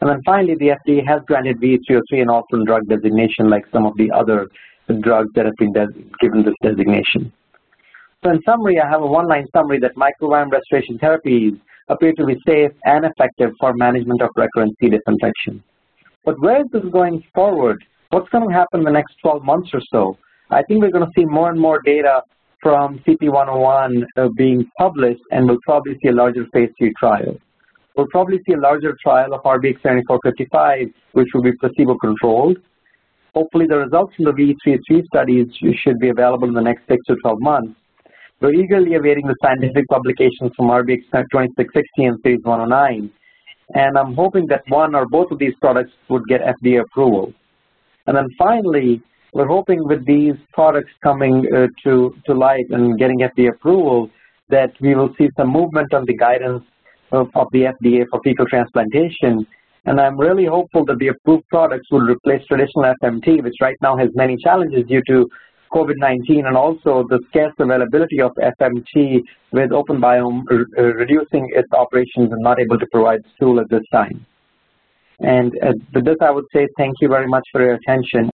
And 0.00 0.10
then 0.10 0.20
finally, 0.24 0.56
the 0.56 0.76
FDA 0.78 1.06
has 1.06 1.22
granted 1.26 1.60
V303 1.60 2.22
an 2.22 2.30
orphan 2.30 2.64
drug 2.64 2.82
designation 2.88 3.48
like 3.48 3.64
some 3.72 3.86
of 3.86 3.96
the 3.96 4.10
other 4.10 4.48
drugs 5.00 5.30
that 5.34 5.46
have 5.46 5.56
been 5.58 5.72
given 6.20 6.44
this 6.44 6.54
designation. 6.62 7.32
So 8.26 8.32
in 8.32 8.42
summary, 8.42 8.80
I 8.80 8.88
have 8.90 9.02
a 9.02 9.06
one-line 9.06 9.46
summary 9.54 9.78
that 9.78 9.94
microbiome 9.94 10.50
restoration 10.50 10.98
therapies 10.98 11.60
appear 11.88 12.12
to 12.14 12.26
be 12.26 12.34
safe 12.44 12.72
and 12.84 13.04
effective 13.04 13.50
for 13.60 13.72
management 13.74 14.20
of 14.20 14.30
recurrent 14.34 14.74
C. 14.80 14.88
diff 14.88 15.00
infection. 15.06 15.62
But 16.24 16.34
where 16.40 16.62
is 16.62 16.66
this 16.72 16.82
going 16.90 17.22
forward? 17.32 17.84
What's 18.10 18.28
going 18.30 18.48
to 18.48 18.52
happen 18.52 18.80
in 18.80 18.84
the 18.84 18.90
next 18.90 19.14
12 19.22 19.44
months 19.44 19.70
or 19.72 19.80
so? 19.92 20.18
I 20.50 20.64
think 20.64 20.82
we're 20.82 20.90
going 20.90 21.06
to 21.06 21.12
see 21.16 21.24
more 21.24 21.50
and 21.50 21.60
more 21.60 21.80
data 21.84 22.22
from 22.60 22.98
CP101 23.06 24.02
uh, 24.16 24.28
being 24.36 24.68
published, 24.76 25.22
and 25.30 25.46
we'll 25.46 25.60
probably 25.62 25.96
see 26.02 26.08
a 26.08 26.12
larger 26.12 26.46
phase 26.52 26.70
3 26.78 26.92
trial. 26.98 27.38
We'll 27.96 28.08
probably 28.10 28.40
see 28.44 28.54
a 28.54 28.60
larger 28.60 28.96
trial 29.04 29.34
of 29.34 29.42
RBX 29.44 29.82
7455, 29.82 30.88
which 31.12 31.28
will 31.32 31.42
be 31.42 31.52
placebo-controlled. 31.60 32.58
Hopefully, 33.36 33.66
the 33.68 33.76
results 33.76 34.16
from 34.16 34.24
the 34.24 34.32
V303 34.32 35.04
studies 35.14 35.46
should 35.84 36.00
be 36.00 36.08
available 36.08 36.48
in 36.48 36.54
the 36.54 36.60
next 36.60 36.88
6 36.88 36.96
to 37.06 37.14
12 37.22 37.38
months. 37.40 37.76
We're 38.40 38.52
eagerly 38.52 38.96
awaiting 38.96 39.26
the 39.26 39.34
scientific 39.42 39.88
publications 39.88 40.52
from 40.56 40.66
RBX 40.66 41.04
2660 41.10 42.04
and 42.04 42.18
SER-109, 42.22 43.10
and 43.74 43.98
I'm 43.98 44.14
hoping 44.14 44.46
that 44.48 44.62
one 44.68 44.94
or 44.94 45.06
both 45.06 45.30
of 45.30 45.38
these 45.38 45.54
products 45.58 45.92
would 46.10 46.22
get 46.28 46.42
FDA 46.42 46.82
approval. 46.82 47.32
And 48.06 48.14
then 48.14 48.28
finally, 48.36 49.00
we're 49.32 49.46
hoping 49.46 49.82
with 49.88 50.04
these 50.04 50.34
products 50.52 50.90
coming 51.02 51.46
uh, 51.54 51.68
to, 51.84 52.14
to 52.26 52.34
light 52.34 52.66
and 52.68 52.98
getting 52.98 53.20
FDA 53.20 53.48
approval 53.48 54.10
that 54.50 54.72
we 54.82 54.94
will 54.94 55.14
see 55.16 55.28
some 55.38 55.50
movement 55.50 55.94
on 55.94 56.04
the 56.04 56.14
guidance 56.14 56.62
of, 57.12 57.28
of 57.34 57.46
the 57.52 57.62
FDA 57.62 58.04
for 58.10 58.20
fecal 58.22 58.44
transplantation. 58.46 59.46
And 59.86 59.98
I'm 59.98 60.18
really 60.18 60.44
hopeful 60.44 60.84
that 60.86 60.98
the 60.98 61.08
approved 61.08 61.48
products 61.48 61.86
will 61.90 62.00
replace 62.00 62.46
traditional 62.46 62.92
FMT, 63.02 63.42
which 63.42 63.54
right 63.62 63.76
now 63.80 63.96
has 63.96 64.10
many 64.14 64.36
challenges 64.36 64.84
due 64.86 65.02
to 65.08 65.26
COVID-19 65.72 66.46
and 66.46 66.56
also 66.56 67.04
the 67.08 67.20
scarce 67.28 67.52
availability 67.58 68.20
of 68.20 68.32
FMT 68.34 69.22
with 69.52 69.70
OpenBiome 69.70 70.42
uh, 70.50 70.82
reducing 70.82 71.48
its 71.52 71.72
operations 71.72 72.32
and 72.32 72.42
not 72.42 72.60
able 72.60 72.78
to 72.78 72.86
provide 72.92 73.20
stool 73.36 73.60
at 73.60 73.68
this 73.70 73.82
time. 73.92 74.24
And 75.20 75.52
uh, 75.62 75.72
with 75.94 76.04
this, 76.04 76.16
I 76.20 76.30
would 76.30 76.44
say 76.52 76.68
thank 76.76 76.96
you 77.00 77.08
very 77.08 77.26
much 77.26 77.44
for 77.50 77.62
your 77.62 77.74
attention. 77.74 78.30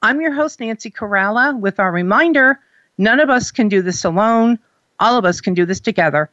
I'm 0.03 0.21
your 0.21 0.33
host, 0.33 0.59
Nancy 0.59 0.91
Caralla, 0.91 1.57
with 1.57 1.79
our 1.79 1.93
reminder 1.93 2.59
none 2.99 3.21
of 3.21 3.31
us 3.31 3.53
can 3.53 3.69
do 3.69 3.81
this 3.81 4.05
alone. 4.05 4.59
All 4.99 5.17
of 5.17 5.25
us 5.25 5.41
can 5.41 5.55
do 5.55 5.65
this 5.65 5.79
together. 5.79 6.29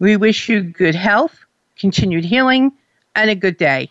We 0.00 0.18
wish 0.18 0.50
you 0.50 0.60
good 0.60 0.94
health, 0.94 1.46
continued 1.78 2.26
healing, 2.26 2.72
and 3.14 3.30
a 3.30 3.34
good 3.34 3.56
day. 3.56 3.90